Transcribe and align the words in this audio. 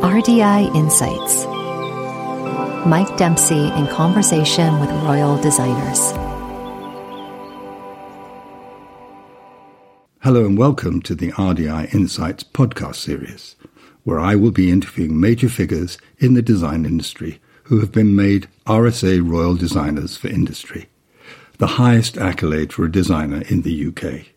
RDI 0.00 0.74
Insights. 0.74 1.44
Mike 2.86 3.18
Dempsey 3.18 3.68
in 3.72 3.86
conversation 3.88 4.80
with 4.80 4.88
Royal 5.04 5.38
Designers. 5.42 6.12
Hello 10.20 10.46
and 10.46 10.56
welcome 10.56 11.02
to 11.02 11.14
the 11.14 11.32
RDI 11.32 11.92
Insights 11.92 12.42
podcast 12.42 12.94
series, 12.94 13.56
where 14.04 14.18
I 14.18 14.36
will 14.36 14.52
be 14.52 14.70
interviewing 14.70 15.20
major 15.20 15.50
figures 15.50 15.98
in 16.16 16.32
the 16.32 16.40
design 16.40 16.86
industry 16.86 17.38
who 17.64 17.80
have 17.80 17.92
been 17.92 18.16
made 18.16 18.48
RSA 18.66 19.20
Royal 19.30 19.54
Designers 19.54 20.16
for 20.16 20.28
Industry, 20.28 20.88
the 21.58 21.76
highest 21.76 22.16
accolade 22.16 22.72
for 22.72 22.86
a 22.86 22.90
designer 22.90 23.42
in 23.50 23.60
the 23.60 23.88
UK. 23.88 24.28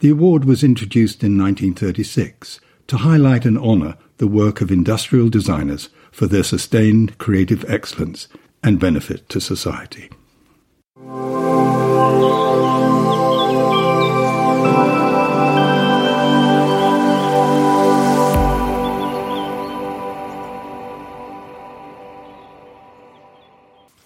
The 0.00 0.10
award 0.10 0.44
was 0.44 0.62
introduced 0.62 1.24
in 1.24 1.38
1936 1.38 2.60
to 2.88 2.98
highlight 2.98 3.46
and 3.46 3.56
honour 3.56 3.96
the 4.22 4.28
work 4.28 4.60
of 4.60 4.70
industrial 4.70 5.28
designers 5.28 5.88
for 6.12 6.28
their 6.28 6.44
sustained 6.44 7.18
creative 7.18 7.68
excellence 7.68 8.28
and 8.62 8.78
benefit 8.78 9.28
to 9.28 9.40
society. 9.40 10.08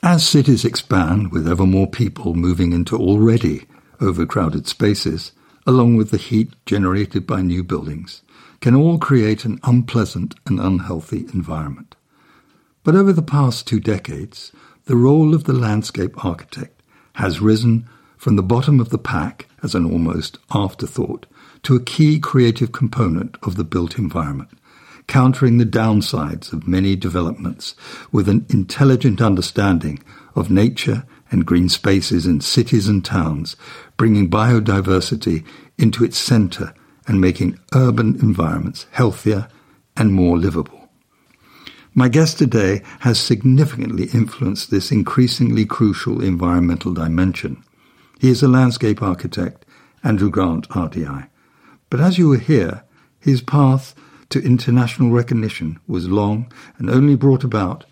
As 0.03 0.27
cities 0.27 0.65
expand 0.65 1.31
with 1.31 1.47
ever 1.47 1.67
more 1.67 1.87
people 1.87 2.33
moving 2.33 2.73
into 2.73 2.97
already 2.97 3.67
overcrowded 4.01 4.67
spaces, 4.67 5.33
along 5.67 5.97
with 5.97 6.11
the 6.11 6.17
heat 6.17 6.55
generated 6.65 7.27
by 7.27 7.43
new 7.43 7.63
buildings, 7.63 8.23
can 8.61 8.75
all 8.75 8.99
create 8.99 9.45
an 9.45 9.59
unpleasant 9.65 10.35
and 10.47 10.61
unhealthy 10.61 11.27
environment. 11.35 11.95
But 12.85 12.95
over 12.95 13.13
the 13.13 13.23
past 13.23 13.67
two 13.67 13.81
decades, 13.81 14.53
the 14.85 14.97
role 14.97 15.35
of 15.35 15.45
the 15.45 15.53
landscape 15.53 16.25
architect 16.25 16.83
has 17.15 17.41
risen 17.41 17.89
from 18.17 18.37
the 18.37 18.43
bottom 18.43 18.81
of 18.81 18.91
the 18.91 18.99
pack 18.99 19.47
as 19.63 19.75
an 19.75 19.91
almost 19.91 20.39
afterthought 20.55 21.27
to 21.65 21.75
a 21.75 21.83
key 21.83 22.21
creative 22.21 22.73
component 22.73 23.37
of 23.43 23.57
the 23.57 23.65
built 23.65 23.99
environment, 23.99 24.51
countering 25.07 25.59
the 25.59 25.67
downsides 25.67 26.53
of 26.53 26.69
many 26.69 26.95
developments 26.95 27.75
with 28.13 28.29
an 28.29 28.47
intelligent 28.49 29.21
understanding 29.21 30.03
of 30.35 30.51
nature 30.51 31.05
and 31.31 31.47
green 31.47 31.69
spaces 31.69 32.27
in 32.27 32.41
cities 32.41 32.87
and 32.89 33.05
towns, 33.05 33.57
bringing 33.97 34.31
biodiversity 34.31 35.45
into 35.79 36.05
its 36.05 36.19
center 36.19 36.75
and 37.07 37.21
making 37.21 37.59
urban 37.75 38.17
environments 38.21 38.87
healthier 38.93 39.49
and 39.97 40.13
more 40.13 40.39
livable. 40.39 40.89
My 41.95 42.09
guest 42.09 42.39
today 42.39 42.83
has 43.01 43.19
significantly 43.19 44.11
influenced 44.13 44.71
this 44.71 44.93
increasingly 44.93 45.65
crucial 45.65 46.23
environmental 46.23 46.93
dimension. 46.93 47.65
He 48.21 48.29
is 48.29 48.43
a 48.43 48.49
landscape 48.49 49.03
architect, 49.03 49.65
Andrew 50.05 50.31
Grant, 50.31 50.69
RDI. 50.69 51.29
But 51.89 52.01
as 52.01 52.19
you 52.19 52.29
will 52.29 52.39
hear, 52.39 52.83
his 53.19 53.41
path 53.41 53.95
to 54.29 54.45
international 54.45 55.11
recognition 55.11 55.79
was 55.87 56.09
long 56.09 56.53
and 56.79 56.91
only 56.91 57.15
brought 57.15 57.45
about 57.45 57.85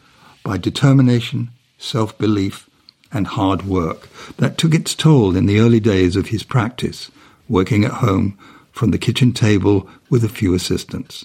by 0.42 0.58
determination, 0.58 1.50
self 1.78 2.16
belief, 2.18 2.68
and 3.10 3.26
hard 3.26 3.62
work 3.62 4.08
that 4.36 4.58
took 4.58 4.74
its 4.74 4.94
toll 4.94 5.36
in 5.36 5.46
the 5.46 5.60
early 5.60 5.80
days 5.80 6.16
of 6.16 6.26
his 6.26 6.42
practice, 6.42 7.10
working 7.48 7.84
at 7.84 7.92
home 7.92 8.38
from 8.72 8.90
the 8.90 8.98
kitchen 8.98 9.32
table 9.32 9.88
with 10.10 10.24
a 10.24 10.28
few 10.28 10.54
assistants. 10.54 11.24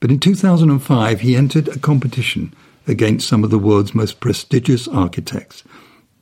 But 0.00 0.10
in 0.10 0.20
2005, 0.20 1.20
he 1.20 1.36
entered 1.36 1.68
a 1.68 1.78
competition 1.78 2.54
against 2.86 3.28
some 3.28 3.44
of 3.44 3.50
the 3.50 3.58
world's 3.58 3.94
most 3.94 4.20
prestigious 4.20 4.88
architects. 4.88 5.64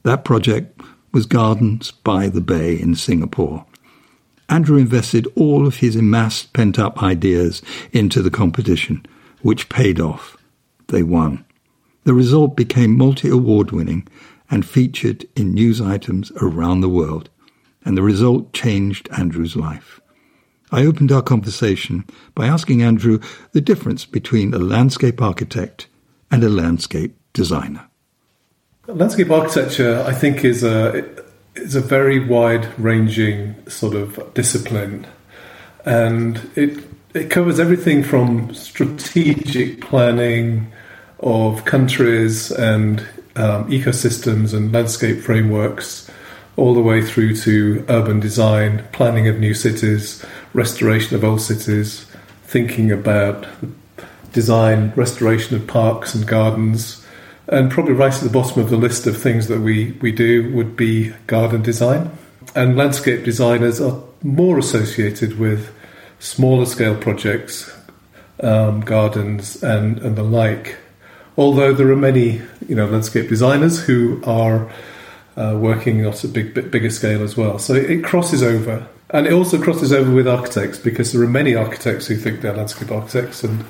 That 0.02 0.24
project 0.24 0.80
was 1.12 1.26
Gardens 1.26 1.90
by 1.90 2.28
the 2.28 2.40
Bay 2.40 2.78
in 2.78 2.94
Singapore. 2.94 3.64
Andrew 4.48 4.76
invested 4.76 5.26
all 5.34 5.66
of 5.66 5.76
his 5.76 5.96
amassed 5.96 6.52
pent 6.52 6.78
up 6.78 7.02
ideas 7.02 7.62
into 7.92 8.22
the 8.22 8.30
competition, 8.30 9.04
which 9.42 9.68
paid 9.68 10.00
off. 10.00 10.36
They 10.88 11.02
won. 11.02 11.44
The 12.04 12.14
result 12.14 12.56
became 12.56 12.96
multi 12.96 13.28
award 13.28 13.72
winning 13.72 14.06
and 14.48 14.64
featured 14.64 15.26
in 15.34 15.52
news 15.52 15.80
items 15.80 16.30
around 16.40 16.80
the 16.80 16.88
world, 16.88 17.28
and 17.86 17.96
the 17.96 18.02
result 18.02 18.52
changed 18.52 19.08
Andrew's 19.16 19.56
life. 19.56 20.00
I 20.70 20.84
opened 20.84 21.12
our 21.12 21.22
conversation 21.22 22.04
by 22.34 22.46
asking 22.46 22.82
Andrew 22.82 23.20
the 23.52 23.60
difference 23.60 24.04
between 24.04 24.52
a 24.52 24.58
landscape 24.58 25.22
architect 25.22 25.86
and 26.30 26.42
a 26.42 26.48
landscape 26.48 27.16
designer. 27.32 27.88
Landscape 28.88 29.30
architecture, 29.30 30.04
I 30.06 30.12
think, 30.12 30.44
is 30.44 30.62
a 30.62 31.04
is 31.54 31.74
a 31.74 31.80
very 31.80 32.18
wide-ranging 32.18 33.54
sort 33.68 33.94
of 33.94 34.34
discipline, 34.34 35.06
and 35.84 36.38
it 36.56 36.84
it 37.14 37.30
covers 37.30 37.58
everything 37.58 38.02
from 38.02 38.52
strategic 38.52 39.80
planning 39.80 40.70
of 41.20 41.64
countries 41.64 42.50
and 42.50 43.00
um, 43.36 43.70
ecosystems 43.70 44.52
and 44.52 44.72
landscape 44.72 45.20
frameworks, 45.20 46.10
all 46.56 46.74
the 46.74 46.80
way 46.80 47.02
through 47.02 47.36
to 47.36 47.84
urban 47.88 48.18
design, 48.18 48.84
planning 48.92 49.28
of 49.28 49.38
new 49.38 49.54
cities, 49.54 50.24
restoration 50.54 51.14
of 51.14 51.24
old 51.24 51.40
cities, 51.40 52.06
thinking 52.44 52.90
about 52.90 53.46
design, 54.32 54.92
restoration 54.96 55.56
of 55.56 55.66
parks 55.66 56.14
and 56.14 56.26
gardens. 56.26 57.04
And 57.48 57.70
probably 57.70 57.92
right 57.92 58.12
at 58.12 58.22
the 58.22 58.30
bottom 58.30 58.60
of 58.60 58.70
the 58.70 58.76
list 58.76 59.06
of 59.06 59.16
things 59.16 59.48
that 59.48 59.60
we, 59.60 59.92
we 60.00 60.12
do 60.12 60.52
would 60.54 60.76
be 60.76 61.14
garden 61.26 61.62
design. 61.62 62.10
And 62.54 62.76
landscape 62.76 63.24
designers 63.24 63.80
are 63.80 64.02
more 64.22 64.58
associated 64.58 65.38
with 65.38 65.72
smaller 66.18 66.66
scale 66.66 66.96
projects, 66.96 67.72
um, 68.40 68.80
gardens, 68.80 69.62
and, 69.62 69.98
and 69.98 70.16
the 70.16 70.22
like. 70.22 70.76
Although 71.36 71.74
there 71.74 71.90
are 71.90 71.96
many, 71.96 72.40
you 72.66 72.74
know, 72.74 72.86
landscape 72.86 73.28
designers 73.28 73.84
who 73.84 74.22
are 74.24 74.70
uh, 75.36 75.56
working 75.60 76.04
at 76.04 76.24
a 76.24 76.28
big, 76.28 76.54
bigger 76.70 76.90
scale 76.90 77.22
as 77.22 77.36
well. 77.36 77.58
So 77.58 77.74
it, 77.74 77.90
it 77.90 78.04
crosses 78.04 78.42
over, 78.42 78.86
and 79.10 79.26
it 79.26 79.32
also 79.32 79.60
crosses 79.62 79.92
over 79.92 80.12
with 80.12 80.26
architects 80.26 80.78
because 80.78 81.12
there 81.12 81.22
are 81.22 81.28
many 81.28 81.54
architects 81.54 82.06
who 82.06 82.16
think 82.16 82.40
they're 82.40 82.56
landscape 82.56 82.90
architects, 82.90 83.44
and 83.44 83.64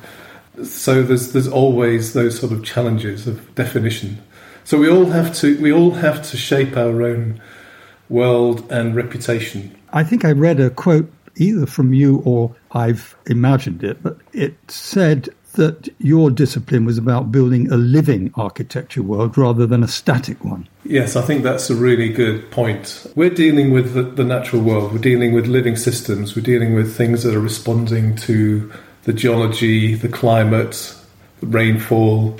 so 0.64 1.02
there's 1.02 1.32
there's 1.32 1.48
always 1.48 2.12
those 2.12 2.38
sort 2.38 2.52
of 2.52 2.64
challenges 2.64 3.26
of 3.26 3.54
definition. 3.54 4.22
So 4.64 4.78
we 4.78 4.88
all 4.88 5.06
have 5.06 5.34
to 5.36 5.60
we 5.60 5.72
all 5.72 5.92
have 5.92 6.28
to 6.30 6.36
shape 6.36 6.76
our 6.76 7.02
own 7.02 7.40
world 8.08 8.70
and 8.70 8.94
reputation. 8.94 9.76
I 9.92 10.04
think 10.04 10.24
I 10.24 10.32
read 10.32 10.60
a 10.60 10.70
quote 10.70 11.10
either 11.36 11.66
from 11.66 11.92
you 11.92 12.22
or 12.24 12.54
I've 12.72 13.16
imagined 13.26 13.84
it, 13.84 14.02
but 14.02 14.18
it 14.32 14.56
said 14.68 15.28
that 15.56 15.88
your 15.98 16.30
discipline 16.30 16.84
was 16.84 16.96
about 16.96 17.32
building 17.32 17.70
a 17.70 17.76
living 17.76 18.30
architecture 18.34 19.02
world 19.02 19.36
rather 19.36 19.66
than 19.66 19.82
a 19.82 19.88
static 19.88 20.44
one. 20.44 20.68
Yes, 20.84 21.16
I 21.16 21.22
think 21.22 21.42
that's 21.42 21.68
a 21.68 21.74
really 21.74 22.08
good 22.08 22.50
point. 22.50 23.06
We're 23.16 23.30
dealing 23.30 23.72
with 23.72 23.94
the, 23.94 24.02
the, 24.02 24.24
natural 24.24 24.62
world, 24.62 24.92
we're 24.92 24.98
dealing 24.98 25.32
with 25.32 25.46
living 25.46 25.76
systems, 25.76 26.36
we're 26.36 26.42
dealing 26.42 26.74
with 26.74 26.96
things 26.96 27.22
that 27.24 27.34
are 27.34 27.40
responding 27.40 28.16
to 28.16 28.72
the 29.02 29.12
geology, 29.12 29.94
the 29.94 30.08
climate, 30.08 30.94
the 31.40 31.46
rainfall, 31.46 32.38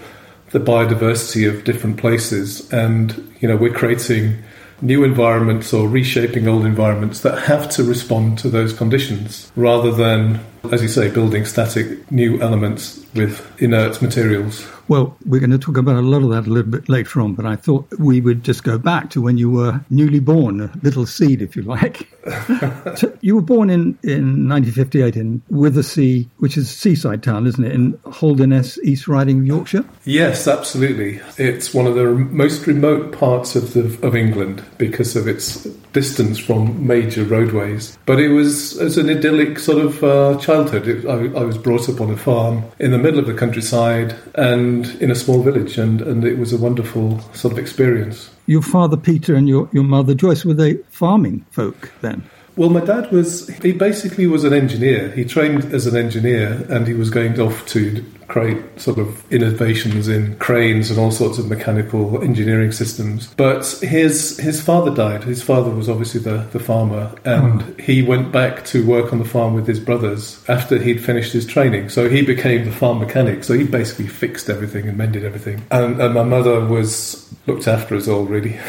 the 0.50 0.60
biodiversity 0.60 1.48
of 1.48 1.64
different 1.64 1.96
places. 1.96 2.70
And, 2.72 3.34
you 3.40 3.48
know, 3.48 3.56
we're 3.56 3.72
creating 3.72 4.42
new 4.80 5.04
environments 5.04 5.72
or 5.72 5.88
reshaping 5.88 6.48
old 6.48 6.66
environments 6.66 7.20
that 7.20 7.38
have 7.44 7.68
to 7.70 7.84
respond 7.84 8.38
to 8.38 8.48
those 8.48 8.72
conditions 8.72 9.50
rather 9.56 9.90
than, 9.90 10.40
as 10.70 10.82
you 10.82 10.88
say, 10.88 11.10
building 11.10 11.44
static 11.44 12.10
new 12.10 12.40
elements 12.40 13.04
with 13.14 13.44
inert 13.60 14.00
materials. 14.02 14.66
Well, 14.88 15.16
we're 15.26 15.40
going 15.40 15.50
to 15.50 15.58
talk 15.58 15.76
about 15.76 15.96
a 15.96 16.02
lot 16.02 16.22
of 16.22 16.30
that 16.30 16.46
a 16.48 16.52
little 16.52 16.70
bit 16.70 16.88
later 16.88 17.20
on, 17.20 17.34
but 17.34 17.44
I 17.44 17.56
thought 17.56 17.86
we 17.98 18.20
would 18.20 18.44
just 18.44 18.62
go 18.62 18.78
back 18.78 19.10
to 19.10 19.20
when 19.20 19.36
you 19.36 19.50
were 19.50 19.80
newly 19.90 20.20
born, 20.20 20.60
a 20.60 20.70
little 20.82 21.06
seed, 21.06 21.42
if 21.42 21.56
you 21.56 21.62
like. 21.62 22.08
so 22.96 23.16
you 23.20 23.34
were 23.34 23.42
born 23.42 23.68
in, 23.68 23.98
in 24.02 24.48
1958 24.48 25.16
in 25.16 25.42
Withernsea, 25.50 26.28
which 26.38 26.56
is 26.56 26.70
a 26.70 26.74
seaside 26.74 27.22
town, 27.22 27.46
isn't 27.46 27.64
it, 27.64 27.72
in 27.72 27.98
Holderness, 28.04 28.78
East 28.84 29.08
Riding 29.08 29.44
Yorkshire? 29.44 29.84
Yes, 30.04 30.46
absolutely. 30.46 31.20
It's 31.36 31.74
one 31.74 31.86
of 31.86 31.94
the 31.96 32.04
most 32.04 32.66
remote 32.66 33.12
parts 33.12 33.56
of, 33.56 33.74
the, 33.74 34.06
of 34.06 34.14
England 34.14 34.64
because 34.78 35.16
of 35.16 35.26
its 35.26 35.66
distance 36.00 36.38
from 36.38 36.62
major 36.94 37.24
roadways. 37.24 37.96
But 38.10 38.18
it 38.26 38.30
was 38.40 38.78
as 38.78 38.98
an 38.98 39.08
idyllic 39.16 39.58
sort 39.58 39.80
of 39.86 39.92
uh, 40.04 40.38
childhood. 40.38 40.84
It, 40.92 40.98
I, 41.06 41.18
I 41.40 41.44
was 41.50 41.58
brought 41.66 41.88
up 41.90 42.00
on 42.00 42.10
a 42.10 42.20
farm 42.28 42.64
in 42.78 42.90
the 42.90 43.02
middle 43.04 43.20
of 43.20 43.26
the 43.26 43.38
countryside 43.44 44.10
and 44.34 44.66
and 44.66 45.02
in 45.02 45.10
a 45.10 45.14
small 45.14 45.42
village, 45.42 45.78
and, 45.78 46.02
and 46.02 46.24
it 46.24 46.38
was 46.38 46.52
a 46.52 46.56
wonderful 46.56 47.20
sort 47.32 47.52
of 47.52 47.58
experience. 47.58 48.30
Your 48.46 48.62
father 48.62 48.96
Peter 48.96 49.34
and 49.34 49.48
your, 49.48 49.68
your 49.72 49.84
mother 49.84 50.14
Joyce 50.14 50.44
were 50.44 50.54
they 50.54 50.74
farming 50.90 51.44
folk 51.50 51.92
then? 52.00 52.22
Well, 52.56 52.70
my 52.70 52.80
dad 52.80 53.12
was, 53.12 53.48
he 53.62 53.72
basically 53.72 54.26
was 54.26 54.44
an 54.44 54.54
engineer. 54.54 55.10
He 55.10 55.24
trained 55.24 55.74
as 55.74 55.86
an 55.86 55.94
engineer 55.94 56.66
and 56.70 56.86
he 56.88 56.94
was 56.94 57.10
going 57.10 57.38
off 57.38 57.66
to 57.66 58.02
create 58.28 58.80
sort 58.80 58.98
of 58.98 59.30
innovations 59.32 60.08
in 60.08 60.36
cranes 60.38 60.90
and 60.90 60.98
all 60.98 61.10
sorts 61.10 61.38
of 61.38 61.48
mechanical 61.48 62.22
engineering 62.22 62.72
systems. 62.72 63.32
But 63.34 63.66
his 63.82 64.38
his 64.38 64.60
father 64.60 64.94
died. 64.94 65.24
His 65.24 65.42
father 65.42 65.70
was 65.70 65.88
obviously 65.88 66.20
the, 66.20 66.38
the 66.52 66.58
farmer, 66.58 67.14
and 67.24 67.62
oh. 67.62 67.82
he 67.82 68.02
went 68.02 68.32
back 68.32 68.64
to 68.66 68.84
work 68.86 69.12
on 69.12 69.18
the 69.18 69.24
farm 69.24 69.54
with 69.54 69.66
his 69.66 69.78
brothers 69.78 70.42
after 70.48 70.78
he'd 70.78 71.04
finished 71.04 71.32
his 71.32 71.46
training. 71.46 71.88
So 71.88 72.08
he 72.08 72.22
became 72.22 72.64
the 72.64 72.72
farm 72.72 72.98
mechanic. 72.98 73.44
So 73.44 73.54
he 73.54 73.64
basically 73.64 74.08
fixed 74.08 74.48
everything 74.50 74.88
and 74.88 74.96
mended 74.96 75.24
everything. 75.24 75.62
And, 75.70 76.00
and 76.00 76.14
my 76.14 76.24
mother 76.24 76.64
was 76.64 77.32
looked 77.46 77.68
after 77.68 77.94
us 77.96 78.08
all 78.08 78.24
really. 78.24 78.58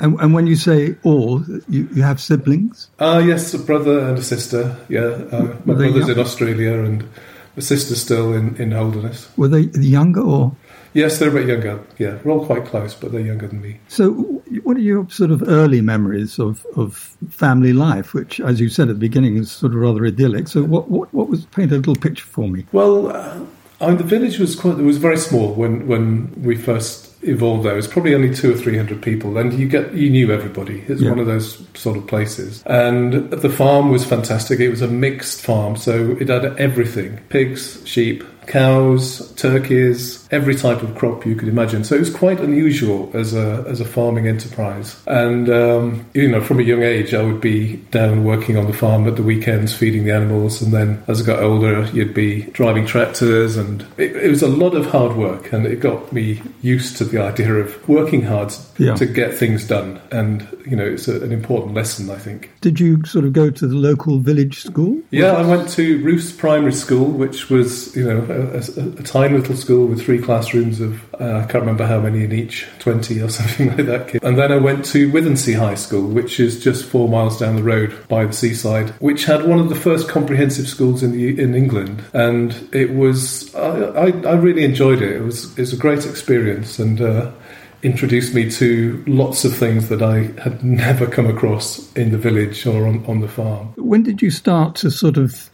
and, 0.00 0.18
and, 0.20 0.34
when 0.34 0.46
you 0.46 0.56
say 0.56 0.96
all, 1.02 1.44
you, 1.68 1.88
you 1.94 2.02
have 2.02 2.20
siblings? 2.20 2.88
Ah, 2.98 3.16
uh, 3.16 3.18
yes, 3.18 3.54
a 3.54 3.58
brother 3.58 4.00
and 4.00 4.18
a 4.18 4.22
sister. 4.22 4.76
Yeah, 4.88 5.00
uh, 5.00 5.56
my 5.64 5.74
brother's 5.74 6.08
young? 6.08 6.10
in 6.10 6.18
Australia 6.18 6.82
and 6.82 7.02
my 7.56 7.62
sister's 7.62 8.00
still 8.00 8.32
in, 8.32 8.56
in 8.56 8.72
Holderness. 8.72 9.28
Were 9.36 9.48
they 9.48 9.62
younger 9.80 10.20
or? 10.20 10.56
Yes, 10.94 11.18
they're 11.18 11.30
a 11.30 11.32
bit 11.32 11.48
younger. 11.48 11.82
Yeah, 11.98 12.18
we're 12.22 12.32
all 12.32 12.44
quite 12.44 12.66
close, 12.66 12.94
but 12.94 13.12
they're 13.12 13.20
younger 13.22 13.48
than 13.48 13.62
me. 13.62 13.78
So, 13.88 14.12
what 14.62 14.76
are 14.76 14.80
your 14.80 15.08
sort 15.08 15.30
of 15.30 15.42
early 15.48 15.80
memories 15.80 16.38
of, 16.38 16.66
of 16.76 17.16
family 17.30 17.72
life, 17.72 18.12
which, 18.12 18.40
as 18.40 18.60
you 18.60 18.68
said 18.68 18.88
at 18.88 18.96
the 18.96 19.00
beginning, 19.00 19.38
is 19.38 19.50
sort 19.50 19.72
of 19.72 19.78
rather 19.80 20.04
idyllic? 20.04 20.48
So, 20.48 20.62
what 20.62 20.90
what, 20.90 21.12
what 21.14 21.28
was 21.28 21.46
paint 21.46 21.72
a 21.72 21.76
little 21.76 21.96
picture 21.96 22.26
for 22.26 22.46
me? 22.46 22.66
Well, 22.72 23.08
uh, 23.08 23.40
I 23.80 23.88
mean, 23.88 23.96
the 23.96 24.04
village 24.04 24.38
was 24.38 24.54
quite 24.54 24.78
it 24.78 24.82
was 24.82 24.98
very 24.98 25.16
small 25.16 25.54
when 25.54 25.86
when 25.86 26.30
we 26.42 26.56
first 26.56 27.11
evolved 27.22 27.64
there. 27.64 27.76
It's 27.78 27.86
probably 27.86 28.14
only 28.14 28.34
two 28.34 28.52
or 28.52 28.56
three 28.56 28.76
hundred 28.76 29.02
people, 29.02 29.38
and 29.38 29.52
you 29.52 29.68
get 29.68 29.92
you 29.94 30.10
knew 30.10 30.32
everybody. 30.32 30.84
It's 30.88 31.00
yeah. 31.00 31.10
one 31.10 31.18
of 31.18 31.26
those 31.26 31.64
sort 31.74 31.96
of 31.96 32.06
places. 32.06 32.62
And 32.66 33.30
the 33.30 33.50
farm 33.50 33.90
was 33.90 34.04
fantastic. 34.04 34.60
It 34.60 34.70
was 34.70 34.82
a 34.82 34.88
mixed 34.88 35.42
farm, 35.42 35.76
so 35.76 36.16
it 36.20 36.28
had 36.28 36.44
everything: 36.58 37.18
pigs, 37.28 37.80
sheep, 37.86 38.24
cows, 38.46 39.32
turkeys, 39.34 40.26
every 40.30 40.54
type 40.54 40.82
of 40.82 40.94
crop 40.96 41.24
you 41.26 41.36
could 41.36 41.48
imagine. 41.48 41.84
So 41.84 41.94
it 41.94 42.00
was 42.00 42.14
quite 42.14 42.40
unusual 42.40 43.10
as 43.14 43.34
a 43.34 43.64
as 43.68 43.80
a 43.80 43.84
farming 43.84 44.26
enterprise. 44.26 45.00
And 45.06 45.48
um, 45.50 46.06
you 46.14 46.28
know, 46.28 46.40
from 46.40 46.58
a 46.58 46.62
young 46.62 46.82
age, 46.82 47.14
I 47.14 47.22
would 47.22 47.40
be 47.40 47.76
down 47.90 48.24
working 48.24 48.56
on 48.56 48.66
the 48.66 48.72
farm 48.72 49.06
at 49.06 49.16
the 49.16 49.22
weekends, 49.22 49.74
feeding 49.74 50.04
the 50.04 50.12
animals, 50.12 50.62
and 50.62 50.72
then 50.72 51.02
as 51.06 51.22
I 51.22 51.26
got 51.26 51.42
older, 51.42 51.84
you'd 51.92 52.14
be 52.14 52.42
driving 52.52 52.86
tractors, 52.86 53.56
and 53.56 53.82
it, 53.96 54.16
it 54.16 54.30
was 54.30 54.42
a 54.42 54.48
lot 54.48 54.74
of 54.74 54.86
hard 54.86 55.16
work, 55.16 55.52
and 55.52 55.66
it 55.66 55.80
got 55.80 56.12
me 56.12 56.40
used 56.62 56.96
to 56.98 57.04
the 57.04 57.20
idea 57.22 57.52
of 57.54 57.88
working 57.88 58.22
hard 58.22 58.52
yeah. 58.78 58.94
to 58.94 59.06
get 59.06 59.34
things 59.34 59.66
done. 59.66 60.00
And 60.10 60.46
you 60.66 60.76
know, 60.76 60.86
it's 60.86 61.08
a, 61.08 61.22
an 61.22 61.32
important 61.32 61.74
lesson, 61.74 62.10
I 62.10 62.16
think. 62.16 62.50
Did 62.60 62.80
you 62.80 63.04
sort 63.04 63.24
of 63.24 63.32
go 63.32 63.50
to 63.50 63.66
the 63.66 63.76
local 63.76 64.18
village 64.18 64.60
school? 64.62 65.00
Yeah, 65.10 65.32
I 65.32 65.42
went 65.42 65.68
to 65.70 66.02
Roos 66.02 66.32
Primary 66.32 66.72
School, 66.72 67.10
which 67.10 67.50
was 67.50 67.94
you 67.96 68.04
know 68.04 68.20
a, 68.32 68.98
a, 68.98 69.02
tiny 69.02 69.36
little 69.36 69.56
school 69.56 69.86
with 69.86 70.02
three 70.02 70.20
classrooms 70.20 70.80
of 70.80 71.02
uh, 71.20 71.38
I 71.38 71.40
can't 71.42 71.62
remember 71.62 71.86
how 71.86 72.00
many 72.00 72.24
in 72.24 72.32
each, 72.32 72.66
twenty 72.78 73.20
or 73.20 73.28
something 73.38 73.76
like 73.76 73.86
that. 73.86 74.22
And 74.22 74.38
then 74.38 74.52
I 74.52 74.56
went 74.56 74.84
to 74.86 75.10
Withernsea 75.10 75.58
High 75.58 75.74
School, 75.74 76.08
which 76.08 76.40
is 76.40 76.62
just 76.62 76.84
four 76.84 77.08
miles 77.08 77.38
down 77.38 77.56
the 77.56 77.62
road 77.62 77.94
by 78.08 78.24
the 78.24 78.32
seaside, 78.32 78.90
which 79.00 79.24
had 79.24 79.46
one 79.46 79.58
of 79.58 79.68
the 79.68 79.74
first 79.74 80.08
comprehensive 80.08 80.68
schools 80.68 81.02
in 81.02 81.12
the 81.12 81.40
in 81.40 81.54
England, 81.54 82.02
and 82.12 82.68
it 82.72 82.94
was 82.94 83.54
I, 83.54 83.68
I, 83.68 84.06
I 84.06 84.34
really 84.34 84.64
enjoyed 84.64 85.02
it. 85.02 85.16
It 85.16 85.22
was 85.22 85.52
it 85.52 85.60
was 85.60 85.72
a 85.72 85.78
great 85.78 86.06
experience 86.06 86.78
and. 86.78 87.00
Uh, 87.00 87.32
introduced 87.82 88.32
me 88.32 88.48
to 88.48 89.02
lots 89.08 89.44
of 89.44 89.56
things 89.56 89.88
that 89.88 90.02
I 90.02 90.30
had 90.40 90.62
never 90.64 91.06
come 91.06 91.26
across 91.26 91.92
in 91.94 92.12
the 92.12 92.18
village 92.18 92.64
or 92.64 92.86
on, 92.86 93.04
on 93.06 93.20
the 93.20 93.28
farm. 93.28 93.72
When 93.76 94.04
did 94.04 94.22
you 94.22 94.30
start 94.30 94.76
to 94.76 94.90
sort 94.90 95.16
of 95.16 95.50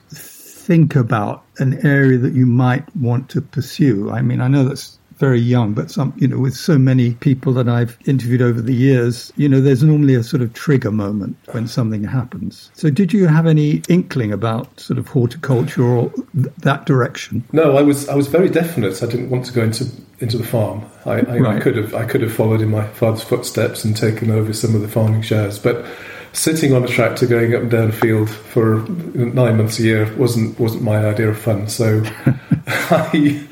think 0.68 0.94
about 0.94 1.44
an 1.56 1.84
area 1.84 2.18
that 2.18 2.34
you 2.34 2.44
might 2.44 2.84
want 2.94 3.30
to 3.30 3.40
pursue? 3.40 4.10
I 4.10 4.20
mean, 4.20 4.42
I 4.42 4.48
know 4.48 4.64
that's 4.64 4.98
very 5.16 5.40
young, 5.40 5.72
but 5.72 5.90
some, 5.90 6.12
you 6.18 6.28
know, 6.28 6.38
with 6.38 6.54
so 6.54 6.76
many 6.76 7.14
people 7.14 7.54
that 7.54 7.70
I've 7.70 7.96
interviewed 8.04 8.42
over 8.42 8.60
the 8.60 8.74
years, 8.74 9.32
you 9.36 9.48
know, 9.48 9.62
there's 9.62 9.82
normally 9.82 10.14
a 10.14 10.22
sort 10.22 10.42
of 10.42 10.52
trigger 10.52 10.92
moment 10.92 11.38
when 11.52 11.66
something 11.66 12.04
happens. 12.04 12.70
So, 12.74 12.90
did 12.90 13.14
you 13.14 13.26
have 13.26 13.46
any 13.46 13.82
inkling 13.88 14.30
about 14.30 14.78
sort 14.78 14.98
of 14.98 15.08
horticulture 15.08 15.82
or 15.82 16.10
th- 16.34 16.54
that 16.58 16.84
direction? 16.84 17.42
No, 17.52 17.78
I 17.78 17.82
was 17.82 18.06
I 18.10 18.14
was 18.14 18.26
very 18.28 18.50
definite. 18.50 19.02
I 19.02 19.06
didn't 19.06 19.30
want 19.30 19.46
to 19.46 19.52
go 19.54 19.62
into 19.62 19.86
into 20.20 20.36
the 20.36 20.46
farm. 20.46 20.84
I, 21.06 21.12
I, 21.12 21.38
right. 21.38 21.56
I 21.56 21.60
could 21.60 21.76
have 21.76 21.94
I 21.94 22.04
could 22.04 22.20
have 22.20 22.32
followed 22.32 22.60
in 22.60 22.70
my 22.70 22.86
father's 22.88 23.22
footsteps 23.22 23.84
and 23.84 23.96
taken 23.96 24.30
over 24.30 24.52
some 24.52 24.74
of 24.74 24.82
the 24.82 24.88
farming 24.88 25.22
shares, 25.22 25.58
but 25.58 25.84
sitting 26.38 26.72
on 26.72 26.84
a 26.84 26.88
tractor 26.88 27.26
going 27.26 27.54
up 27.54 27.62
and 27.62 27.70
down 27.70 27.88
a 27.88 27.92
field 27.92 28.30
for 28.30 28.86
nine 29.14 29.56
months 29.56 29.78
a 29.78 29.82
year 29.82 30.14
wasn't 30.16 30.58
wasn't 30.58 30.82
my 30.82 31.04
idea 31.04 31.28
of 31.28 31.38
fun. 31.38 31.68
So 31.68 32.02
I 32.66 33.46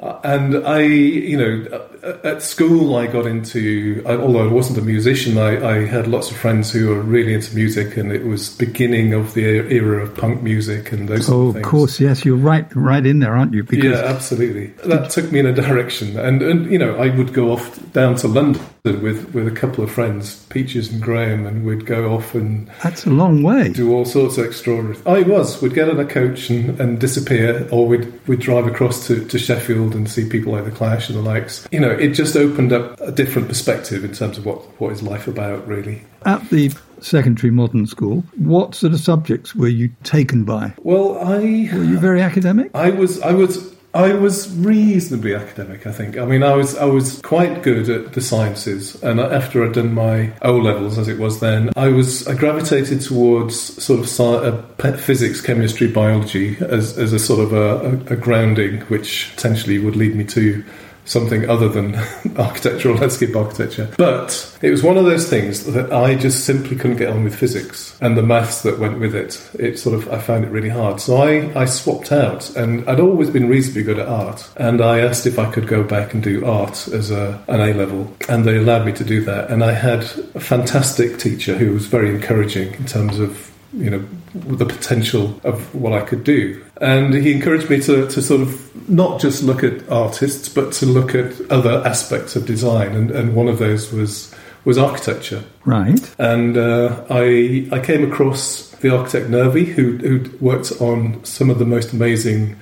and 0.00 0.56
I, 0.66 0.82
you 0.82 1.36
know, 1.36 1.88
at 2.22 2.40
school 2.40 2.94
I 2.94 3.08
got 3.08 3.26
into, 3.26 4.02
although 4.06 4.48
I 4.48 4.52
wasn't 4.52 4.78
a 4.78 4.82
musician, 4.82 5.38
I, 5.38 5.80
I, 5.80 5.86
had 5.86 6.06
lots 6.06 6.30
of 6.30 6.36
friends 6.36 6.70
who 6.70 6.88
were 6.88 7.00
really 7.00 7.34
into 7.34 7.52
music, 7.54 7.96
and 7.96 8.12
it 8.12 8.24
was 8.24 8.50
beginning 8.56 9.12
of 9.12 9.34
the 9.34 9.42
era 9.42 10.04
of 10.04 10.14
punk 10.16 10.40
music 10.40 10.92
and 10.92 11.08
those. 11.08 11.28
Oh, 11.28 11.48
of 11.48 11.62
course, 11.62 11.98
yes, 11.98 12.24
you're 12.24 12.36
right, 12.36 12.64
right 12.76 13.04
in 13.04 13.18
there, 13.18 13.36
aren't 13.36 13.54
you? 13.54 13.64
Because 13.64 13.84
yeah, 13.84 14.06
absolutely. 14.06 14.68
That 14.88 15.10
took 15.10 15.32
me 15.32 15.40
in 15.40 15.46
a 15.46 15.52
direction, 15.52 16.16
and 16.16 16.42
and 16.42 16.70
you 16.70 16.78
know, 16.78 16.96
I 16.96 17.08
would 17.08 17.32
go 17.32 17.50
off 17.50 17.92
down 17.92 18.14
to 18.16 18.28
London 18.28 18.62
with 18.96 19.34
with 19.34 19.46
a 19.46 19.50
couple 19.52 19.84
of 19.84 19.90
friends, 19.90 20.44
Peaches 20.46 20.90
and 20.92 21.02
Graham, 21.02 21.46
and 21.46 21.64
we'd 21.64 21.86
go 21.86 22.14
off 22.14 22.34
and 22.34 22.70
that's 22.82 23.06
a 23.06 23.10
long 23.10 23.42
way. 23.42 23.72
Do 23.72 23.92
all 23.92 24.04
sorts 24.04 24.38
of 24.38 24.46
extraordinary. 24.46 24.98
Oh, 25.06 25.14
I 25.14 25.22
was. 25.22 25.60
We'd 25.60 25.74
get 25.74 25.88
on 25.88 26.00
a 26.00 26.04
coach 26.04 26.50
and, 26.50 26.80
and 26.80 27.00
disappear, 27.00 27.68
or 27.70 27.86
we'd 27.86 28.26
we'd 28.26 28.40
drive 28.40 28.66
across 28.66 29.06
to, 29.08 29.24
to 29.26 29.38
Sheffield 29.38 29.94
and 29.94 30.08
see 30.08 30.28
people 30.28 30.52
like 30.52 30.64
the 30.64 30.70
Clash 30.70 31.08
and 31.08 31.18
the 31.18 31.22
likes. 31.22 31.66
You 31.70 31.80
know, 31.80 31.90
it 31.90 32.10
just 32.10 32.36
opened 32.36 32.72
up 32.72 33.00
a 33.00 33.12
different 33.12 33.48
perspective 33.48 34.04
in 34.04 34.12
terms 34.12 34.38
of 34.38 34.46
what 34.46 34.58
what 34.80 34.92
is 34.92 35.02
life 35.02 35.28
about, 35.28 35.66
really. 35.66 36.04
At 36.24 36.48
the 36.50 36.72
secondary 37.00 37.52
modern 37.52 37.86
school, 37.86 38.24
what 38.36 38.74
sort 38.74 38.92
of 38.92 39.00
subjects 39.00 39.54
were 39.54 39.68
you 39.68 39.90
taken 40.02 40.44
by? 40.44 40.74
Well, 40.82 41.18
I 41.18 41.38
were 41.38 41.84
you 41.84 41.98
very 41.98 42.22
academic? 42.22 42.70
I 42.74 42.90
was. 42.90 43.20
I 43.22 43.32
was 43.32 43.77
I 43.94 44.12
was 44.12 44.54
reasonably 44.54 45.34
academic, 45.34 45.86
I 45.86 45.92
think. 45.92 46.18
I 46.18 46.26
mean, 46.26 46.42
I 46.42 46.54
was 46.54 46.76
I 46.76 46.84
was 46.84 47.20
quite 47.22 47.62
good 47.62 47.88
at 47.88 48.12
the 48.12 48.20
sciences, 48.20 49.02
and 49.02 49.18
after 49.18 49.64
I'd 49.64 49.72
done 49.72 49.94
my 49.94 50.32
O 50.42 50.56
levels, 50.56 50.98
as 50.98 51.08
it 51.08 51.18
was 51.18 51.40
then, 51.40 51.70
I 51.74 51.88
was 51.88 52.28
I 52.28 52.34
gravitated 52.34 53.00
towards 53.00 53.82
sort 53.82 54.00
of 54.00 54.06
sci- 54.06 54.22
uh, 54.22 54.96
physics, 54.98 55.40
chemistry, 55.40 55.88
biology 55.88 56.56
as 56.60 56.98
as 56.98 57.14
a 57.14 57.18
sort 57.18 57.40
of 57.40 57.52
a, 57.54 58.10
a, 58.10 58.14
a 58.14 58.16
grounding, 58.16 58.82
which 58.82 59.32
potentially 59.36 59.78
would 59.78 59.96
lead 59.96 60.14
me 60.14 60.24
to 60.24 60.62
something 61.08 61.48
other 61.48 61.68
than 61.68 61.94
architecture 62.36 62.90
or 62.90 62.96
landscape 62.96 63.34
architecture. 63.34 63.90
But 63.96 64.58
it 64.62 64.70
was 64.70 64.82
one 64.82 64.96
of 64.96 65.04
those 65.04 65.28
things 65.28 65.64
that 65.72 65.92
I 65.92 66.14
just 66.14 66.44
simply 66.44 66.76
couldn't 66.76 66.98
get 66.98 67.08
on 67.08 67.24
with 67.24 67.34
physics 67.34 67.96
and 68.00 68.16
the 68.16 68.22
maths 68.22 68.62
that 68.62 68.78
went 68.78 69.00
with 69.00 69.14
it. 69.14 69.50
It 69.58 69.78
sort 69.78 69.94
of, 69.94 70.08
I 70.12 70.18
found 70.18 70.44
it 70.44 70.50
really 70.50 70.68
hard. 70.68 71.00
So 71.00 71.16
I, 71.16 71.60
I 71.60 71.64
swapped 71.64 72.12
out 72.12 72.54
and 72.56 72.88
I'd 72.88 73.00
always 73.00 73.30
been 73.30 73.48
reasonably 73.48 73.82
good 73.82 73.98
at 73.98 74.08
art. 74.08 74.48
And 74.56 74.80
I 74.80 75.00
asked 75.00 75.26
if 75.26 75.38
I 75.38 75.50
could 75.50 75.66
go 75.66 75.82
back 75.82 76.14
and 76.14 76.22
do 76.22 76.44
art 76.44 76.88
as 76.88 77.10
a, 77.10 77.42
an 77.48 77.60
A 77.60 77.72
level. 77.72 78.14
And 78.28 78.44
they 78.44 78.58
allowed 78.58 78.84
me 78.84 78.92
to 78.92 79.04
do 79.04 79.24
that. 79.24 79.50
And 79.50 79.64
I 79.64 79.72
had 79.72 80.02
a 80.34 80.40
fantastic 80.40 81.18
teacher 81.18 81.56
who 81.56 81.72
was 81.72 81.86
very 81.86 82.10
encouraging 82.10 82.74
in 82.74 82.84
terms 82.84 83.18
of, 83.18 83.50
you 83.72 83.90
know, 83.90 84.04
the 84.34 84.64
potential 84.64 85.40
of 85.44 85.74
what 85.74 85.92
I 85.92 86.00
could 86.00 86.24
do. 86.24 86.64
And 86.80 87.12
he 87.14 87.32
encouraged 87.32 87.68
me 87.68 87.80
to, 87.82 88.08
to 88.08 88.22
sort 88.22 88.40
of 88.40 88.88
not 88.88 89.20
just 89.20 89.42
look 89.42 89.62
at 89.62 89.88
artists, 89.90 90.48
but 90.48 90.72
to 90.74 90.86
look 90.86 91.14
at 91.14 91.38
other 91.50 91.82
aspects 91.86 92.36
of 92.36 92.46
design. 92.46 92.94
And, 92.94 93.10
and 93.10 93.34
one 93.34 93.48
of 93.48 93.58
those 93.58 93.92
was 93.92 94.34
was 94.64 94.76
architecture. 94.76 95.42
Right. 95.64 96.14
And 96.18 96.56
uh, 96.56 97.04
I 97.10 97.68
I 97.72 97.80
came 97.80 98.10
across 98.10 98.68
the 98.80 98.94
architect 98.94 99.30
Nervi, 99.30 99.64
who 99.64 99.96
who 99.98 100.30
worked 100.40 100.72
on 100.80 101.24
some 101.24 101.50
of 101.50 101.58
the 101.58 101.64
most 101.64 101.92
amazing 101.92 102.56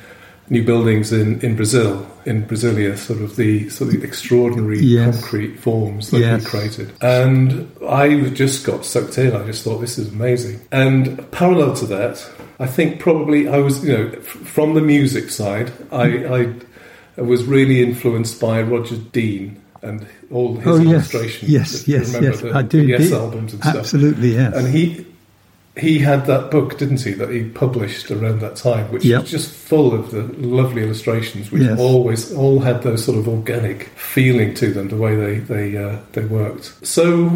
new 0.49 0.65
buildings 0.65 1.12
in, 1.12 1.41
in 1.41 1.57
Brazil, 1.57 2.07
in 2.25 2.47
Brasilia, 2.47 2.97
sort 2.97 3.21
of 3.21 3.37
the 3.37 3.69
sort 3.69 3.95
of 3.95 4.05
extraordinary 4.05 4.81
yes. 4.81 5.21
concrete 5.21 5.57
forms 5.59 6.11
that 6.11 6.21
yes. 6.21 6.45
he 6.45 6.49
created. 6.49 6.93
And 7.00 7.71
I 7.88 8.31
just 8.31 8.65
got 8.65 8.85
sucked 8.85 9.19
in. 9.19 9.35
I 9.35 9.45
just 9.45 9.65
thought 9.65 9.79
this 9.79 9.99
is 9.99 10.12
amazing. 10.12 10.61
And 10.71 11.31
parallel 11.33 11.75
to 11.76 11.87
that, 11.87 12.29
I 12.59 12.67
think 12.67 13.00
probably 13.00 13.49
I 13.49 13.59
was, 13.59 13.85
you 13.85 13.97
know, 13.97 14.21
from 14.21 14.75
the 14.75 14.81
music 14.81 15.31
side, 15.31 15.73
I, 15.93 16.55
I 17.17 17.21
was 17.21 17.45
really 17.45 17.83
influenced 17.83 18.41
by 18.41 18.62
Roger 18.62 18.97
Dean 18.97 19.62
and 19.83 20.07
all 20.31 20.57
his 20.57 20.67
oh, 20.67 20.81
illustrations. 20.81 21.50
Yes, 21.50 21.88
yes, 21.88 22.17
yes. 22.21 22.41
The, 22.41 22.53
I 22.53 22.62
do. 22.62 22.83
The 22.83 23.03
yes 23.03 23.12
albums 23.12 23.53
and 23.53 23.65
Absolutely, 23.65 24.33
stuff. 24.33 24.55
yes. 24.55 24.65
And 24.65 24.75
he 24.75 25.07
he 25.78 25.99
had 25.99 26.25
that 26.26 26.50
book, 26.50 26.78
didn't 26.78 27.02
he, 27.02 27.12
that 27.12 27.28
he 27.28 27.45
published 27.45 28.11
around 28.11 28.40
that 28.40 28.56
time, 28.56 28.90
which 28.90 29.04
Yep. 29.04 29.23
was 29.23 29.30
just 29.30 29.50
full 29.50 29.92
of 29.92 30.11
the 30.11 30.23
lovely 30.47 30.83
illustrations, 30.83 31.52
which 31.52 31.62
Yes. 31.62 31.78
always 31.78 32.33
all 32.33 32.61
had 32.61 32.83
those 32.83 33.04
sort 33.04 33.18
of 33.18 33.28
organic 33.28 33.85
feeling 33.97 34.54
to 34.54 34.73
them, 34.73 34.88
the 34.88 34.97
way 34.97 35.14
they 35.16 35.38
they 35.40 35.76
uh, 35.76 35.97
they 36.12 36.25
worked. 36.25 36.73
So 36.87 37.26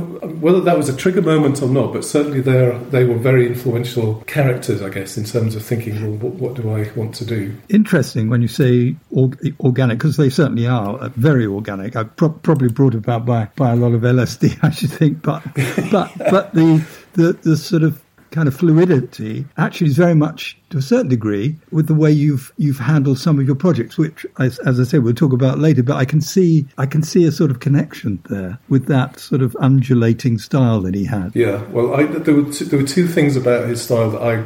whether 0.40 0.60
that 0.62 0.78
was 0.78 0.88
a 0.88 0.96
trigger 0.96 1.20
moment 1.22 1.60
or 1.62 1.68
not, 1.68 1.92
but 1.92 2.04
certainly 2.04 2.40
they 2.40 2.78
they 2.90 3.04
were 3.04 3.18
very 3.18 3.46
influential 3.46 4.22
characters, 4.26 4.80
I 4.80 4.88
guess, 4.88 5.18
in 5.18 5.24
terms 5.24 5.54
of 5.54 5.62
thinking, 5.62 6.00
well, 6.02 6.12
what, 6.18 6.34
what 6.34 6.54
do 6.54 6.70
I 6.70 6.90
want 6.96 7.14
to 7.16 7.24
do? 7.26 7.54
Interesting 7.68 8.30
when 8.30 8.40
you 8.42 8.48
say 8.48 8.96
org- 9.10 9.54
organic, 9.60 9.98
because 9.98 10.16
they 10.16 10.30
certainly 10.30 10.66
are 10.66 10.96
uh, 10.98 11.08
very 11.16 11.44
organic. 11.46 11.94
Uh, 11.94 12.04
pro- 12.04 12.30
probably 12.30 12.68
brought 12.68 12.94
about 12.94 13.26
by, 13.26 13.48
by 13.56 13.72
a 13.72 13.76
lot 13.76 13.92
of 13.92 14.00
LSD, 14.02 14.58
I 14.62 14.70
should 14.70 14.90
think. 14.92 15.20
But 15.22 15.42
but 15.90 16.10
but 16.30 16.54
the, 16.54 16.82
the 17.14 17.32
the 17.42 17.56
sort 17.56 17.82
of 17.82 18.00
kind 18.30 18.48
of 18.48 18.54
fluidity 18.54 19.44
actually 19.56 19.88
is 19.88 19.96
very 19.96 20.14
much 20.14 20.56
to 20.70 20.78
a 20.78 20.82
certain 20.82 21.08
degree 21.08 21.56
with 21.70 21.86
the 21.86 21.94
way 21.94 22.10
you've 22.10 22.52
you've 22.56 22.78
handled 22.78 23.18
some 23.18 23.38
of 23.38 23.46
your 23.46 23.56
projects, 23.56 23.98
which 23.98 24.24
as, 24.38 24.58
as 24.60 24.78
I 24.80 24.84
say 24.84 24.98
we'll 24.98 25.14
talk 25.14 25.32
about 25.32 25.58
later. 25.58 25.82
But 25.82 25.96
I 25.96 26.04
can 26.04 26.20
see 26.20 26.66
I 26.78 26.86
can 26.86 27.02
see 27.02 27.24
a 27.24 27.32
sort 27.32 27.50
of 27.50 27.60
connection 27.60 28.22
there 28.28 28.58
with 28.68 28.86
that 28.86 29.18
sort 29.18 29.42
of 29.42 29.56
undulating 29.60 30.38
style 30.38 30.80
that 30.82 30.94
he 30.94 31.04
had. 31.04 31.34
Yeah, 31.34 31.62
well, 31.70 31.94
I, 31.94 32.04
there 32.04 32.34
were 32.34 32.52
two, 32.52 32.64
there 32.64 32.78
were 32.78 32.86
two 32.86 33.06
things 33.06 33.36
about 33.36 33.68
his 33.68 33.82
style 33.82 34.10
that 34.10 34.22
I 34.22 34.44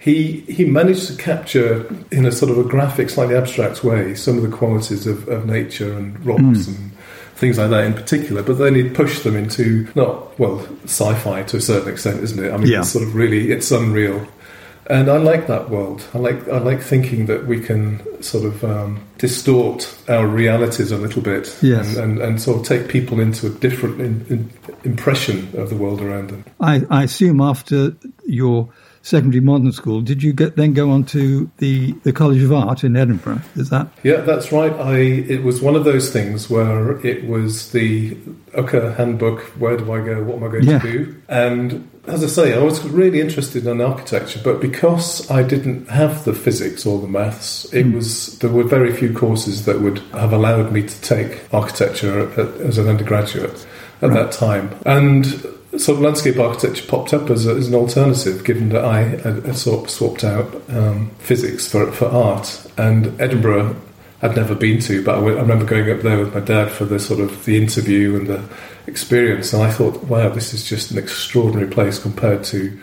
he 0.00 0.40
he 0.40 0.64
managed 0.64 1.06
to 1.08 1.16
capture 1.16 1.86
in 2.10 2.24
a 2.24 2.32
sort 2.32 2.50
of 2.50 2.58
a 2.58 2.64
graphic, 2.64 3.10
slightly 3.10 3.36
abstract 3.36 3.84
way 3.84 4.14
some 4.14 4.38
of 4.38 4.42
the 4.42 4.56
qualities 4.56 5.06
of, 5.06 5.28
of 5.28 5.46
nature 5.46 5.92
and 5.92 6.24
rocks 6.24 6.66
hmm. 6.66 6.74
and 6.74 6.89
things 7.40 7.58
like 7.58 7.70
that 7.70 7.84
in 7.84 7.94
particular. 7.94 8.42
But 8.42 8.58
then 8.58 8.74
he'd 8.76 8.94
push 8.94 9.20
them 9.20 9.34
into 9.36 9.88
not 9.94 10.38
well 10.38 10.60
sci-fi 10.84 11.42
to 11.44 11.56
a 11.56 11.60
certain 11.60 11.90
extent, 11.92 12.22
isn't 12.22 12.44
it? 12.44 12.52
I 12.52 12.56
mean, 12.58 12.68
Yeah. 12.68 12.80
it's 12.80 12.90
sort 12.90 13.02
of 13.04 13.14
really 13.14 13.50
it's 13.50 13.70
unreal. 13.70 14.26
And 14.88 15.08
I 15.08 15.18
like 15.18 15.46
that 15.46 15.70
world. 15.70 16.02
I 16.14 16.18
like 16.18 16.48
I 16.48 16.58
like 16.58 16.80
thinking 16.82 17.26
that 17.26 17.46
we 17.46 17.60
can 17.60 18.00
sort 18.22 18.44
of 18.44 18.64
um, 18.64 19.00
distort 19.18 19.88
our 20.08 20.26
realities 20.26 20.90
a 20.90 20.96
little 20.96 21.22
bit, 21.22 21.56
Yes. 21.62 21.96
and, 21.96 22.12
and, 22.12 22.18
and 22.22 22.42
sort 22.42 22.60
of 22.60 22.66
take 22.66 22.88
people 22.88 23.20
into 23.20 23.46
a 23.46 23.50
different 23.50 24.00
in, 24.00 24.26
in, 24.28 24.50
impression 24.84 25.48
of 25.56 25.68
the 25.70 25.76
world 25.76 26.00
around 26.02 26.30
them. 26.30 26.44
I, 26.60 26.82
I 26.90 27.04
assume 27.04 27.40
after 27.40 27.94
your 28.26 28.68
secondary 29.02 29.40
modern 29.40 29.72
school, 29.72 30.00
did 30.00 30.22
you 30.22 30.32
get, 30.32 30.56
then 30.56 30.74
go 30.74 30.90
on 30.90 31.04
to 31.04 31.50
the, 31.58 31.92
the 32.02 32.12
College 32.12 32.42
of 32.42 32.52
Art 32.52 32.84
in 32.84 32.96
Edinburgh? 32.96 33.40
Is 33.56 33.70
that 33.70 33.88
Yeah, 34.02 34.20
that's 34.20 34.52
right. 34.52 34.72
I 34.72 34.98
it 34.98 35.42
was 35.42 35.60
one 35.60 35.74
of 35.74 35.84
those 35.84 36.10
things 36.10 36.50
where 36.50 37.04
it 37.06 37.26
was 37.26 37.72
the 37.72 38.14
UCCA 38.54 38.96
handbook. 38.96 39.40
Where 39.58 39.76
do 39.76 39.90
I 39.92 40.04
go? 40.04 40.22
What 40.22 40.36
am 40.36 40.44
I 40.44 40.48
going 40.48 40.64
Yeah. 40.64 40.78
to 40.78 40.92
do? 40.92 41.16
And 41.28 41.88
as 42.06 42.24
I 42.24 42.26
say, 42.26 42.54
I 42.54 42.62
was 42.62 42.82
really 42.88 43.20
interested 43.20 43.66
in 43.66 43.80
architecture, 43.80 44.40
but 44.42 44.60
because 44.60 45.30
I 45.30 45.42
didn't 45.42 45.88
have 45.88 46.24
the 46.24 46.34
physics 46.34 46.84
or 46.84 47.00
the 47.00 47.08
maths, 47.08 47.72
it 47.72 47.84
hmm. 47.84 47.94
was 47.94 48.38
there 48.38 48.50
were 48.50 48.64
very 48.64 48.92
few 48.92 49.12
courses 49.12 49.64
that 49.64 49.80
would 49.80 49.98
have 50.12 50.32
allowed 50.32 50.72
me 50.72 50.82
to 50.82 51.00
take 51.00 51.42
architecture 51.52 52.28
as 52.62 52.78
an 52.78 52.88
undergraduate 52.88 53.66
at 54.02 54.12
that 54.12 54.32
time. 54.32 54.74
And 54.86 55.44
of 55.72 56.00
landscape 56.00 56.38
architecture 56.38 56.86
popped 56.86 57.14
up 57.14 57.30
as, 57.30 57.46
a, 57.46 57.54
as 57.54 57.68
an 57.68 57.74
alternative, 57.74 58.44
given 58.44 58.70
that 58.70 58.84
I 58.84 59.02
had, 59.02 59.44
had 59.44 59.56
sort 59.56 59.84
of 59.84 59.90
swapped 59.90 60.24
out 60.24 60.54
um, 60.70 61.10
physics 61.18 61.68
for 61.68 61.90
for 61.92 62.06
art. 62.06 62.66
And 62.76 63.20
Edinburgh, 63.20 63.76
I'd 64.22 64.36
never 64.36 64.54
been 64.54 64.80
to, 64.80 65.04
but 65.04 65.16
I, 65.16 65.20
I 65.20 65.40
remember 65.40 65.64
going 65.64 65.90
up 65.90 66.02
there 66.02 66.18
with 66.18 66.34
my 66.34 66.40
dad 66.40 66.70
for 66.70 66.84
the 66.84 66.98
sort 66.98 67.20
of 67.20 67.44
the 67.44 67.56
interview 67.56 68.16
and 68.16 68.26
the 68.26 68.42
experience, 68.86 69.52
and 69.52 69.62
I 69.62 69.70
thought, 69.70 70.02
wow, 70.04 70.28
this 70.28 70.52
is 70.52 70.68
just 70.68 70.90
an 70.90 70.98
extraordinary 70.98 71.70
place 71.70 71.98
compared 71.98 72.44
to 72.44 72.78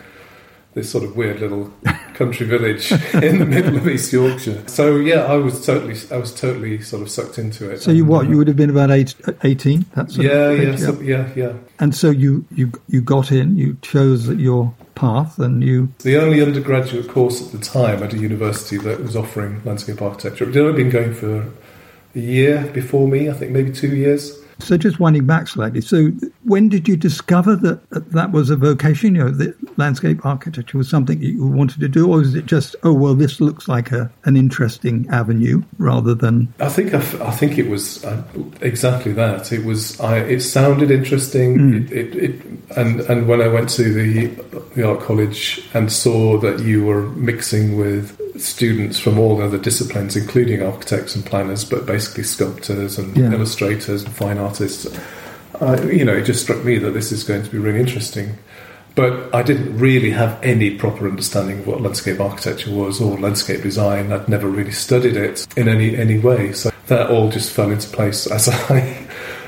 this 0.74 0.90
sort 0.90 1.04
of 1.04 1.16
weird 1.16 1.40
little 1.40 1.72
country 2.14 2.46
village 2.46 2.92
in 3.14 3.38
the 3.38 3.46
middle 3.46 3.76
of 3.76 3.88
East 3.88 4.12
Yorkshire. 4.12 4.66
So 4.68 4.96
yeah, 4.96 5.24
I 5.24 5.36
was 5.36 5.64
totally, 5.64 5.96
I 6.10 6.18
was 6.18 6.34
totally 6.34 6.80
sort 6.82 7.02
of 7.02 7.10
sucked 7.10 7.38
into 7.38 7.70
it. 7.70 7.82
so? 7.82 7.90
You 7.90 8.04
what? 8.04 8.28
You 8.28 8.36
would 8.38 8.48
have 8.48 8.56
been 8.56 8.70
about 8.70 8.90
eight, 8.90 9.14
18? 9.44 9.86
That 9.94 10.10
sort 10.10 10.26
yeah, 10.26 10.50
yeah, 10.50 10.76
so, 10.76 11.00
yeah, 11.00 11.28
yeah. 11.34 11.52
And 11.78 11.94
so 11.94 12.10
you, 12.10 12.44
you 12.50 12.72
you 12.88 13.00
got 13.00 13.32
in, 13.32 13.56
you 13.56 13.76
chose 13.82 14.28
your 14.28 14.74
path, 14.94 15.38
and 15.38 15.62
you 15.62 15.92
The 16.00 16.16
only 16.16 16.42
undergraduate 16.42 17.08
course 17.08 17.40
at 17.40 17.52
the 17.52 17.64
time 17.64 18.02
at 18.02 18.12
a 18.12 18.18
university 18.18 18.76
that 18.78 19.00
was 19.00 19.16
offering 19.16 19.62
landscape 19.64 20.02
architecture. 20.02 20.44
It 20.44 20.54
had 20.54 20.64
only 20.64 20.82
been 20.82 20.90
going 20.90 21.14
for 21.14 21.50
a 22.14 22.18
year 22.18 22.70
before 22.72 23.08
me, 23.08 23.30
I 23.30 23.32
think 23.32 23.52
maybe 23.52 23.72
two 23.72 23.94
years. 23.94 24.38
So 24.60 24.76
just 24.76 24.98
winding 24.98 25.24
back 25.26 25.46
slightly. 25.48 25.80
So 25.80 26.08
when 26.44 26.68
did 26.68 26.88
you 26.88 26.96
discover 26.96 27.54
that 27.56 27.80
that 27.90 28.32
was 28.32 28.50
a 28.50 28.56
vocation? 28.56 29.14
You 29.14 29.24
know, 29.24 29.30
that 29.30 29.78
landscape 29.78 30.26
architecture 30.26 30.76
was 30.78 30.88
something 30.88 31.20
you 31.22 31.46
wanted 31.46 31.78
to 31.80 31.88
do, 31.88 32.06
or 32.10 32.18
was 32.18 32.34
it 32.34 32.46
just, 32.46 32.74
oh 32.82 32.92
well, 32.92 33.14
this 33.14 33.40
looks 33.40 33.68
like 33.68 33.92
a 33.92 34.10
an 34.24 34.36
interesting 34.36 35.06
avenue, 35.10 35.62
rather 35.78 36.14
than 36.14 36.52
I 36.58 36.68
think 36.68 36.92
I, 36.92 36.98
f- 36.98 37.20
I 37.20 37.30
think 37.30 37.56
it 37.58 37.68
was 37.68 38.04
uh, 38.04 38.22
exactly 38.60 39.12
that. 39.12 39.52
It 39.52 39.64
was 39.64 39.98
I, 40.00 40.18
it 40.18 40.40
sounded 40.40 40.90
interesting. 40.90 41.56
Mm. 41.58 41.90
It, 41.90 41.92
it, 41.92 42.16
it 42.16 42.42
and 42.76 43.00
and 43.02 43.28
when 43.28 43.40
I 43.40 43.48
went 43.48 43.68
to 43.70 43.84
the 43.92 44.26
the 44.74 44.88
art 44.88 45.00
college 45.00 45.64
and 45.72 45.90
saw 45.92 46.38
that 46.40 46.60
you 46.60 46.84
were 46.84 47.02
mixing 47.10 47.76
with 47.76 48.16
students 48.40 48.98
from 49.00 49.18
all 49.18 49.42
other 49.42 49.58
disciplines, 49.58 50.16
including 50.16 50.62
architects 50.62 51.16
and 51.16 51.24
planners, 51.26 51.64
but 51.64 51.86
basically 51.86 52.22
sculptors 52.22 52.96
and 52.98 53.16
Yeah. 53.16 53.32
illustrators 53.32 54.04
and 54.04 54.14
fine 54.14 54.38
artists. 54.38 54.47
Uh, 55.60 55.80
you 55.82 56.04
know, 56.04 56.14
it 56.14 56.24
just 56.24 56.42
struck 56.42 56.64
me 56.64 56.78
that 56.78 56.90
this 56.92 57.12
is 57.12 57.24
going 57.24 57.42
to 57.42 57.50
be 57.50 57.58
really 57.58 57.80
interesting. 57.80 58.36
But 58.94 59.32
I 59.32 59.42
didn't 59.42 59.78
really 59.78 60.10
have 60.10 60.42
any 60.42 60.76
proper 60.76 61.08
understanding 61.08 61.60
of 61.60 61.66
what 61.68 61.80
landscape 61.80 62.18
architecture 62.18 62.72
was 62.72 63.00
or 63.00 63.16
landscape 63.16 63.62
design. 63.62 64.10
I'd 64.12 64.28
never 64.28 64.48
really 64.48 64.72
studied 64.72 65.16
it 65.16 65.46
in 65.56 65.68
any 65.68 65.96
any 65.96 66.18
way. 66.18 66.52
So 66.52 66.72
that 66.88 67.08
all 67.08 67.30
just 67.30 67.52
fell 67.52 67.70
into 67.70 67.88
place 67.90 68.26
as 68.26 68.48
I 68.70 69.06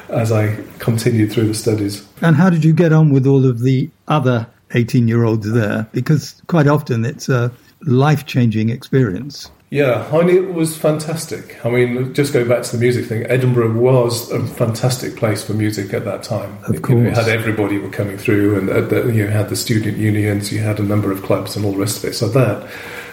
as 0.09 0.30
I 0.30 0.57
continued 0.78 1.33
through 1.33 1.49
the 1.49 1.54
studies. 1.54 2.07
And 2.23 2.37
how 2.37 2.50
did 2.50 2.64
you 2.64 2.73
get 2.73 2.92
on 2.92 3.11
with 3.11 3.26
all 3.26 3.45
of 3.45 3.61
the 3.61 3.90
other 4.07 4.47
18 4.73 5.09
year 5.09 5.25
olds 5.25 5.50
there? 5.50 5.88
Because 5.92 6.40
quite 6.47 6.69
often 6.69 7.04
it's 7.04 7.28
a 7.28 7.52
life 7.83 8.26
changing 8.26 8.71
experience. 8.71 9.50
Yeah, 9.71 10.05
it 10.27 10.53
was 10.53 10.77
fantastic. 10.77 11.65
I 11.65 11.71
mean, 11.71 12.12
just 12.12 12.33
going 12.33 12.49
back 12.49 12.65
to 12.65 12.73
the 12.77 12.81
music 12.81 13.07
thing, 13.07 13.25
Edinburgh 13.27 13.79
was 13.79 14.29
a 14.33 14.45
fantastic 14.45 15.15
place 15.17 15.45
for 15.45 15.55
music 15.55 15.95
at 15.95 16.05
that 16.07 16.25
time. 16.25 16.59
Of 16.67 16.75
It- 16.75 16.89
you 16.89 16.97
know, 16.97 17.11
had 17.11 17.29
everybody 17.29 17.79
were 17.79 17.89
coming 17.89 18.19
through, 18.19 18.59
and 18.59 18.69
uh, 18.69 18.81
the, 18.81 19.12
you 19.15 19.29
had 19.29 19.49
the 19.49 19.55
student 19.55 19.97
unions, 19.97 20.50
you 20.53 20.59
had 20.59 20.81
a 20.81 20.83
number 20.83 21.12
of 21.12 21.23
clubs, 21.23 21.55
and 21.55 21.65
all 21.65 21.71
the 21.73 21.79
rest 21.79 21.99
of 22.03 22.11
it. 22.11 22.15
So 22.15 22.29
that 22.31 22.69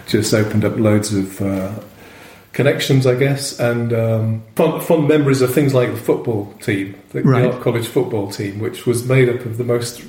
just 0.08 0.34
opened 0.34 0.66
up 0.66 0.78
loads 0.78 1.14
of 1.14 1.40
uh, 1.44 1.74
connections, 2.54 3.06
I 3.06 3.14
guess, 3.14 3.60
and 3.60 3.94
um, 3.94 4.44
fond, 4.56 4.82
fond 4.84 5.08
memories 5.08 5.44
of 5.44 5.54
things 5.54 5.76
like 5.76 5.92
the 5.92 5.98
football 5.98 6.52
team, 6.60 6.96
the, 7.12 7.22
Right. 7.22 7.42
the 7.44 7.52
art 7.52 7.62
college 7.62 7.86
football 7.88 8.32
team, 8.32 8.58
which 8.58 8.88
was 8.88 9.08
made 9.08 9.30
up 9.30 9.46
of 9.46 9.58
the 9.60 9.64
most 9.64 10.02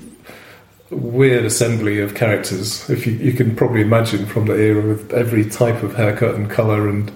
weird 0.90 1.44
assembly 1.44 2.00
of 2.00 2.14
characters. 2.14 2.88
If 2.90 3.06
you, 3.06 3.12
you 3.14 3.32
can 3.32 3.54
probably 3.56 3.82
imagine 3.82 4.26
from 4.26 4.46
the 4.46 4.54
era 4.54 4.80
with 4.86 5.12
every 5.12 5.44
type 5.48 5.82
of 5.82 5.94
haircut 5.94 6.34
and 6.34 6.50
colour, 6.50 6.88
and 6.88 7.10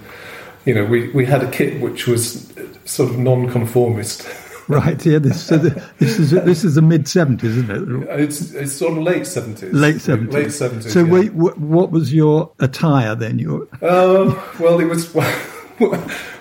you 0.65 0.73
know, 0.73 0.85
we, 0.85 1.09
we 1.09 1.25
had 1.25 1.43
a 1.43 1.49
kit 1.51 1.81
which 1.81 2.07
was 2.07 2.51
sort 2.85 3.09
of 3.11 3.17
non-conformist. 3.19 4.27
Right, 4.69 5.05
yeah, 5.05 5.19
this, 5.19 5.45
so 5.45 5.57
the, 5.57 5.71
this 5.99 6.17
is 6.17 6.31
this 6.31 6.63
is 6.63 6.75
the 6.75 6.81
mid 6.81 7.03
70s, 7.03 7.43
isn't 7.43 7.69
it? 7.69 8.07
It's 8.21 8.53
it's 8.53 8.71
sort 8.71 8.93
of 8.97 9.03
late 9.03 9.27
seventies, 9.27 9.73
Late 9.73 9.97
70s. 9.97 10.31
late 10.31 10.51
seventies. 10.53 10.93
So, 10.93 11.03
yeah. 11.03 11.11
wait, 11.11 11.27
wh- 11.33 11.59
what 11.61 11.91
was 11.91 12.13
your 12.13 12.49
attire 12.61 13.13
then? 13.13 13.39
Your 13.39 13.63
Um, 13.81 14.39
well, 14.61 14.79
it 14.79 14.85
was 14.85 15.13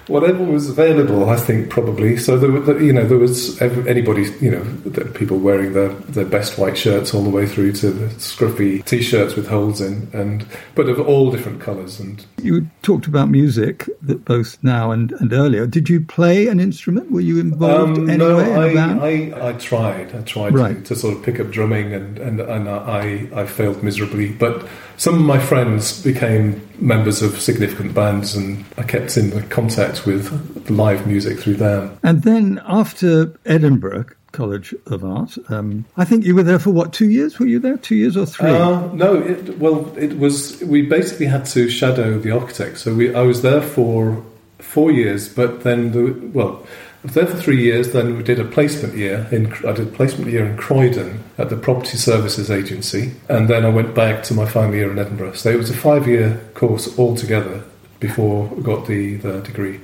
whatever 0.06 0.44
was 0.44 0.68
available. 0.68 1.28
I 1.28 1.36
think 1.36 1.70
probably. 1.70 2.16
So 2.16 2.38
there, 2.38 2.50
were, 2.50 2.80
you 2.80 2.92
know, 2.92 3.06
there 3.06 3.18
was 3.18 3.60
anybody, 3.60 4.30
you 4.40 4.50
know, 4.50 5.10
people 5.14 5.38
wearing 5.38 5.72
their, 5.72 5.88
their 5.88 6.24
best 6.24 6.58
white 6.58 6.76
shirts 6.76 7.14
all 7.14 7.22
the 7.22 7.30
way 7.30 7.46
through 7.46 7.72
to 7.72 7.90
the 7.90 8.06
scruffy 8.16 8.84
t-shirts 8.84 9.34
with 9.34 9.48
holes 9.48 9.80
in, 9.80 10.08
and 10.12 10.46
but 10.74 10.88
of 10.88 11.00
all 11.00 11.30
different 11.30 11.60
colours. 11.60 12.00
And 12.00 12.24
You 12.42 12.68
talked 12.82 13.06
about 13.06 13.30
music, 13.30 13.88
that 14.02 14.24
both 14.24 14.58
now 14.62 14.90
and, 14.90 15.12
and 15.12 15.32
earlier. 15.32 15.66
Did 15.66 15.88
you 15.88 16.00
play 16.00 16.48
an 16.48 16.58
instrument? 16.60 17.10
Were 17.12 17.20
you 17.20 17.38
involved 17.40 17.98
um, 17.98 18.10
anyway 18.10 18.28
no, 18.48 18.60
I, 18.60 18.74
band? 18.74 19.00
I, 19.00 19.48
I 19.48 19.52
tried. 19.54 20.14
I 20.14 20.22
tried 20.22 20.54
Right. 20.54 20.76
to, 20.76 20.94
to 20.94 20.96
sort 20.96 21.16
of 21.16 21.22
pick 21.22 21.38
up 21.40 21.50
drumming, 21.50 21.92
and 21.94 22.18
and, 22.18 22.40
and 22.40 22.68
I 22.68 23.28
I 23.34 23.46
failed 23.46 23.82
miserably. 23.82 24.32
But 24.32 24.66
some 24.96 25.14
of 25.14 25.20
my 25.22 25.38
friends 25.38 26.02
became 26.02 26.60
members 26.78 27.22
of 27.22 27.40
significant 27.40 27.94
bands, 27.94 28.34
and 28.34 28.64
I 28.76 28.82
kept 28.82 29.16
in 29.16 29.30
contact 29.48 30.06
with 30.06 30.68
live 30.70 31.06
music 31.06 31.38
through 31.40 31.56
them. 31.56 31.98
and 32.02 32.22
then 32.22 32.60
after 32.66 33.32
Edinburgh 33.46 34.06
College 34.32 34.74
of 34.86 35.04
Art, 35.04 35.36
um, 35.50 35.84
I 35.96 36.04
think 36.04 36.24
you 36.24 36.34
were 36.34 36.42
there 36.42 36.58
for 36.58 36.70
what, 36.70 36.92
two 36.92 37.08
years? 37.08 37.38
Were 37.38 37.46
you 37.46 37.58
there? 37.58 37.76
Two 37.76 37.96
years 37.96 38.16
or 38.16 38.26
three? 38.26 38.50
Uh, 38.50 38.92
no, 38.92 39.14
it, 39.14 39.58
well, 39.58 39.96
it 39.96 40.18
was. 40.18 40.62
We 40.64 40.82
basically 40.82 41.26
had 41.26 41.44
to 41.46 41.68
shadow 41.68 42.18
the 42.18 42.30
architect. 42.30 42.78
So 42.78 42.94
we, 42.94 43.14
I 43.14 43.22
was 43.22 43.42
there 43.42 43.62
for 43.62 44.24
four 44.58 44.90
years, 44.90 45.28
but 45.28 45.62
then 45.62 45.92
the 45.92 46.12
well, 46.32 46.66
I 47.02 47.06
was 47.06 47.14
there 47.14 47.26
for 47.26 47.36
three 47.36 47.62
years. 47.62 47.92
Then 47.92 48.16
we 48.16 48.22
did 48.22 48.40
a 48.40 48.44
placement 48.44 48.96
year. 48.96 49.28
In, 49.30 49.52
I 49.66 49.72
did 49.72 49.94
placement 49.94 50.30
year 50.30 50.46
in 50.46 50.56
Croydon 50.56 51.22
at 51.38 51.50
the 51.50 51.56
Property 51.56 51.96
Services 51.96 52.50
Agency, 52.50 53.12
and 53.28 53.48
then 53.48 53.64
I 53.64 53.68
went 53.68 53.94
back 53.94 54.22
to 54.24 54.34
my 54.34 54.46
final 54.46 54.74
year 54.74 54.90
in 54.90 54.98
Edinburgh. 54.98 55.34
So 55.34 55.50
it 55.50 55.56
was 55.56 55.70
a 55.70 55.76
five-year 55.76 56.40
course 56.54 56.98
altogether 56.98 57.64
before 58.00 58.50
I 58.56 58.60
got 58.60 58.86
the, 58.86 59.16
the 59.16 59.40
degree. 59.40 59.80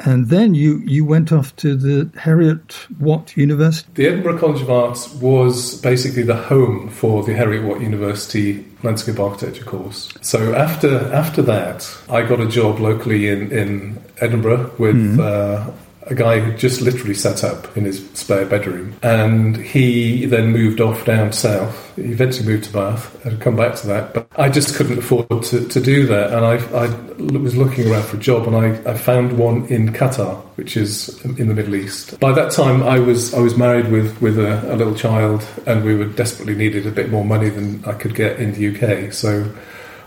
And 0.00 0.28
then 0.28 0.54
you, 0.54 0.78
you 0.84 1.04
went 1.04 1.32
off 1.32 1.56
to 1.56 1.74
the 1.74 2.10
Harriet 2.18 2.86
Watt 3.00 3.36
University? 3.36 3.90
The 3.94 4.06
Edinburgh 4.08 4.38
College 4.38 4.62
of 4.62 4.70
Arts 4.70 5.12
was 5.14 5.80
basically 5.80 6.22
the 6.22 6.36
home 6.36 6.90
for 6.90 7.22
the 7.22 7.32
Heriot-Watt 7.32 7.80
University 7.80 8.64
landscape 8.82 9.18
architecture 9.18 9.64
course. 9.64 10.12
So 10.20 10.54
after 10.54 11.12
after 11.12 11.42
that, 11.42 11.88
I 12.10 12.22
got 12.22 12.40
a 12.40 12.46
job 12.46 12.78
locally 12.78 13.28
in, 13.28 13.50
in 13.50 14.02
Edinburgh 14.20 14.72
with 14.78 14.96
mm. 14.96 15.18
uh, 15.18 15.70
a 16.06 16.14
guy 16.14 16.38
who 16.38 16.56
just 16.56 16.80
literally 16.80 17.14
set 17.14 17.42
up 17.42 17.76
in 17.76 17.84
his 17.84 18.08
spare 18.14 18.46
bedroom. 18.46 18.94
And 19.02 19.56
he 19.56 20.26
then 20.26 20.52
moved 20.52 20.80
off 20.80 21.04
down 21.04 21.32
south. 21.32 21.94
He 21.96 22.02
eventually 22.02 22.48
moved 22.48 22.64
to 22.64 22.72
Bath. 22.72 23.26
I'd 23.26 23.40
come 23.40 23.56
back 23.56 23.74
to 23.76 23.86
that. 23.88 24.14
But 24.14 24.28
I 24.36 24.48
just 24.48 24.76
couldn't 24.76 24.98
afford 24.98 25.42
to, 25.44 25.66
to 25.66 25.80
do 25.80 26.06
that. 26.06 26.32
And 26.32 26.46
I, 26.46 26.56
I 26.76 26.86
was 27.42 27.56
looking 27.56 27.90
around 27.90 28.04
for 28.04 28.16
a 28.16 28.20
job 28.20 28.46
and 28.46 28.56
I, 28.56 28.90
I 28.90 28.96
found 28.96 29.36
one 29.36 29.66
in 29.66 29.92
Qatar, 29.92 30.36
which 30.56 30.76
is 30.76 31.20
in 31.24 31.48
the 31.48 31.54
Middle 31.54 31.74
East. 31.74 32.20
By 32.20 32.32
that 32.32 32.52
time, 32.52 32.84
I 32.84 33.00
was, 33.00 33.34
I 33.34 33.40
was 33.40 33.56
married 33.56 33.90
with, 33.90 34.20
with 34.22 34.38
a, 34.38 34.72
a 34.72 34.76
little 34.76 34.94
child 34.94 35.44
and 35.66 35.84
we 35.84 35.96
were 35.96 36.06
desperately 36.06 36.54
needed 36.54 36.86
a 36.86 36.92
bit 36.92 37.10
more 37.10 37.24
money 37.24 37.48
than 37.48 37.84
I 37.84 37.92
could 37.94 38.14
get 38.14 38.38
in 38.38 38.52
the 38.52 38.76
UK. 38.76 39.12
So 39.12 39.52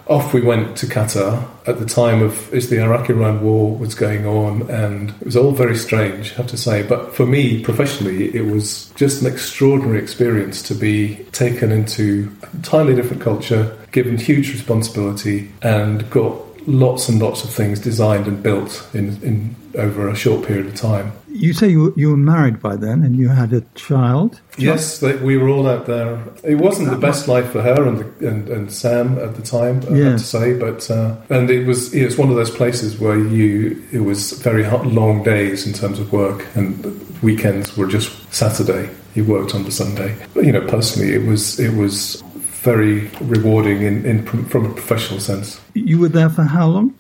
off 0.10 0.34
we 0.34 0.42
went 0.42 0.76
to 0.76 0.88
Qatar 0.88 1.48
at 1.68 1.78
the 1.78 1.86
time 1.86 2.24
of 2.24 2.52
as 2.52 2.70
the 2.70 2.82
Iraq-Iran 2.82 3.42
war 3.42 3.78
was 3.78 3.94
going 3.94 4.26
on, 4.26 4.70
and 4.70 5.12
it 5.12 5.26
was 5.26 5.38
all 5.38 5.52
very 5.52 5.76
strange, 5.76 6.34
I 6.34 6.38
have 6.38 6.48
to 6.48 6.58
say. 6.58 6.82
But 6.82 7.16
for 7.16 7.28
me, 7.28 7.64
professionally, 7.64 8.36
it 8.36 8.42
was 8.42 8.90
just 8.96 9.22
an 9.22 9.32
extraordinary 9.32 10.00
experience 10.00 10.64
to 10.64 10.74
be 10.74 11.16
taken 11.32 11.72
into 11.72 12.36
an 12.42 12.50
entirely 12.56 12.96
different 12.96 13.22
culture, 13.22 13.78
given 13.92 14.18
huge 14.18 14.52
responsibility, 14.52 15.52
and 15.62 16.10
got 16.10 16.36
lots 16.68 17.08
and 17.08 17.22
lots 17.22 17.44
of 17.44 17.52
things 17.52 17.80
designed 17.80 18.28
and 18.28 18.42
built 18.42 18.88
in, 18.94 19.22
in 19.22 19.56
over 19.76 20.10
a 20.10 20.16
short 20.16 20.46
period 20.46 20.66
of 20.66 20.76
time. 20.76 21.12
You 21.32 21.54
say 21.54 21.70
you, 21.70 21.94
you 21.96 22.10
were 22.10 22.18
married 22.18 22.60
by 22.60 22.76
then 22.76 23.04
and 23.04 23.16
you 23.16 23.30
had 23.30 23.54
a 23.54 23.62
child? 23.76 24.42
Yes, 24.58 25.02
we 25.02 25.38
were 25.38 25.50
all 25.50 25.68
out 25.68 25.86
there. 25.86 26.22
It 26.44 26.56
wasn't 26.56 26.90
the 26.90 26.98
best 26.98 27.28
life 27.28 27.52
for 27.52 27.62
her 27.62 27.88
and, 27.88 28.00
the, 28.00 28.28
and, 28.28 28.50
and 28.50 28.72
Sam 28.72 29.18
at 29.20 29.36
the 29.36 29.42
time, 29.42 29.84
I 29.90 29.98
have 29.98 30.20
to 30.20 30.20
say, 30.20 30.58
but 30.58 30.90
uh, 30.90 31.16
and 31.30 31.50
it 31.50 31.66
was 31.66 31.94
it's 31.94 32.18
one 32.18 32.30
of 32.30 32.36
those 32.36 32.52
places 32.52 33.00
where 33.00 33.18
you 33.18 33.82
it 33.92 34.00
was 34.00 34.34
very 34.34 34.64
hot, 34.64 34.86
long 34.88 35.24
days 35.24 35.68
in 35.68 35.74
terms 35.74 36.00
of 36.00 36.12
work, 36.12 36.46
and 36.56 36.84
weekends 37.22 37.78
were 37.78 37.88
just 37.88 38.12
Saturday. 38.34 38.90
You 39.16 39.26
worked 39.26 39.56
on 39.56 39.64
the 39.64 39.72
Sunday. 39.72 40.16
But, 40.34 40.46
you 40.46 40.52
know, 40.52 40.66
personally, 40.68 41.14
it 41.14 41.26
was 41.26 41.60
it 41.60 41.76
was 41.76 42.24
very 42.62 43.08
rewarding 43.22 43.84
in, 43.84 44.06
in 44.06 44.26
from 44.26 44.66
a 44.66 44.74
professional 44.74 45.20
sense. 45.20 45.62
You 45.74 46.00
were 46.00 46.10
there 46.10 46.30
for 46.30 46.44
how 46.44 46.68
long? 46.68 46.94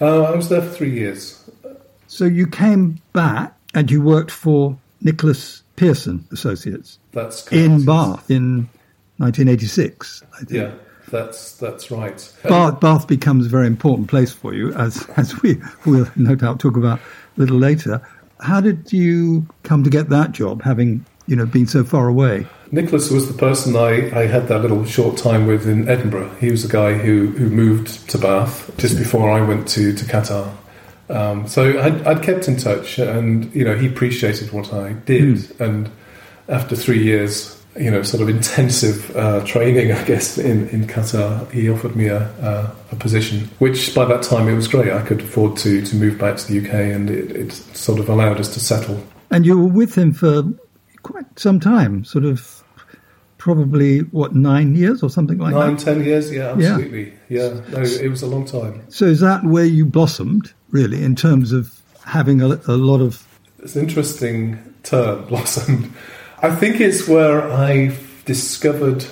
Uh, 0.00 0.22
I 0.22 0.36
was 0.36 0.48
there 0.48 0.62
for 0.62 0.70
three 0.70 0.90
years. 0.92 1.34
So 2.06 2.24
you 2.24 2.46
came 2.46 3.00
back 3.12 3.54
and 3.78 3.90
you 3.92 4.02
worked 4.02 4.32
for 4.32 4.76
Nicholas 5.00 5.62
Pearson 5.76 6.26
Associates. 6.32 6.98
That's 7.12 7.42
correct. 7.42 7.64
in 7.64 7.84
Bath 7.84 8.28
in 8.28 8.68
1986. 9.18 10.24
Yeah, 10.48 10.72
that's 11.08 11.56
that's 11.58 11.88
right. 11.92 12.34
Bath, 12.42 12.80
Bath 12.80 13.06
becomes 13.06 13.46
a 13.46 13.48
very 13.48 13.68
important 13.68 14.08
place 14.08 14.32
for 14.32 14.52
you, 14.52 14.72
as 14.74 15.08
as 15.16 15.40
we 15.42 15.62
will 15.86 16.08
no 16.16 16.34
doubt 16.34 16.58
talk 16.58 16.76
about 16.76 16.98
a 16.98 17.40
little 17.40 17.58
later. 17.58 18.02
How 18.40 18.60
did 18.60 18.92
you 18.92 19.46
come 19.62 19.84
to 19.84 19.90
get 19.90 20.08
that 20.08 20.32
job, 20.32 20.62
having 20.62 21.06
you 21.28 21.36
know 21.36 21.46
been 21.46 21.68
so 21.68 21.84
far 21.84 22.08
away? 22.08 22.48
Nicholas 22.72 23.10
was 23.10 23.28
the 23.28 23.38
person 23.38 23.76
I, 23.76 24.10
I 24.14 24.26
had 24.26 24.48
that 24.48 24.60
little 24.60 24.84
short 24.84 25.16
time 25.16 25.46
with 25.46 25.68
in 25.68 25.88
Edinburgh. 25.88 26.34
He 26.40 26.50
was 26.50 26.64
the 26.64 26.68
guy 26.68 26.94
who, 26.94 27.28
who 27.28 27.48
moved 27.48 28.10
to 28.10 28.18
Bath 28.18 28.70
just 28.76 28.98
before 28.98 29.30
I 29.30 29.40
went 29.40 29.66
to, 29.68 29.94
to 29.94 30.04
Qatar. 30.04 30.52
Um, 31.10 31.46
so 31.48 31.80
I'd, 31.80 32.06
I'd, 32.06 32.22
kept 32.22 32.48
in 32.48 32.56
touch, 32.56 32.98
and 32.98 33.54
you 33.54 33.64
know 33.64 33.76
he 33.76 33.86
appreciated 33.86 34.52
what 34.52 34.72
I 34.72 34.92
did. 34.92 35.36
Mm. 35.36 35.60
And 35.60 35.90
after 36.48 36.76
three 36.76 37.02
years, 37.02 37.58
you 37.78 37.90
know, 37.90 38.02
sort 38.02 38.22
of 38.22 38.28
intensive 38.28 39.16
uh, 39.16 39.44
training, 39.44 39.92
I 39.92 40.04
guess 40.04 40.36
in, 40.38 40.68
in 40.68 40.86
Qatar, 40.86 41.50
he 41.50 41.70
offered 41.70 41.94
me 41.94 42.06
a, 42.06 42.22
a, 42.22 42.76
a, 42.92 42.96
position, 42.96 43.48
which 43.58 43.94
by 43.94 44.04
that 44.06 44.22
time 44.22 44.48
it 44.48 44.54
was 44.54 44.68
great. 44.68 44.92
I 44.92 45.02
could 45.02 45.20
afford 45.20 45.56
to 45.58 45.82
to 45.82 45.96
move 45.96 46.18
back 46.18 46.36
to 46.38 46.52
the 46.52 46.66
UK, 46.66 46.74
and 46.74 47.10
it, 47.10 47.30
it 47.30 47.52
sort 47.52 48.00
of 48.00 48.08
allowed 48.08 48.40
us 48.40 48.52
to 48.54 48.60
settle. 48.60 49.02
And 49.30 49.46
you 49.46 49.58
were 49.58 49.68
with 49.68 49.94
him 49.94 50.12
for 50.12 50.42
quite 51.02 51.38
some 51.38 51.60
time, 51.60 52.04
sort 52.04 52.24
of 52.24 52.62
probably 53.38 54.00
what 54.00 54.34
nine 54.34 54.74
years 54.74 55.02
or 55.02 55.08
something 55.08 55.38
like 55.38 55.54
nine, 55.54 55.76
that. 55.76 55.86
Nine, 55.86 55.96
ten 55.96 56.04
years, 56.04 56.32
yeah, 56.32 56.52
absolutely, 56.52 57.12
yeah. 57.28 57.48
yeah. 57.48 57.60
No, 57.70 57.82
it 57.82 58.08
was 58.10 58.22
a 58.22 58.26
long 58.26 58.44
time. 58.44 58.84
So 58.90 59.06
is 59.06 59.20
that 59.20 59.44
where 59.44 59.64
you 59.64 59.86
blossomed, 59.86 60.52
really, 60.70 61.02
in 61.02 61.16
terms 61.16 61.52
of 61.52 61.80
having 62.04 62.40
a, 62.40 62.60
a 62.66 62.76
lot 62.76 63.00
of? 63.00 63.26
It's 63.60 63.76
an 63.76 63.82
interesting 63.82 64.74
term, 64.82 65.24
blossomed. 65.28 65.92
I 66.42 66.54
think 66.54 66.80
it's 66.80 67.08
where 67.08 67.50
I 67.50 67.96
discovered 68.24 69.04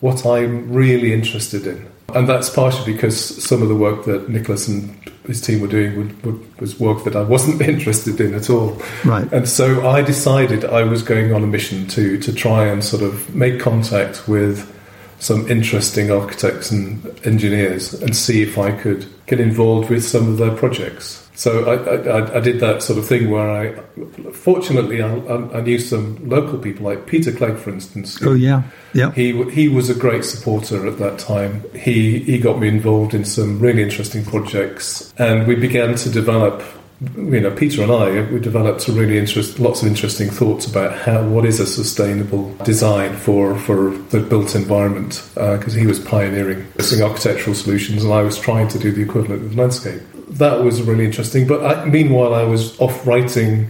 what 0.00 0.26
I'm 0.26 0.72
really 0.72 1.12
interested 1.12 1.66
in. 1.66 1.88
And 2.14 2.28
that's 2.28 2.48
partially 2.48 2.92
because 2.92 3.18
some 3.44 3.60
of 3.60 3.68
the 3.68 3.74
work 3.74 4.04
that 4.06 4.28
Nicholas 4.30 4.66
and 4.66 4.94
his 5.26 5.42
team 5.42 5.60
were 5.60 5.68
doing 5.68 5.96
would, 5.96 6.24
would, 6.24 6.60
was 6.60 6.80
work 6.80 7.04
that 7.04 7.14
I 7.14 7.22
wasn't 7.22 7.60
interested 7.68 8.20
in 8.20 8.34
at 8.34 8.48
all. 8.48 8.80
Right. 9.04 9.30
And 9.32 9.48
so 9.48 9.86
I 9.86 10.02
decided 10.02 10.64
I 10.64 10.84
was 10.84 11.02
going 11.02 11.34
on 11.34 11.44
a 11.44 11.46
mission 11.46 11.86
to 11.88 12.18
to 12.18 12.32
try 12.32 12.64
and 12.66 12.82
sort 12.82 13.02
of 13.02 13.34
make 13.34 13.60
contact 13.60 14.26
with 14.26 14.74
some 15.20 15.48
interesting 15.50 16.10
architects 16.10 16.70
and 16.70 17.04
engineers 17.26 17.94
and 17.94 18.16
see 18.16 18.42
if 18.42 18.56
I 18.56 18.72
could 18.72 19.06
get 19.26 19.40
involved 19.40 19.90
with 19.90 20.04
some 20.04 20.28
of 20.28 20.38
their 20.38 20.54
projects. 20.54 21.28
So 21.38 21.66
I, 21.66 21.74
I, 21.76 22.38
I, 22.38 22.40
did 22.40 22.58
that 22.60 22.82
sort 22.82 22.98
of 22.98 23.06
thing 23.06 23.30
where 23.30 23.48
I, 23.48 24.32
fortunately, 24.32 25.00
I, 25.00 25.08
I, 25.08 25.60
knew 25.60 25.78
some 25.78 26.28
local 26.28 26.58
people 26.58 26.84
like 26.84 27.06
Peter 27.06 27.30
Clegg, 27.30 27.58
for 27.58 27.70
instance. 27.70 28.20
Oh 28.22 28.34
yeah, 28.34 28.64
yeah. 28.92 29.12
He 29.12 29.44
he 29.52 29.68
was 29.68 29.88
a 29.88 29.94
great 29.94 30.24
supporter 30.24 30.84
at 30.88 30.98
that 30.98 31.20
time. 31.20 31.62
He 31.74 32.18
he 32.18 32.38
got 32.38 32.58
me 32.58 32.66
involved 32.66 33.14
in 33.14 33.24
some 33.24 33.60
really 33.60 33.84
interesting 33.84 34.24
projects, 34.24 35.14
and 35.16 35.46
we 35.46 35.54
began 35.54 35.94
to 35.94 36.10
develop. 36.10 36.60
You 37.00 37.40
know, 37.40 37.54
Peter 37.54 37.82
and 37.82 37.92
I, 37.92 38.22
we 38.32 38.40
developed 38.40 38.82
some 38.82 38.96
really 38.96 39.18
interest, 39.18 39.60
lots 39.60 39.82
of 39.82 39.88
interesting 39.88 40.30
thoughts 40.30 40.66
about 40.66 40.98
how 40.98 41.22
what 41.22 41.44
is 41.44 41.60
a 41.60 41.66
sustainable 41.66 42.52
design 42.64 43.14
for 43.14 43.56
for 43.56 43.90
the 44.10 44.18
built 44.18 44.56
environment, 44.56 45.22
because 45.34 45.76
uh, 45.76 45.78
he 45.78 45.86
was 45.86 46.00
pioneering 46.00 46.66
architectural 47.00 47.54
solutions, 47.54 48.02
and 48.02 48.12
I 48.12 48.22
was 48.22 48.36
trying 48.38 48.66
to 48.68 48.78
do 48.80 48.90
the 48.90 49.02
equivalent 49.02 49.42
with 49.42 49.54
landscape 49.56 50.02
that 50.30 50.62
was 50.62 50.82
really 50.82 51.04
interesting. 51.04 51.46
But 51.46 51.64
I, 51.64 51.84
meanwhile, 51.84 52.34
I 52.34 52.44
was 52.44 52.78
off 52.80 53.06
writing 53.06 53.68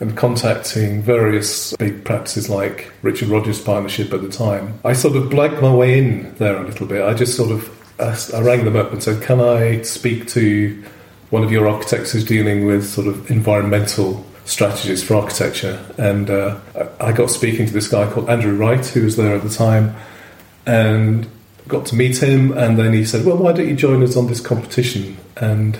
and 0.00 0.16
contacting 0.16 1.02
various 1.02 1.76
big 1.76 2.04
practices 2.04 2.48
like 2.48 2.92
Richard 3.02 3.28
Rogers 3.28 3.60
Partnership 3.60 4.12
at 4.12 4.22
the 4.22 4.28
time. 4.28 4.78
I 4.84 4.92
sort 4.92 5.16
of 5.16 5.24
blagged 5.24 5.60
my 5.60 5.74
way 5.74 5.98
in 5.98 6.34
there 6.36 6.56
a 6.56 6.64
little 6.64 6.86
bit. 6.86 7.02
I 7.02 7.14
just 7.14 7.36
sort 7.36 7.50
of 7.50 7.68
asked, 7.98 8.32
I 8.32 8.40
rang 8.40 8.64
them 8.64 8.76
up 8.76 8.92
and 8.92 9.02
said, 9.02 9.22
"Can 9.22 9.40
I 9.40 9.82
speak 9.82 10.28
to 10.28 10.82
one 11.30 11.44
of 11.44 11.52
your 11.52 11.68
architects 11.68 12.12
who's 12.12 12.24
dealing 12.24 12.66
with 12.66 12.86
sort 12.86 13.06
of 13.06 13.30
environmental?" 13.30 14.24
strategies 14.44 15.04
for 15.04 15.14
architecture 15.14 15.78
and 15.98 16.30
uh, 16.30 16.58
I 17.00 17.12
got 17.12 17.28
speaking 17.28 17.66
to 17.66 17.72
this 17.74 17.86
guy 17.86 18.10
called 18.10 18.30
Andrew 18.30 18.56
Wright 18.56 18.82
who 18.86 19.04
was 19.04 19.14
there 19.14 19.36
at 19.36 19.42
the 19.42 19.50
time 19.50 19.94
and 20.64 21.28
got 21.68 21.86
to 21.86 21.94
meet 21.94 22.22
him, 22.22 22.56
and 22.56 22.78
then 22.78 22.92
he 22.92 23.04
said, 23.04 23.24
"Well, 23.24 23.36
why 23.36 23.52
don't 23.52 23.68
you 23.68 23.76
join 23.76 24.02
us 24.02 24.16
on 24.16 24.26
this 24.26 24.40
competition?" 24.40 25.16
And 25.36 25.78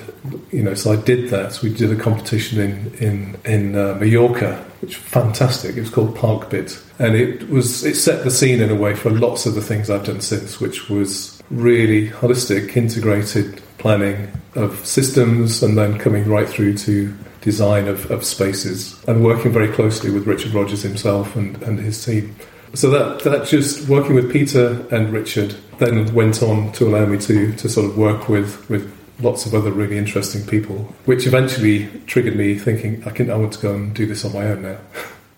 you 0.52 0.62
know, 0.62 0.74
so 0.74 0.92
I 0.92 0.96
did 0.96 1.30
that. 1.30 1.60
We 1.62 1.72
did 1.72 1.90
a 1.90 1.96
competition 1.96 2.60
in 2.60 2.94
in 2.94 3.36
in 3.44 3.76
uh, 3.76 3.94
Mallorca, 3.94 4.64
which 4.80 4.96
was 4.96 5.06
fantastic. 5.06 5.76
It 5.76 5.80
was 5.80 5.90
called 5.90 6.16
ParcBIT, 6.16 6.80
and 6.98 7.16
it 7.16 7.48
was 7.48 7.84
it 7.84 7.96
set 7.96 8.22
the 8.22 8.30
scene 8.30 8.60
in 8.60 8.70
a 8.70 8.76
way 8.76 8.94
for 8.94 9.10
lots 9.10 9.46
of 9.46 9.54
the 9.54 9.62
things 9.62 9.90
I've 9.90 10.04
done 10.04 10.20
since, 10.20 10.60
which 10.60 10.88
was 10.88 11.42
really 11.50 12.08
holistic, 12.08 12.76
integrated 12.76 13.62
planning 13.78 14.30
of 14.54 14.84
systems, 14.84 15.62
and 15.62 15.78
then 15.78 15.98
coming 15.98 16.28
right 16.28 16.48
through 16.48 16.76
to 16.78 17.14
design 17.40 17.88
of, 17.88 18.10
of 18.10 18.24
spaces, 18.24 19.02
and 19.06 19.24
working 19.24 19.52
very 19.52 19.68
closely 19.68 20.10
with 20.10 20.26
Richard 20.26 20.52
Rogers 20.52 20.82
himself 20.82 21.36
and, 21.36 21.60
and 21.62 21.78
his 21.78 22.04
team. 22.04 22.34
So 22.74 22.90
that 22.90 23.24
that 23.24 23.46
just 23.46 23.88
working 23.88 24.14
with 24.14 24.30
Peter 24.30 24.86
and 24.90 25.12
Richard 25.12 25.54
then 25.78 26.12
went 26.12 26.42
on 26.42 26.72
to 26.72 26.86
allow 26.86 27.06
me 27.06 27.18
to 27.18 27.52
to 27.54 27.68
sort 27.68 27.86
of 27.86 27.96
work 27.96 28.28
with 28.28 28.68
with 28.68 28.92
lots 29.20 29.46
of 29.46 29.54
other 29.54 29.72
really 29.72 29.96
interesting 29.96 30.46
people, 30.46 30.76
which 31.06 31.26
eventually 31.26 31.88
triggered 32.06 32.36
me 32.36 32.58
thinking 32.58 33.02
I 33.06 33.10
can 33.10 33.30
I 33.30 33.36
want 33.36 33.54
to 33.54 33.60
go 33.60 33.74
and 33.74 33.94
do 33.94 34.06
this 34.06 34.24
on 34.24 34.32
my 34.32 34.48
own 34.48 34.62
now. 34.62 34.78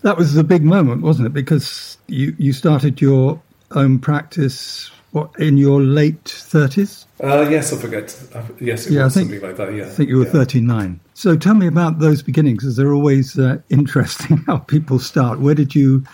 That 0.02 0.16
was 0.16 0.34
the 0.34 0.44
big 0.44 0.64
moment, 0.64 1.02
wasn't 1.02 1.26
it? 1.26 1.32
Because 1.32 1.98
you 2.08 2.34
you 2.38 2.52
started 2.52 3.00
your 3.00 3.40
own 3.72 3.98
practice 3.98 4.90
what, 5.12 5.30
in 5.38 5.56
your 5.58 5.80
late 5.80 6.24
30s? 6.24 7.06
Uh, 7.22 7.48
yes, 7.50 7.72
I 7.72 7.76
forget. 7.76 8.16
Uh, 8.34 8.42
yes, 8.60 8.86
it 8.86 8.92
Yeah, 8.92 9.02
I 9.02 9.04
was 9.04 9.14
think- 9.14 9.30
something 9.30 9.46
like 9.48 9.56
that. 9.56 9.74
Yeah, 9.74 9.84
I 9.86 9.88
think 9.88 10.08
you 10.08 10.18
were 10.18 10.24
yeah. 10.24 10.30
39. 10.32 11.00
So 11.14 11.36
tell 11.36 11.54
me 11.54 11.66
about 11.66 11.98
those 11.98 12.22
beginnings, 12.22 12.62
because 12.62 12.76
they're 12.76 12.94
always 12.94 13.38
uh, 13.38 13.58
interesting 13.70 14.38
how 14.46 14.58
people 14.58 14.98
start. 14.98 15.40
Where 15.40 15.54
did 15.54 15.74
you 15.74 16.04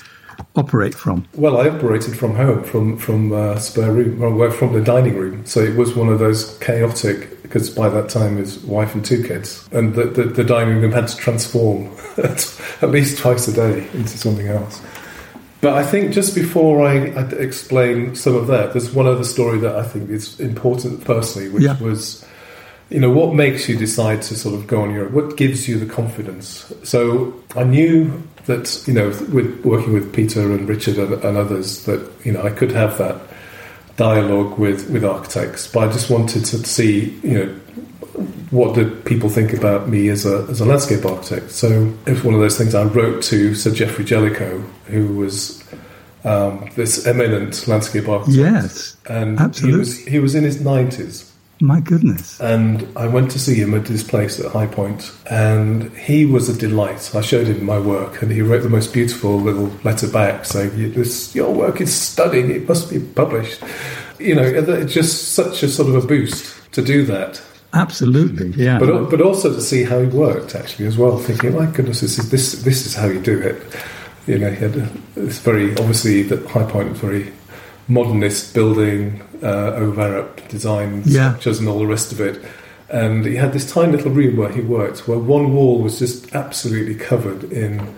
operate 0.54 0.94
from? 0.94 1.26
Well, 1.34 1.58
I 1.58 1.68
operated 1.68 2.16
from 2.16 2.34
home, 2.34 2.62
from 2.64 2.96
from 2.98 3.32
uh, 3.32 3.58
spare 3.58 3.92
room, 3.92 4.18
well, 4.18 4.32
well, 4.32 4.50
from 4.50 4.72
the 4.74 4.82
dining 4.82 5.16
room. 5.16 5.46
So 5.46 5.60
it 5.60 5.76
was 5.76 5.94
one 5.94 6.08
of 6.08 6.18
those 6.18 6.58
chaotic, 6.58 7.42
because 7.42 7.70
by 7.70 7.88
that 7.88 8.08
time 8.10 8.36
his 8.36 8.58
wife 8.64 8.94
and 8.94 9.04
two 9.04 9.22
kids, 9.22 9.66
and 9.72 9.94
the, 9.94 10.04
the, 10.04 10.24
the 10.24 10.44
dining 10.44 10.80
room 10.82 10.92
had 10.92 11.08
to 11.08 11.16
transform 11.16 11.90
at 12.18 12.90
least 12.90 13.18
twice 13.18 13.48
a 13.48 13.52
day 13.52 13.88
into 13.94 14.18
something 14.18 14.48
else. 14.48 14.82
But 15.60 15.74
I 15.74 15.84
think 15.84 16.12
just 16.12 16.34
before 16.34 16.86
I, 16.86 17.08
I 17.12 17.22
explain 17.30 18.14
some 18.14 18.34
of 18.34 18.46
that, 18.48 18.72
there's 18.72 18.92
one 18.92 19.06
other 19.06 19.24
story 19.24 19.58
that 19.60 19.74
I 19.76 19.82
think 19.82 20.10
is 20.10 20.38
important 20.38 21.04
personally, 21.04 21.48
which 21.48 21.62
Yeah. 21.64 21.78
was, 21.80 22.24
you 22.90 23.00
know, 23.00 23.10
what 23.10 23.34
makes 23.34 23.68
you 23.68 23.76
decide 23.76 24.22
to 24.22 24.36
sort 24.36 24.54
of 24.54 24.66
go 24.66 24.82
on 24.82 24.92
your, 24.92 25.08
what 25.08 25.36
gives 25.36 25.66
you 25.68 25.78
the 25.78 25.86
confidence? 25.86 26.70
So 26.84 27.34
I 27.56 27.64
knew 27.64 28.22
that, 28.44 28.82
you 28.86 28.92
know, 28.94 29.08
with 29.32 29.64
working 29.64 29.92
with 29.94 30.12
Peter 30.12 30.40
and 30.52 30.68
Richard 30.68 30.98
and, 30.98 31.14
and 31.24 31.36
others, 31.36 31.84
that, 31.86 32.06
you 32.24 32.32
know, 32.32 32.42
I 32.42 32.50
could 32.50 32.70
have 32.72 32.98
that 32.98 33.16
dialogue 33.96 34.58
with, 34.58 34.90
with 34.90 35.04
architects, 35.04 35.66
but 35.72 35.88
I 35.88 35.92
just 35.92 36.10
wanted 36.10 36.44
to 36.44 36.58
see, 36.58 37.18
you 37.22 37.32
know, 37.34 37.60
what 38.50 38.74
do 38.74 38.94
people 39.02 39.28
think 39.28 39.52
about 39.52 39.88
me 39.88 40.08
as 40.08 40.24
a, 40.24 40.46
as 40.48 40.60
a 40.60 40.64
landscape 40.64 41.04
architect? 41.04 41.50
So 41.50 41.92
it 42.06 42.12
was 42.12 42.24
one 42.24 42.34
of 42.34 42.40
those 42.40 42.56
things 42.56 42.74
I 42.74 42.84
wrote 42.84 43.22
to 43.24 43.54
Sir 43.54 43.70
Geoffrey 43.74 44.04
Jellicoe, 44.04 44.60
who 44.86 45.16
was 45.16 45.62
um, 46.24 46.68
this 46.74 47.06
eminent 47.06 47.66
landscape 47.68 48.08
architect. 48.08 48.36
Yes, 48.36 48.96
and 49.08 49.38
absolutely. 49.38 49.72
he 49.72 49.78
was 49.78 50.04
he 50.06 50.18
was 50.18 50.34
in 50.34 50.44
his 50.44 50.60
nineties, 50.60 51.32
my 51.60 51.80
goodness. 51.80 52.40
and 52.40 52.86
I 52.96 53.06
went 53.06 53.30
to 53.32 53.38
see 53.38 53.54
him 53.54 53.74
at 53.74 53.86
his 53.86 54.02
place 54.02 54.40
at 54.40 54.50
Highpoint, 54.50 55.14
and 55.30 55.96
he 55.96 56.26
was 56.26 56.48
a 56.48 56.58
delight. 56.58 57.14
I 57.14 57.20
showed 57.20 57.46
him 57.46 57.64
my 57.64 57.78
work, 57.78 58.22
and 58.22 58.32
he 58.32 58.42
wrote 58.42 58.62
the 58.62 58.68
most 58.68 58.92
beautiful 58.92 59.38
little 59.40 59.70
letter 59.84 60.08
back 60.08 60.44
saying, 60.44 60.94
"This 60.94 61.34
your 61.34 61.52
work 61.52 61.80
is 61.80 61.94
stunning. 61.94 62.50
It 62.50 62.68
must 62.68 62.90
be 62.90 62.98
published." 62.98 63.62
You 64.18 64.34
know, 64.34 64.44
it's 64.44 64.94
just 64.94 65.34
such 65.34 65.62
a 65.62 65.68
sort 65.68 65.90
of 65.90 66.02
a 66.02 66.06
boost 66.06 66.72
to 66.72 66.82
do 66.82 67.04
that. 67.04 67.40
Absolutely, 67.76 68.48
yeah. 68.64 68.78
But 68.78 69.10
but 69.10 69.20
also 69.20 69.52
to 69.52 69.60
see 69.60 69.84
how 69.84 70.00
he 70.00 70.06
worked 70.06 70.54
actually 70.54 70.86
as 70.86 70.96
well, 70.96 71.18
thinking, 71.18 71.54
my 71.54 71.66
goodness, 71.66 72.00
this 72.00 72.18
is 72.18 72.30
this 72.30 72.52
this 72.62 72.86
is 72.86 72.94
how 72.94 73.06
you 73.06 73.20
do 73.20 73.38
it. 73.38 73.56
You 74.26 74.38
know, 74.38 74.50
he 74.50 74.56
had 74.56 74.76
a, 74.76 74.88
this 75.14 75.38
very 75.38 75.70
obviously 75.72 76.22
the 76.22 76.36
Highpoint 76.36 76.90
was 76.90 76.98
very 77.00 77.32
modernist 77.88 78.54
building, 78.54 79.22
uh, 79.42 79.74
Ove 79.82 79.96
Arup 79.96 80.48
design 80.48 81.02
Yeah. 81.04 81.28
structures 81.30 81.60
and 81.60 81.68
all 81.68 81.78
the 81.78 81.86
rest 81.86 82.12
of 82.12 82.20
it. 82.20 82.40
And 82.88 83.24
he 83.26 83.36
had 83.36 83.52
this 83.52 83.70
tiny 83.70 83.92
little 83.92 84.10
room 84.10 84.36
where 84.36 84.48
he 84.50 84.60
worked, 84.60 85.06
where 85.08 85.18
one 85.18 85.52
wall 85.54 85.80
was 85.82 85.98
just 85.98 86.34
absolutely 86.34 86.94
covered 86.94 87.44
in 87.52 87.94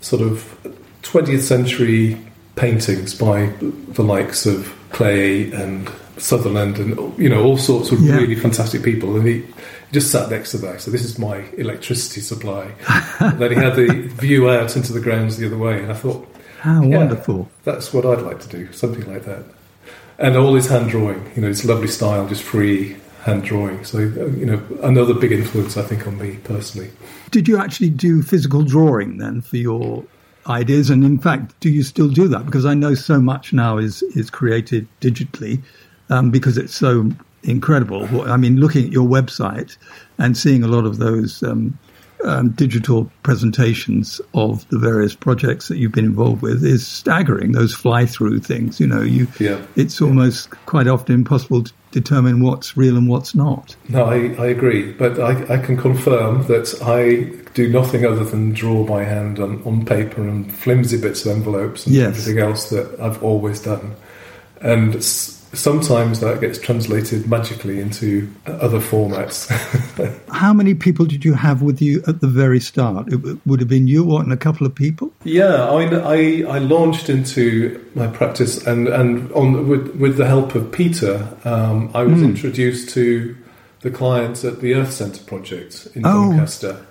sort 0.00 0.22
of 0.22 0.56
20th 1.02 1.42
century 1.42 2.16
paintings 2.56 3.14
by 3.14 3.46
the 3.94 4.02
likes 4.02 4.46
of 4.46 4.72
Klee 4.92 5.52
and 5.52 5.88
Sutherland 6.20 6.78
and 6.78 7.18
you 7.18 7.28
know 7.28 7.42
all 7.42 7.56
sorts 7.56 7.90
of 7.92 8.00
Yeah. 8.00 8.16
really 8.16 8.34
fantastic 8.34 8.82
people. 8.82 9.16
And 9.16 9.26
he 9.26 9.44
just 9.92 10.10
sat 10.10 10.30
next 10.30 10.52
to 10.52 10.58
that. 10.58 10.80
So 10.80 10.90
this 10.90 11.04
is 11.04 11.18
my 11.18 11.38
electricity 11.56 12.20
supply. 12.20 12.70
then 13.20 13.50
he 13.50 13.56
had 13.56 13.74
the 13.76 13.88
view 14.14 14.48
out 14.50 14.76
into 14.76 14.92
the 14.92 15.00
grounds 15.00 15.36
the 15.36 15.46
other 15.46 15.58
way, 15.58 15.82
and 15.82 15.90
I 15.90 15.94
thought, 15.94 16.28
How 16.60 16.82
yeah, 16.82 16.98
wonderful. 16.98 17.50
That's 17.64 17.92
what 17.92 18.06
I'd 18.06 18.22
like 18.22 18.40
to 18.40 18.48
do, 18.48 18.72
something 18.72 19.10
like 19.12 19.24
that. 19.24 19.44
And 20.18 20.36
all 20.36 20.54
his 20.54 20.68
hand 20.68 20.90
drawing, 20.90 21.30
you 21.34 21.42
know, 21.42 21.48
his 21.48 21.64
lovely 21.64 21.88
style, 21.88 22.28
just 22.28 22.42
free 22.42 22.96
hand 23.22 23.42
drawing. 23.44 23.84
So 23.84 23.98
you 23.98 24.46
know, 24.46 24.62
another 24.82 25.14
big 25.14 25.32
influence 25.32 25.76
I 25.76 25.82
think 25.82 26.06
on 26.06 26.18
me 26.18 26.36
personally. 26.44 26.90
Did 27.30 27.48
you 27.48 27.58
actually 27.58 27.90
do 27.90 28.22
physical 28.22 28.62
drawing 28.62 29.18
then 29.18 29.40
for 29.40 29.56
your 29.56 30.04
ideas? 30.46 30.90
And 30.90 31.04
in 31.04 31.18
fact, 31.18 31.58
do 31.60 31.70
you 31.70 31.82
still 31.82 32.08
do 32.08 32.28
that? 32.28 32.44
Because 32.46 32.64
I 32.66 32.74
know 32.74 32.94
so 32.94 33.20
much 33.20 33.52
now 33.52 33.78
is 33.78 34.02
is 34.14 34.30
created 34.30 34.86
digitally 35.00 35.62
um, 36.10 36.30
because 36.30 36.58
it's 36.58 36.74
so 36.74 37.10
incredible. 37.42 38.22
I 38.30 38.36
mean, 38.36 38.56
looking 38.60 38.84
at 38.84 38.92
your 38.92 39.08
website 39.08 39.76
and 40.18 40.36
seeing 40.36 40.62
a 40.62 40.68
lot 40.68 40.84
of 40.84 40.98
those 40.98 41.42
um, 41.42 41.78
um, 42.24 42.50
digital 42.50 43.10
presentations 43.22 44.20
of 44.34 44.68
the 44.68 44.78
various 44.78 45.14
projects 45.14 45.68
that 45.68 45.78
you've 45.78 45.92
been 45.92 46.04
involved 46.04 46.42
with 46.42 46.62
is 46.62 46.86
staggering. 46.86 47.52
Those 47.52 47.72
fly 47.72 48.04
through 48.04 48.40
things, 48.40 48.78
you 48.78 48.86
know, 48.86 49.00
you 49.00 49.26
Yeah. 49.38 49.58
it's 49.76 50.02
almost 50.02 50.50
quite 50.66 50.86
often 50.86 51.14
impossible 51.14 51.62
to 51.64 51.72
determine 51.92 52.42
what's 52.42 52.76
real 52.76 52.98
and 52.98 53.08
what's 53.08 53.34
not. 53.34 53.74
No, 53.88 54.04
I, 54.04 54.34
I 54.38 54.46
agree, 54.48 54.92
but 54.92 55.18
I, 55.18 55.54
I 55.54 55.58
can 55.58 55.78
confirm 55.78 56.46
that 56.48 56.78
I 56.82 57.34
do 57.54 57.68
nothing 57.72 58.04
other 58.04 58.22
than 58.24 58.52
draw 58.52 58.84
by 58.84 59.02
hand 59.04 59.38
on, 59.40 59.62
on 59.64 59.86
paper 59.86 60.20
and 60.22 60.52
flimsy 60.54 61.00
bits 61.00 61.24
of 61.24 61.32
envelopes 61.34 61.86
and 61.86 61.94
Yes. 61.94 62.08
everything 62.08 62.38
else 62.38 62.68
that 62.68 63.00
I've 63.00 63.22
always 63.22 63.60
done. 63.62 63.96
And 64.60 65.02
sometimes 65.52 66.20
that 66.20 66.40
gets 66.40 66.58
translated 66.58 67.28
magically 67.28 67.80
into 67.80 68.30
other 68.46 68.78
formats. 68.80 69.48
How 70.32 70.52
many 70.52 70.74
people 70.74 71.06
did 71.06 71.24
you 71.24 71.34
have 71.34 71.62
with 71.62 71.82
you 71.82 72.02
at 72.06 72.20
the 72.20 72.26
very 72.28 72.60
start? 72.60 73.12
It 73.12 73.20
would 73.46 73.60
have 73.60 73.68
been 73.68 73.88
you 73.88 74.16
and 74.16 74.32
a 74.32 74.36
couple 74.36 74.66
of 74.66 74.74
people? 74.74 75.12
Yeah, 75.24 75.66
I 75.68 75.82
I, 75.96 76.44
I 76.56 76.58
launched 76.58 77.08
into 77.10 77.84
my 77.94 78.06
practice, 78.06 78.66
and 78.66 78.88
and 78.88 79.30
on 79.32 79.68
with 79.68 79.94
with 79.96 80.16
the 80.16 80.26
help 80.26 80.54
of 80.54 80.70
Peter, 80.72 81.26
um, 81.44 81.90
I 81.94 82.02
was 82.04 82.20
Hmm. 82.20 82.26
introduced 82.26 82.90
to 82.90 83.36
the 83.82 83.90
clients 83.90 84.44
at 84.44 84.60
the 84.60 84.74
Earth 84.74 84.92
Centre 84.92 85.24
project 85.24 85.88
in 85.94 86.02
Oh. 86.04 86.30
Doncaster. 86.32 86.86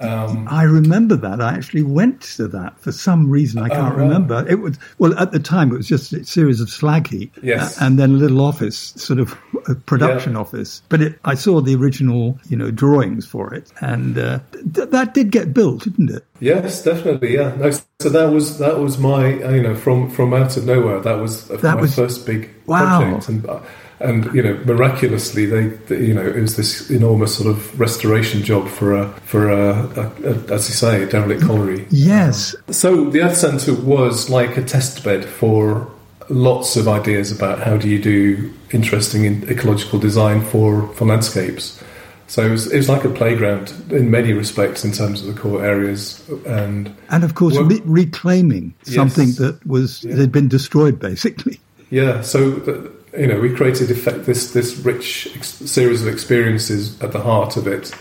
Um, 0.00 0.46
I 0.50 0.62
remember 0.62 1.16
that. 1.16 1.40
I 1.40 1.54
actually 1.54 1.82
went 1.82 2.20
to 2.36 2.46
that 2.48 2.78
for 2.80 2.92
some 2.92 3.28
reason. 3.30 3.60
I 3.62 3.68
can't 3.68 3.94
right. 3.96 4.02
remember. 4.04 4.46
It 4.48 4.60
was 4.60 4.78
well 4.98 5.18
at 5.18 5.32
the 5.32 5.40
time. 5.40 5.72
It 5.72 5.76
was 5.76 5.88
just 5.88 6.12
a 6.12 6.24
series 6.24 6.60
of 6.60 6.70
slag 6.70 7.08
heap, 7.08 7.36
Yes. 7.42 7.80
a- 7.80 7.84
and 7.84 7.98
then 7.98 8.10
a 8.10 8.14
little 8.18 8.40
office, 8.40 8.92
sort 8.96 9.18
of 9.18 9.36
a 9.66 9.74
production 9.74 10.32
Yeah. 10.34 10.38
office. 10.40 10.82
But 10.88 11.02
it, 11.02 11.18
I 11.24 11.34
saw 11.34 11.60
the 11.60 11.74
original, 11.74 12.38
you 12.48 12.56
know, 12.56 12.70
drawings 12.70 13.26
for 13.26 13.52
it, 13.54 13.72
and 13.80 14.16
uh, 14.18 14.38
th- 14.74 14.90
that 14.90 15.14
did 15.14 15.30
get 15.30 15.52
built, 15.52 15.84
didn't 15.84 16.10
it? 16.10 16.24
yes, 16.40 16.82
definitely. 16.84 17.34
Yeah. 17.34 17.52
No, 17.58 17.70
so 18.00 18.08
that 18.10 18.30
was 18.32 18.58
that 18.58 18.78
was 18.78 18.96
my 18.98 19.42
uh, 19.42 19.50
you 19.50 19.62
know 19.62 19.74
from 19.74 20.08
from 20.10 20.32
out 20.32 20.56
of 20.56 20.64
nowhere. 20.64 21.00
That 21.00 21.18
was 21.20 21.50
uh, 21.50 21.56
That 21.56 21.74
my 21.76 21.80
was- 21.82 21.94
first 21.96 22.24
big 22.26 22.50
Wow. 22.66 23.00
project, 23.00 23.28
and 23.30 23.46
uh, 23.48 23.60
and 24.00 24.32
you 24.34 24.42
know 24.42 24.54
miraculously 24.64 25.44
they, 25.46 25.66
they 25.88 26.06
you 26.06 26.14
know 26.14 26.24
it 26.26 26.36
was 26.40 26.56
this 26.56 26.88
enormous 26.90 27.36
sort 27.36 27.48
of 27.50 27.78
restoration 27.80 28.42
job 28.42 28.68
for 28.68 28.94
a 28.94 29.08
for 29.24 29.48
a, 29.48 29.72
a, 29.96 30.12
a 30.24 30.54
as 30.54 30.68
you 30.68 30.74
say 30.74 31.02
a 31.02 31.06
derelict 31.06 31.42
colliery. 31.42 31.86
Yes. 31.90 32.54
So 32.70 33.10
the 33.10 33.22
Earth 33.22 33.36
Centre 33.36 33.74
was 33.74 34.30
like 34.30 34.56
a 34.56 34.62
test 34.64 35.02
bed 35.04 35.24
for 35.24 35.90
lots 36.30 36.76
of 36.76 36.86
ideas 36.88 37.32
about 37.32 37.58
how 37.60 37.76
do 37.76 37.88
you 37.88 37.98
do 38.00 38.52
interesting 38.70 39.24
in 39.24 39.48
ecological 39.50 39.98
design 39.98 40.42
for, 40.44 40.86
for 40.94 41.06
landscapes. 41.06 41.82
So 42.26 42.42
it 42.44 42.50
was, 42.50 42.70
it 42.70 42.76
was 42.76 42.90
like 42.90 43.04
a 43.04 43.08
playground 43.08 43.72
in 43.90 44.10
many 44.10 44.34
respects 44.34 44.84
in 44.84 44.92
terms 44.92 45.22
of 45.22 45.34
the 45.34 45.40
core 45.40 45.64
areas 45.64 46.22
and 46.44 46.94
And 47.08 47.24
of 47.24 47.34
course, 47.34 47.56
re- 47.56 47.80
reclaiming 47.86 48.74
Yes. 48.84 48.94
something 48.94 49.32
that 49.42 49.58
was 49.66 50.04
Yeah. 50.04 50.16
had 50.16 50.30
been 50.30 50.48
destroyed, 50.48 50.98
basically. 51.00 51.58
yeah. 51.88 52.20
So 52.20 52.50
the, 52.50 52.92
you 53.16 53.26
know 53.26 53.38
we 53.40 53.54
created 53.54 53.90
effect, 53.90 54.24
this 54.26 54.52
this 54.52 54.76
rich 54.78 55.28
ex- 55.36 55.48
series 55.48 56.02
of 56.02 56.08
experiences 56.08 57.00
at 57.02 57.12
the 57.12 57.20
heart 57.20 57.56
of 57.56 57.66
it, 57.66 57.92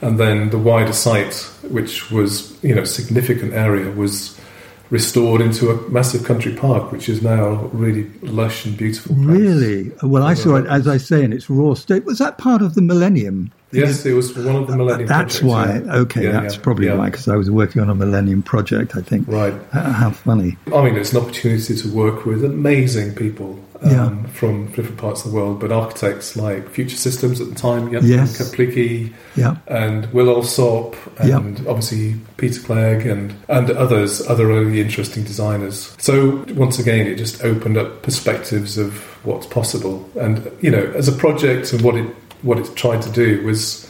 and 0.00 0.18
then 0.18 0.50
the 0.50 0.58
wider 0.58 0.92
site, 0.92 1.34
which 1.68 2.10
was 2.10 2.62
you 2.62 2.74
know 2.74 2.84
significant 2.84 3.52
area, 3.54 3.90
was 3.90 4.38
restored 4.90 5.40
into 5.40 5.70
a 5.70 5.88
massive 5.90 6.24
country 6.24 6.52
park, 6.54 6.90
which 6.90 7.08
is 7.08 7.22
now 7.22 7.66
really 7.72 8.10
lush 8.22 8.66
and 8.66 8.76
beautiful. 8.76 9.14
place. 9.14 9.26
Really? 9.26 9.92
Well, 10.02 10.24
I 10.24 10.34
saw 10.34 10.56
it, 10.56 10.66
as 10.66 10.88
I 10.88 10.96
say, 10.96 11.22
in 11.22 11.32
its 11.32 11.48
raw 11.48 11.74
state. 11.74 12.04
Was 12.04 12.18
that 12.18 12.38
part 12.38 12.60
of 12.60 12.74
the 12.74 12.82
Millennium? 12.82 13.52
Yes, 13.70 14.04
it 14.04 14.14
was 14.14 14.36
one 14.36 14.56
of 14.56 14.66
the 14.66 14.76
Millennium. 14.76 15.06
That's 15.06 15.38
Projects, 15.38 15.42
why. 15.44 15.78
yeah. 15.94 15.94
Okay, 16.00 16.24
Yeah, 16.24 16.32
that's 16.32 16.56
yeah, 16.56 16.60
probably 16.60 16.90
why, 16.90 17.06
because 17.08 17.28
I 17.28 17.36
was 17.36 17.48
working 17.52 17.80
on 17.80 17.88
a 17.88 17.94
Millennium 17.94 18.42
project, 18.42 18.96
I 18.96 19.00
think. 19.00 19.28
Right. 19.28 19.54
How 19.72 20.10
funny. 20.10 20.56
I 20.74 20.82
mean, 20.82 20.96
it's 20.96 21.12
an 21.12 21.20
opportunity 21.22 21.76
to 21.76 21.88
work 21.94 22.26
with 22.26 22.44
amazing 22.44 23.14
people 23.14 23.60
um, 23.82 23.90
Yeah. 23.90 24.26
from 24.32 24.66
different 24.66 24.96
parts 24.98 25.24
of 25.24 25.30
the 25.30 25.36
world, 25.36 25.60
but 25.60 25.72
architects 25.72 26.36
like 26.36 26.68
Future 26.70 26.96
Systems 26.96 27.40
at 27.40 27.48
the 27.48 27.54
time, 27.54 27.90
Jan 27.90 28.04
Yes. 28.04 28.38
Kaplicky 28.38 29.12
Yeah. 29.36 29.56
and 29.66 30.06
Will 30.12 30.28
Alsop, 30.28 30.94
Yeah. 31.24 31.38
and 31.38 31.58
obviously 31.66 32.16
Peter 32.36 32.60
Clegg 32.60 33.06
and, 33.06 33.34
and 33.48 33.70
others, 33.70 34.20
other 34.28 34.46
really 34.46 34.80
interesting 34.80 35.24
designers. 35.24 35.94
So, 35.98 36.44
once 36.54 36.78
again, 36.78 37.06
it 37.06 37.16
just 37.16 37.42
opened 37.44 37.76
up 37.78 38.02
perspectives 38.02 38.76
of 38.78 38.92
what's 39.24 39.46
possible. 39.46 40.08
And, 40.18 40.50
you 40.60 40.70
know, 40.70 40.92
as 40.96 41.08
a 41.08 41.12
project 41.12 41.72
and 41.72 41.82
what 41.82 41.94
it, 41.96 42.06
what 42.42 42.58
it 42.58 42.74
tried 42.76 43.02
to 43.02 43.10
do 43.10 43.42
was 43.44 43.86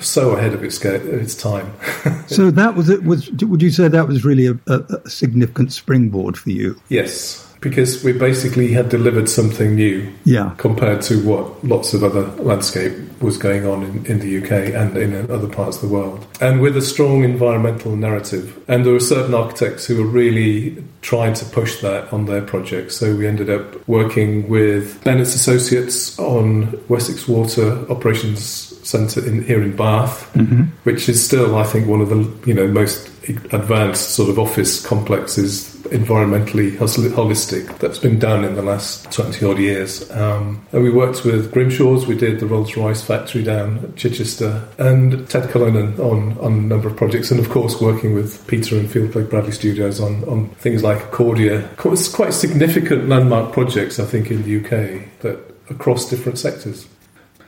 so 0.00 0.30
ahead 0.30 0.54
of 0.54 0.64
its, 0.64 0.82
its 0.84 1.34
time. 1.34 1.70
So 2.28 2.50
that 2.50 2.76
was 2.76 2.88
it. 2.88 3.04
Was 3.04 3.30
would 3.42 3.60
you 3.60 3.70
say 3.70 3.88
that 3.88 4.08
was 4.08 4.24
really 4.24 4.46
a, 4.46 4.56
a 4.66 5.10
significant 5.10 5.70
springboard 5.70 6.38
for 6.38 6.48
you? 6.48 6.80
Yes, 6.88 7.46
because 7.62 8.02
we 8.02 8.12
basically 8.12 8.72
had 8.72 8.88
delivered 8.88 9.28
something 9.28 9.76
new 9.76 10.06
Yeah. 10.24 10.50
compared 10.58 11.00
to 11.02 11.22
what 11.22 11.64
lots 11.64 11.94
of 11.94 12.02
other 12.02 12.24
landscape 12.42 12.92
was 13.22 13.38
going 13.38 13.64
on 13.64 13.84
in, 13.84 14.04
in 14.06 14.18
the 14.18 14.38
UK 14.42 14.74
and 14.74 14.96
in 14.96 15.30
other 15.30 15.46
parts 15.46 15.76
of 15.76 15.88
the 15.88 15.94
world. 15.94 16.26
And 16.40 16.60
with 16.60 16.76
a 16.76 16.82
strong 16.82 17.22
environmental 17.22 17.94
narrative. 17.94 18.58
And 18.66 18.84
there 18.84 18.92
were 18.92 19.00
certain 19.00 19.32
architects 19.32 19.86
who 19.86 19.96
were 20.02 20.10
really 20.10 20.82
trying 21.02 21.34
to 21.34 21.44
push 21.44 21.80
that 21.82 22.12
on 22.12 22.26
their 22.26 22.42
projects. 22.42 22.96
So 22.96 23.14
we 23.14 23.28
ended 23.28 23.48
up 23.48 23.88
working 23.88 24.48
with 24.48 25.02
Bennetts 25.04 25.34
Associates 25.36 26.18
on 26.18 26.80
Wessex 26.88 27.28
Water 27.28 27.84
Operations 27.88 28.42
Centre 28.82 29.24
in, 29.24 29.44
here 29.44 29.62
in 29.62 29.76
Bath, 29.76 30.28
mm-hmm. 30.34 30.62
which 30.82 31.08
is 31.08 31.24
still, 31.24 31.56
I 31.56 31.62
think, 31.62 31.86
one 31.86 32.00
of 32.00 32.08
the 32.08 32.28
you 32.44 32.54
know 32.54 32.66
most 32.66 33.11
advanced 33.28 34.10
sort 34.10 34.30
of 34.30 34.38
office 34.38 34.84
complexes 34.84 35.72
environmentally 35.92 36.72
holistic 36.76 37.78
that's 37.78 37.98
been 37.98 38.18
done 38.18 38.44
in 38.44 38.54
the 38.54 38.62
last 38.62 39.10
20 39.12 39.44
odd 39.44 39.58
years. 39.58 40.10
Um, 40.10 40.66
and 40.72 40.82
we 40.82 40.90
worked 40.90 41.24
with 41.24 41.52
Grimshaw's, 41.52 42.06
we 42.06 42.16
did 42.16 42.40
the 42.40 42.46
Rolls 42.46 42.76
Royce 42.76 43.02
factory 43.02 43.42
down 43.42 43.78
at 43.78 43.96
Chichester, 43.96 44.66
and 44.78 45.28
Ted 45.28 45.50
Cullinan 45.50 46.00
on, 46.00 46.38
on 46.38 46.52
a 46.52 46.62
number 46.62 46.88
of 46.88 46.96
projects, 46.96 47.30
and 47.30 47.38
of 47.38 47.50
course 47.50 47.80
working 47.80 48.14
with 48.14 48.46
Peter 48.46 48.76
and 48.76 48.88
Feilden 48.88 49.12
Clegg 49.12 49.30
Bradley 49.30 49.52
Studios 49.52 50.00
on, 50.00 50.24
on 50.24 50.48
things 50.56 50.82
like 50.82 50.98
Accordia. 50.98 51.68
It's 51.92 52.08
quite 52.08 52.32
significant 52.32 53.08
landmark 53.08 53.52
projects, 53.52 53.98
I 53.98 54.04
think, 54.04 54.30
in 54.30 54.42
the 54.42 54.58
UK 54.58 55.20
that 55.20 55.38
across 55.70 56.08
different 56.08 56.38
sectors. 56.38 56.86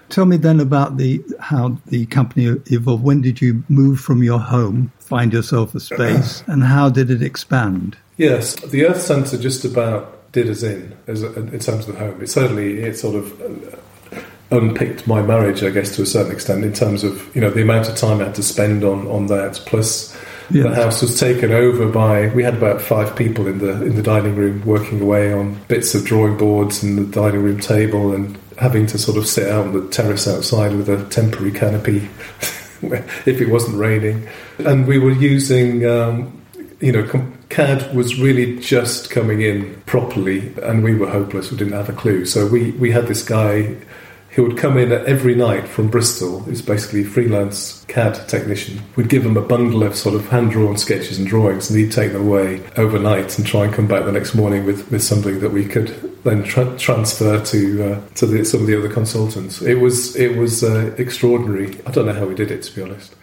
Tell 0.08 0.26
me 0.26 0.36
then 0.36 0.60
about 0.60 0.96
the 0.96 1.22
how 1.40 1.78
the 1.86 2.06
company 2.06 2.46
evolved. 2.70 3.02
When 3.02 3.20
did 3.22 3.40
you 3.40 3.64
move 3.68 4.00
from 4.00 4.22
your 4.22 4.38
home, 4.38 4.92
find 4.98 5.32
yourself 5.32 5.74
a 5.74 5.80
space, 5.80 6.42
and 6.46 6.62
how 6.62 6.88
did 6.90 7.10
it 7.10 7.22
expand? 7.22 7.96
Yes, 8.16 8.54
the 8.56 8.86
Earth 8.86 9.00
Centre 9.00 9.38
just 9.38 9.64
about 9.64 10.32
did 10.32 10.48
us 10.48 10.62
in 10.62 10.96
as 11.06 11.22
a, 11.22 11.32
in 11.34 11.58
terms 11.58 11.88
of 11.88 11.94
the 11.94 12.00
home. 12.00 12.20
It 12.20 12.28
certainly 12.28 12.80
it 12.82 12.98
sort 12.98 13.16
of 13.16 13.40
uh, 13.40 14.20
unpicked 14.50 15.06
my 15.06 15.22
marriage, 15.22 15.62
I 15.62 15.70
guess, 15.70 15.94
to 15.96 16.02
a 16.02 16.06
certain 16.06 16.32
extent 16.32 16.64
in 16.64 16.72
terms 16.72 17.04
of 17.04 17.34
you 17.34 17.40
know 17.40 17.50
the 17.50 17.62
amount 17.62 17.88
of 17.88 17.96
time 17.96 18.20
I 18.20 18.24
had 18.24 18.34
to 18.36 18.42
spend 18.42 18.84
on 18.84 19.06
on 19.08 19.26
that. 19.26 19.62
Plus, 19.66 20.16
Yes. 20.50 20.64
the 20.64 20.74
house 20.74 21.00
was 21.00 21.18
taken 21.18 21.52
over 21.52 21.88
by 21.88 22.28
we 22.34 22.42
had 22.42 22.54
about 22.54 22.82
five 22.82 23.16
people 23.16 23.46
in 23.46 23.60
the 23.60 23.82
in 23.82 23.96
the 23.96 24.02
dining 24.02 24.36
room 24.36 24.62
working 24.66 25.00
away 25.00 25.32
on 25.32 25.58
bits 25.68 25.94
of 25.94 26.04
drawing 26.04 26.36
boards 26.36 26.82
and 26.82 26.98
the 26.98 27.04
dining 27.20 27.42
room 27.42 27.60
table 27.60 28.12
and 28.12 28.36
having 28.58 28.86
to 28.86 28.98
sort 28.98 29.16
of 29.16 29.26
sit 29.26 29.50
out 29.50 29.66
on 29.66 29.72
the 29.72 29.88
terrace 29.88 30.28
outside 30.28 30.74
with 30.74 30.88
a 30.88 31.04
temporary 31.08 31.52
canopy 31.52 32.08
if 32.82 33.40
it 33.40 33.48
wasn't 33.48 33.76
raining. 33.76 34.26
And 34.58 34.86
we 34.86 34.98
were 34.98 35.12
using. 35.12 35.86
Um, 35.86 36.40
you 36.80 36.92
know, 36.92 37.08
CAD 37.48 37.94
was 37.94 38.20
really 38.20 38.58
just 38.58 39.10
coming 39.10 39.40
in 39.40 39.80
properly, 39.86 40.52
and 40.62 40.84
we 40.84 40.94
were 40.94 41.08
hopeless. 41.08 41.50
We 41.50 41.56
didn't 41.56 41.72
have 41.72 41.88
a 41.88 41.94
clue. 41.94 42.26
So 42.26 42.46
we, 42.46 42.72
we 42.72 42.90
had 42.90 43.06
this 43.06 43.22
guy 43.22 43.76
who 44.34 44.42
would 44.42 44.56
come 44.56 44.76
in 44.76 44.90
every 44.90 45.34
night 45.34 45.68
from 45.68 45.88
Bristol. 45.88 46.40
He's 46.40 46.60
basically 46.60 47.02
a 47.02 47.04
freelance 47.04 47.84
CAD 47.86 48.28
technician. 48.28 48.80
We'd 48.96 49.08
give 49.08 49.24
him 49.24 49.36
a 49.36 49.40
bundle 49.40 49.84
of 49.84 49.94
sort 49.94 50.16
of 50.16 50.28
hand 50.28 50.50
drawn 50.50 50.76
sketches 50.76 51.18
and 51.18 51.26
drawings, 51.26 51.70
and 51.70 51.78
he'd 51.78 51.92
take 51.92 52.12
them 52.12 52.26
away 52.26 52.60
overnight 52.76 53.38
and 53.38 53.46
try 53.46 53.64
and 53.64 53.72
come 53.72 53.86
back 53.86 54.04
the 54.04 54.12
next 54.12 54.34
morning 54.34 54.66
with, 54.66 54.90
with 54.90 55.04
something 55.04 55.38
that 55.38 55.50
we 55.50 55.64
could 55.64 55.88
then 56.24 56.42
tra- 56.42 56.76
transfer 56.78 57.44
to 57.44 57.92
uh, 57.92 58.08
to 58.16 58.26
the, 58.26 58.44
some 58.44 58.60
of 58.62 58.66
the 58.66 58.76
other 58.76 58.92
consultants. 58.92 59.62
It 59.62 59.76
was 59.76 60.16
it 60.16 60.36
was 60.36 60.64
uh, 60.64 60.94
extraordinary. 60.98 61.80
I 61.86 61.92
don't 61.92 62.06
know 62.06 62.12
how 62.12 62.26
we 62.26 62.34
did 62.34 62.50
it, 62.50 62.62
to 62.64 62.74
be 62.74 62.82
honest. 62.82 63.14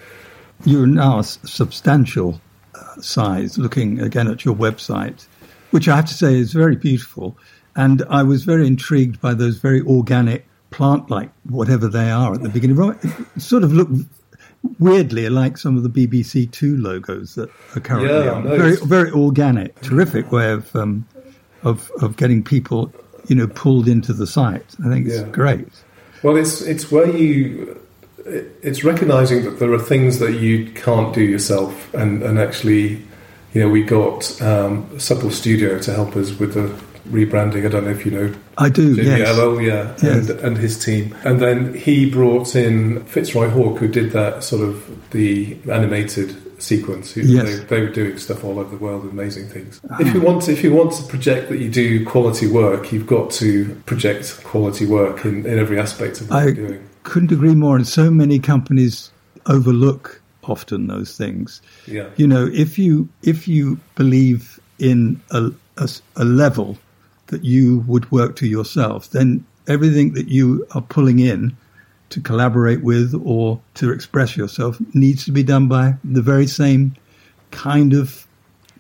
You're 0.64 0.88
now 0.88 1.20
a 1.20 1.24
substantial 1.24 2.40
uh, 2.74 3.02
size, 3.02 3.58
looking 3.58 4.00
again 4.00 4.30
at 4.30 4.46
your 4.46 4.56
website, 4.56 5.26
which 5.72 5.90
I 5.90 5.98
have 5.98 6.06
to 6.06 6.14
say 6.14 6.36
is 6.36 6.54
very 6.54 6.78
beautiful. 6.78 7.38
And 7.76 8.04
I 8.10 8.24
was 8.24 8.44
very 8.44 8.68
intrigued 8.68 9.20
by 9.22 9.34
those 9.34 9.58
very 9.58 9.82
organic 9.82 10.46
plant 10.72 11.10
like 11.12 11.30
whatever 11.50 11.88
they 11.88 12.10
are 12.10 12.34
at 12.34 12.42
the 12.42 12.50
beginning. 12.50 12.78
It 13.04 13.42
sort 13.42 13.64
of 13.64 13.72
look 13.74 13.90
weirdly 14.80 15.30
like 15.30 15.58
some 15.58 15.78
of 15.78 15.84
the 15.84 15.90
BBC 15.90 16.50
Two 16.52 16.78
logos 16.78 17.36
that 17.36 17.50
are 17.76 17.80
currently 17.80 18.10
Yeah, 18.10 18.32
on. 18.32 18.44
no, 18.46 18.58
very 18.58 18.76
very 18.78 19.12
organic, 19.12 19.80
terrific 19.82 20.32
way 20.32 20.52
of 20.52 20.76
um, 20.76 21.06
of 21.64 21.92
of 22.02 22.16
getting 22.18 22.44
people 22.44 22.92
you 23.28 23.36
know 23.36 23.48
pulled 23.48 23.88
into 23.88 24.14
the 24.14 24.28
site. 24.28 24.66
I 24.84 24.90
think 24.90 25.08
it's 25.08 25.18
Yeah. 25.18 25.28
great. 25.30 25.68
Well, 26.24 26.36
it's 26.36 26.62
it's 26.62 26.92
where 26.92 27.10
you 27.10 27.78
it's 28.26 28.84
recognizing 28.84 29.44
that 29.46 29.60
there 29.60 29.74
are 29.74 29.80
things 29.80 30.20
that 30.20 30.34
you 30.40 30.72
can't 30.74 31.14
do 31.14 31.22
yourself, 31.22 31.92
and 31.94 32.22
and 32.24 32.38
actually, 32.40 33.02
you 33.54 33.62
know, 33.62 33.70
we 33.70 33.84
got 33.84 34.40
um, 34.42 34.88
Supple 35.00 35.32
Studio 35.32 35.80
to 35.80 35.94
help 35.94 36.16
us 36.16 36.38
with 36.40 36.54
the 36.54 36.68
rebranding. 37.10 37.66
I 37.66 37.70
don't 37.70 37.86
know 37.86 37.92
if 37.92 38.06
you 38.06 38.12
know 38.12 38.34
I 38.58 38.70
do. 38.70 38.96
Jimmy 38.96 39.20
yes. 39.20 39.36
Yeah, 39.38 39.96
Yes. 40.02 40.30
and, 40.30 40.40
and 40.42 40.58
his 40.58 40.84
team. 40.84 41.16
And 41.24 41.40
then 41.40 41.74
he 41.74 42.10
brought 42.10 42.56
in 42.56 43.04
Fitzroy 43.06 43.50
Hawke, 43.50 43.80
who 43.80 43.88
did 43.88 44.12
that 44.12 44.44
sort 44.44 44.62
of 44.68 45.10
the 45.12 45.58
animated 45.72 46.36
sequence. 46.62 47.12
Who, 47.14 47.22
Yes. 47.22 47.60
they, 47.60 47.64
they 47.66 47.82
were 47.82 47.90
doing 47.90 48.18
stuff 48.18 48.44
all 48.44 48.60
over 48.60 48.70
the 48.76 48.82
world, 48.84 49.06
amazing 49.06 49.50
things. 49.50 49.82
Ah. 49.90 49.98
If 50.00 50.14
you 50.14 50.22
want, 50.22 50.44
to, 50.44 50.52
if 50.52 50.64
you 50.64 50.74
want 50.74 50.92
to 50.94 51.04
project 51.04 51.50
that 51.50 51.58
you 51.60 51.70
do 51.70 52.06
quality 52.06 52.48
work, 52.48 52.92
you've 52.92 53.08
got 53.08 53.32
to 53.32 53.74
project 53.86 54.44
quality 54.44 54.86
work 54.86 55.26
in, 55.26 55.46
in 55.46 55.58
every 55.58 55.80
aspect 55.80 56.22
of 56.22 56.30
what 56.30 56.38
I 56.40 56.44
you're 56.46 56.54
doing. 56.68 56.90
couldn't 57.04 57.32
agree 57.32 57.56
more. 57.56 57.76
And 57.76 57.88
so 57.88 58.12
many 58.12 58.38
companies 58.40 59.10
overlook 59.48 60.22
often 60.44 60.88
those 60.88 61.18
things. 61.18 61.62
Yeah. 61.88 62.10
You 62.18 62.28
know, 62.28 62.48
if 62.54 62.78
you 62.78 63.08
if 63.24 63.48
you 63.48 63.80
believe 63.96 64.60
in 64.80 65.20
a 65.32 65.52
a 66.16 66.24
level 66.26 66.78
that 67.32 67.44
you 67.44 67.80
would 67.88 68.10
work 68.12 68.36
to 68.38 68.48
yourself, 68.48 69.10
then 69.10 69.44
everything 69.68 70.14
that 70.14 70.28
you 70.28 70.66
are 70.76 70.82
pulling 70.82 71.20
in 71.20 71.56
to 72.10 72.22
collaborate 72.22 72.84
with 72.84 73.14
or 73.26 73.60
to 73.76 73.92
express 73.92 74.36
yourself 74.38 74.78
needs 74.94 75.26
to 75.26 75.32
be 75.32 75.44
done 75.44 75.68
by 75.68 75.96
the 76.04 76.22
very 76.22 76.48
same 76.48 76.96
kind 77.52 77.94
of 77.94 78.28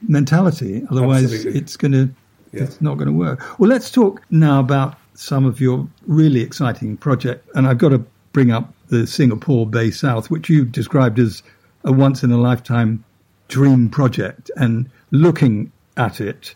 mentality. 0.07 0.83
Otherwise, 0.89 1.33
Absolutely. 1.33 1.59
it's 1.59 1.77
going 1.77 1.91
to 1.93 2.09
Yeah. 2.51 2.63
it's 2.63 2.81
not 2.81 2.95
going 2.97 3.07
to 3.07 3.13
work. 3.13 3.41
Well, 3.59 3.69
let's 3.69 3.89
talk 3.89 4.21
now 4.29 4.59
about 4.59 4.95
some 5.13 5.45
of 5.45 5.61
your 5.61 5.87
really 6.07 6.41
exciting 6.41 6.97
project, 6.97 7.47
and 7.55 7.67
I've 7.67 7.77
got 7.77 7.89
to 7.89 8.03
bring 8.33 8.51
up 8.51 8.73
the 8.87 9.07
Singapore 9.07 9.65
Bay 9.67 9.91
South, 9.91 10.29
which 10.29 10.49
you've 10.49 10.71
described 10.71 11.17
as 11.19 11.43
a 11.85 11.91
once 11.93 12.23
in 12.23 12.31
a 12.31 12.37
lifetime 12.37 13.03
dream 13.47 13.89
project. 13.89 14.51
And 14.57 14.89
looking 15.11 15.71
at 15.95 16.19
it, 16.19 16.55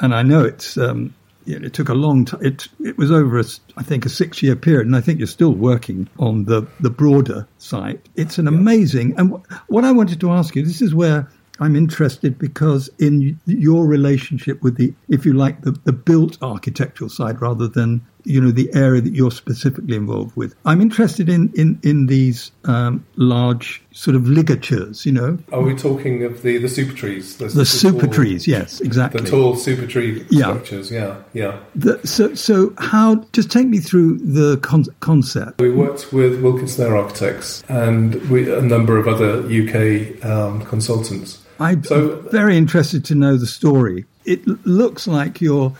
and 0.00 0.14
I 0.14 0.22
know 0.22 0.44
it's 0.44 0.76
um, 0.76 1.02
you 1.04 1.10
it 1.56 1.72
took 1.72 1.88
a 1.88 1.94
long 1.94 2.24
time. 2.24 2.44
It 2.44 2.68
it 2.80 2.96
was 2.96 3.10
over 3.10 3.38
a, 3.38 3.44
I 3.76 3.82
think 3.82 4.06
a 4.06 4.08
six 4.08 4.42
year 4.42 4.56
period, 4.56 4.86
and 4.86 4.96
I 4.96 5.00
think 5.00 5.18
you're 5.18 5.26
still 5.26 5.52
working 5.52 6.08
on 6.18 6.44
the 6.44 6.66
the 6.80 6.90
broader 6.90 7.46
site. 7.58 8.08
It's 8.16 8.38
an 8.38 8.48
amazing. 8.48 9.14
And 9.18 9.32
wh- 9.32 9.70
what 9.70 9.84
I 9.84 9.92
wanted 9.92 10.20
to 10.20 10.30
ask 10.30 10.54
you, 10.56 10.64
this 10.64 10.82
is 10.82 10.94
where 10.94 11.28
I'm 11.60 11.76
interested 11.76 12.38
because 12.38 12.88
in 12.98 13.38
your 13.44 13.86
relationship 13.86 14.62
with 14.62 14.76
the, 14.76 14.94
if 15.08 15.26
you 15.26 15.34
like, 15.34 15.60
the, 15.60 15.72
the 15.84 15.92
built 15.92 16.38
architectural 16.42 17.10
side 17.10 17.42
rather 17.42 17.68
than 17.68 18.00
you 18.24 18.40
know 18.40 18.50
the 18.50 18.68
area 18.74 19.00
that 19.00 19.14
you're 19.14 19.30
specifically 19.30 19.96
involved 19.96 20.36
with. 20.36 20.54
I'm 20.64 20.80
interested 20.80 21.28
in 21.28 21.52
in 21.56 21.78
in 21.82 22.06
these 22.06 22.50
um, 22.64 23.04
large 23.16 23.82
sort 23.92 24.14
of 24.16 24.26
ligatures. 24.28 25.04
You 25.06 25.12
know, 25.12 25.38
Are 25.52 25.62
we 25.62 25.74
talking 25.74 26.24
of 26.24 26.42
the, 26.42 26.58
the 26.58 26.68
super 26.68 26.92
trees? 26.92 27.36
the 27.36 27.64
super 27.66 28.06
tall- 28.06 28.14
trees. 28.14 28.46
Yes, 28.46 28.80
exactly. 28.80 29.20
The 29.22 29.30
tall 29.30 29.56
super 29.56 29.86
tree 29.86 30.24
Yeah. 30.30 30.44
structures, 30.50 30.90
yeah, 30.90 31.16
yeah. 31.32 31.58
The- 31.74 32.00
so, 32.06 32.34
so 32.34 32.72
how? 32.78 33.24
Just 33.32 33.50
take 33.50 33.66
me 33.68 33.78
through 33.78 34.18
the 34.18 34.56
con- 34.58 34.86
concept. 35.00 35.60
We 35.60 35.70
worked 35.70 36.12
with 36.12 36.40
Wilkinson 36.42 36.86
Eyre 36.86 36.96
Architects 36.96 37.62
and 37.68 38.14
we, 38.30 38.50
a 38.52 38.62
number 38.62 38.96
of 38.98 39.08
other 39.08 39.42
UK 39.42 40.24
um, 40.24 40.62
consultants. 40.66 41.38
I'm 41.58 41.82
So- 41.84 42.16
very 42.30 42.56
interested 42.56 43.04
to 43.06 43.14
know 43.14 43.36
the 43.36 43.46
story. 43.46 44.04
It 44.24 44.46
looks 44.66 45.06
like 45.06 45.40
you're 45.40 45.72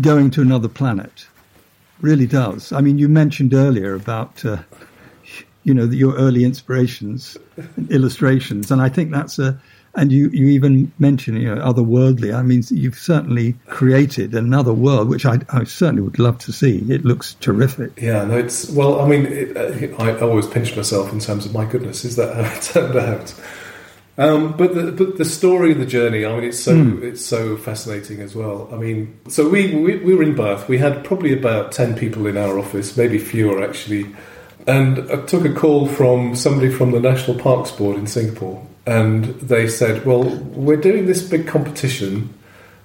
going 0.00 0.30
to 0.30 0.40
another 0.40 0.68
planet. 0.68 1.26
Really 2.00 2.26
does. 2.26 2.72
I 2.72 2.80
mean, 2.80 2.98
you 2.98 3.08
mentioned 3.08 3.52
earlier 3.54 3.94
about 3.94 4.44
uh, 4.44 4.58
you 5.64 5.74
know 5.74 5.84
your 5.84 6.14
early 6.16 6.44
inspirations, 6.44 7.36
illustrations, 7.90 8.70
and 8.70 8.80
I 8.80 8.88
think 8.88 9.10
that's 9.10 9.38
a. 9.38 9.60
And 9.96 10.12
you, 10.12 10.28
you 10.28 10.46
even 10.46 10.92
mentioned 11.00 11.42
you 11.42 11.52
know 11.52 11.60
otherworldly. 11.60 12.32
I 12.32 12.42
mean, 12.42 12.62
you've 12.70 12.96
certainly 12.96 13.54
created 13.66 14.36
another 14.36 14.72
world, 14.72 15.08
which 15.08 15.26
I, 15.26 15.40
I 15.48 15.64
certainly 15.64 16.02
would 16.02 16.20
love 16.20 16.38
to 16.38 16.52
see. 16.52 16.78
It 16.88 17.04
looks 17.04 17.34
terrific. 17.40 18.00
Yeah, 18.00 18.24
no, 18.24 18.38
it's 18.38 18.70
well. 18.70 19.00
I 19.00 19.08
mean, 19.08 19.26
it, 19.26 19.56
uh, 19.56 19.96
I 20.02 20.16
always 20.20 20.46
pinch 20.46 20.76
myself 20.76 21.12
in 21.12 21.18
terms 21.18 21.44
of 21.44 21.52
my 21.52 21.64
goodness. 21.64 22.04
Is 22.04 22.14
that 22.16 22.36
how 22.36 22.42
it 22.42 22.62
turned 22.62 22.96
out? 22.96 23.34
Um, 24.18 24.56
but 24.56 24.74
the 24.74 24.92
but 24.92 25.16
the 25.16 25.24
story 25.24 25.72
of 25.72 25.78
the 25.78 25.86
journey. 25.86 26.26
I 26.26 26.34
mean, 26.34 26.44
it's 26.44 26.60
so 26.60 26.98
it's 27.02 27.24
so 27.24 27.56
fascinating 27.56 28.20
as 28.20 28.34
well. 28.34 28.68
I 28.72 28.76
mean, 28.76 29.18
so 29.28 29.48
we, 29.48 29.74
we 29.74 29.96
we 29.96 30.14
were 30.14 30.22
in 30.22 30.34
Bath. 30.34 30.68
We 30.68 30.78
had 30.78 31.04
probably 31.04 31.32
about 31.32 31.72
ten 31.72 31.94
people 31.94 32.26
in 32.26 32.36
our 32.36 32.58
office, 32.58 32.96
maybe 32.96 33.18
fewer 33.18 33.62
actually. 33.62 34.06
And 34.66 35.10
I 35.10 35.24
took 35.24 35.44
a 35.46 35.52
call 35.52 35.86
from 35.86 36.36
somebody 36.36 36.70
from 36.70 36.90
the 36.90 37.00
National 37.00 37.38
Parks 37.38 37.70
Board 37.70 37.96
in 37.96 38.06
Singapore, 38.06 38.66
and 38.84 39.24
they 39.40 39.68
said, 39.68 40.04
"Well, 40.04 40.24
we're 40.24 40.76
doing 40.76 41.06
this 41.06 41.22
big 41.22 41.46
competition." 41.46 42.34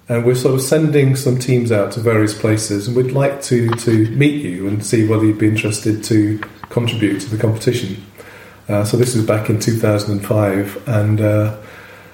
and 0.08 0.24
we're 0.24 0.36
sort 0.36 0.54
of 0.54 0.62
sending 0.62 1.16
some 1.16 1.40
teams 1.40 1.72
out 1.72 1.92
to 1.94 2.00
various 2.00 2.38
places, 2.38 2.88
and 2.88 2.96
we'd 2.96 3.12
like 3.12 3.42
to 3.42 3.70
to 3.70 4.08
meet 4.12 4.44
you 4.44 4.68
and 4.68 4.86
see 4.86 5.08
whether 5.08 5.26
you'd 5.26 5.40
be 5.40 5.48
interested 5.48 6.04
to 6.04 6.40
contribute 6.70 7.20
to 7.22 7.30
the 7.30 7.38
competition. 7.38 8.06
Uh, 8.68 8.84
so 8.84 8.98
this 8.98 9.16
is 9.16 9.26
back 9.26 9.50
in 9.50 9.60
2005, 9.60 10.88
and 10.88 11.22
uh, 11.22 11.56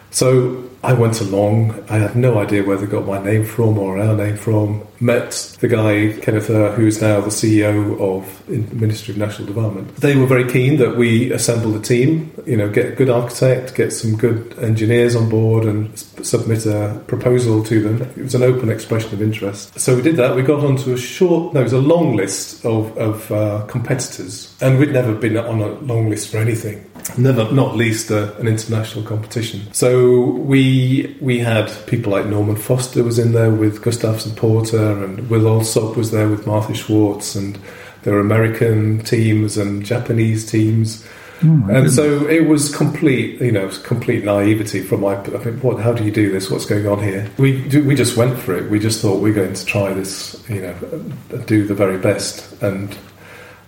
so 0.10 0.70
I 0.84 0.94
went 0.94 1.22
along. 1.22 1.84
I 1.90 1.98
had 1.98 2.16
no 2.16 2.40
idea 2.40 2.64
where 2.64 2.78
they 2.78 2.88
got 2.88 3.06
my 3.06 3.24
name 3.24 3.46
from 3.46 3.78
or 3.78 4.00
our 4.00 4.16
name 4.16 4.36
from. 4.36 4.88
Met 5.00 5.58
the 5.60 5.68
guy, 5.68 6.14
Kenneth 6.22 6.48
who 6.48 6.86
is 6.86 7.02
now 7.02 7.22
the 7.22 7.30
CEO 7.30 8.00
of 8.00 8.44
the 8.48 8.76
Ministry 8.76 9.14
of 9.14 9.18
National 9.18 9.48
Development. 9.48 9.96
They 9.98 10.16
were 10.16 10.28
very 10.28 10.50
keen 10.52 10.78
that 10.78 10.96
we 10.96 11.32
assemble 11.32 11.76
a 11.76 11.82
team, 11.82 12.32
you 12.46 12.56
know, 12.56 12.70
get 12.70 12.94
a 12.94 12.96
good 12.96 13.10
architect, 13.10 13.76
get 13.76 13.94
some 13.94 14.16
good 14.16 14.58
engineers 14.60 15.16
on 15.16 15.30
board 15.30 15.66
and 15.66 15.98
submit 15.98 16.66
a 16.66 17.02
proposal 17.08 17.64
to 17.64 17.82
them. 17.82 18.02
It 18.16 18.24
was 18.24 18.36
an 18.36 18.44
open 18.44 18.70
expression 18.70 19.14
of 19.14 19.22
interest. 19.22 19.80
So 19.80 19.96
we 19.96 20.04
did 20.04 20.18
that. 20.18 20.36
We 20.36 20.44
got 20.44 20.64
onto 20.64 20.94
a 20.94 20.98
short, 20.98 21.54
no, 21.54 21.62
it 21.62 21.64
was 21.64 21.74
a 21.74 21.80
long 21.80 22.16
list 22.16 22.64
of, 22.64 22.96
of 22.98 23.32
uh, 23.32 23.66
competitors. 23.68 24.56
And 24.62 24.78
we'd 24.78 24.94
never 24.94 25.14
been 25.16 25.38
on 25.38 25.62
a 25.62 25.70
long 25.80 26.10
list 26.10 26.32
for 26.32 26.38
anything 26.38 26.91
never 27.18 27.52
not 27.52 27.76
least 27.76 28.12
uh, 28.12 28.34
an 28.40 28.48
international 28.48 29.04
competition. 29.04 29.72
So 29.74 30.22
we 30.26 31.16
we 31.20 31.40
had 31.40 31.72
people 31.88 32.12
like 32.12 32.26
Norman 32.26 32.56
Foster 32.56 33.04
was 33.04 33.20
in 33.20 33.34
there 33.34 33.52
with 33.52 33.82
Gustafson 33.82 34.34
Porter, 34.36 35.04
and 35.04 35.30
Will 35.30 35.48
Alsop 35.48 35.98
was 35.98 36.12
there 36.12 36.28
with 36.28 36.48
Martha 36.48 36.74
Schwartz, 36.74 37.36
and 37.36 37.58
there 38.04 38.14
were 38.14 38.20
American 38.20 39.00
teams 39.04 39.58
and 39.58 39.86
Japanese 39.86 40.50
teams. 40.50 41.06
Oh, 41.44 41.66
and 41.72 41.92
so 41.92 42.28
it 42.28 42.48
was 42.48 42.74
complete, 42.76 43.42
you 43.42 43.52
know, 43.52 43.68
complete 43.84 44.24
naivety 44.24 44.82
from 44.82 45.02
my. 45.02 45.16
I 45.16 45.44
mean, 45.44 45.60
what? 45.62 45.80
How 45.80 45.92
do 45.92 46.04
you 46.04 46.12
do 46.12 46.32
this? 46.32 46.52
What's 46.52 46.66
going 46.66 46.88
on 46.88 47.02
here? 47.02 47.30
We 47.38 47.64
we 47.82 47.96
just 47.96 48.16
went 48.16 48.38
for 48.38 48.56
it. 48.56 48.70
We 48.70 48.80
just 48.80 49.02
thought 49.02 49.22
we're 49.22 49.34
going 49.34 49.54
to 49.54 49.66
try 49.66 49.92
this, 49.94 50.44
you 50.48 50.62
know, 50.62 51.40
do 51.48 51.66
the 51.66 51.74
very 51.74 51.98
best. 51.98 52.62
And 52.62 52.96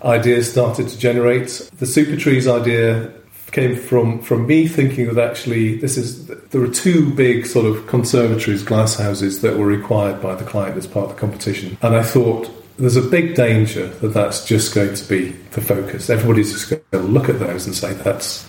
ideas 0.04 0.52
started 0.52 0.88
to 0.90 0.98
generate. 1.00 1.70
The 1.80 1.88
Super 1.88 2.16
Trees 2.16 2.48
idea 2.48 3.12
came 3.54 3.76
from 3.76 4.20
from 4.22 4.46
me 4.46 4.68
thinking 4.68 5.14
that 5.14 5.30
actually 5.30 5.78
this 5.78 5.96
is 5.96 6.26
there 6.28 6.62
are 6.62 6.68
two 6.68 7.14
big 7.14 7.46
sort 7.46 7.66
of 7.66 7.88
conservatories, 7.88 8.64
glass 8.64 8.96
houses 8.96 9.42
that 9.42 9.58
were 9.58 9.66
required 9.66 10.22
by 10.22 10.36
the 10.36 10.44
client 10.44 10.76
as 10.76 10.88
part 10.88 11.10
of 11.10 11.16
the 11.16 11.20
competition, 11.20 11.78
and 11.82 11.96
I 11.96 12.04
thought 12.04 12.50
there's 12.78 12.98
a 12.98 13.02
big 13.02 13.36
danger 13.36 13.88
that 13.88 14.10
that's 14.10 14.46
just 14.46 14.74
going 14.74 14.96
to 14.96 15.08
be 15.08 15.30
the 15.52 15.62
focus. 15.62 16.10
Everybody's 16.10 16.52
just 16.52 16.70
going 16.70 16.82
to 16.92 17.00
look 17.00 17.30
at 17.30 17.40
those 17.40 17.68
and 17.68 17.76
say 17.76 17.94
that's 17.94 18.44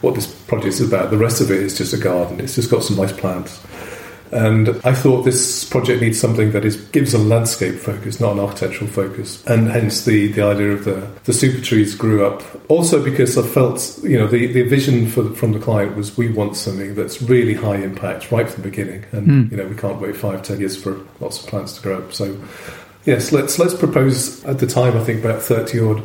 what 0.00 0.14
this 0.14 0.26
project 0.26 0.74
is 0.74 0.80
about. 0.80 1.10
The 1.10 1.18
rest 1.18 1.40
of 1.40 1.50
it 1.50 1.60
is 1.60 1.76
just 1.76 1.92
a 1.92 1.98
garden. 1.98 2.38
It's 2.40 2.54
just 2.54 2.70
got 2.70 2.84
some 2.84 2.96
nice 2.96 3.12
plants. 3.12 3.60
And 4.32 4.68
I 4.84 4.92
thought 4.92 5.22
this 5.22 5.64
project 5.64 6.02
needs 6.02 6.20
something 6.20 6.52
that 6.52 6.64
is 6.64 6.76
gives 6.76 7.14
a 7.14 7.18
landscape 7.18 7.76
focus, 7.76 8.20
not 8.20 8.32
an 8.32 8.40
architectural 8.40 8.90
focus, 8.90 9.44
and 9.46 9.68
hence 9.68 10.04
the, 10.04 10.32
the 10.32 10.42
idea 10.42 10.72
of 10.72 10.84
the 10.84 11.08
the 11.24 11.32
super 11.32 11.62
trees 11.62 11.94
grew 11.94 12.26
up. 12.26 12.42
Also 12.70 13.02
because 13.02 13.38
I 13.38 13.42
felt 13.42 13.98
you 14.02 14.18
know 14.18 14.26
the, 14.26 14.46
the 14.52 14.62
vision 14.62 15.08
for, 15.08 15.30
from 15.34 15.52
the 15.52 15.60
client 15.60 15.96
was 15.96 16.16
we 16.16 16.30
want 16.30 16.56
something 16.56 16.94
that's 16.94 17.22
really 17.22 17.54
high 17.54 17.76
impact 17.76 18.32
right 18.32 18.48
from 18.48 18.62
the 18.62 18.68
beginning, 18.68 19.04
and 19.12 19.26
mm. 19.28 19.50
you 19.50 19.56
know 19.56 19.66
we 19.66 19.76
can't 19.76 20.00
wait 20.00 20.16
five 20.16 20.42
ten 20.42 20.60
years 20.60 20.76
for 20.80 21.00
lots 21.20 21.42
of 21.42 21.48
plants 21.48 21.76
to 21.76 21.82
grow 21.82 21.98
up. 21.98 22.12
So 22.12 22.36
yes, 23.04 23.32
let's 23.32 23.58
let's 23.58 23.74
propose 23.74 24.44
at 24.44 24.58
the 24.58 24.66
time 24.66 24.96
I 24.96 25.04
think 25.04 25.24
about 25.24 25.42
thirty 25.42 25.80
odd 25.80 26.02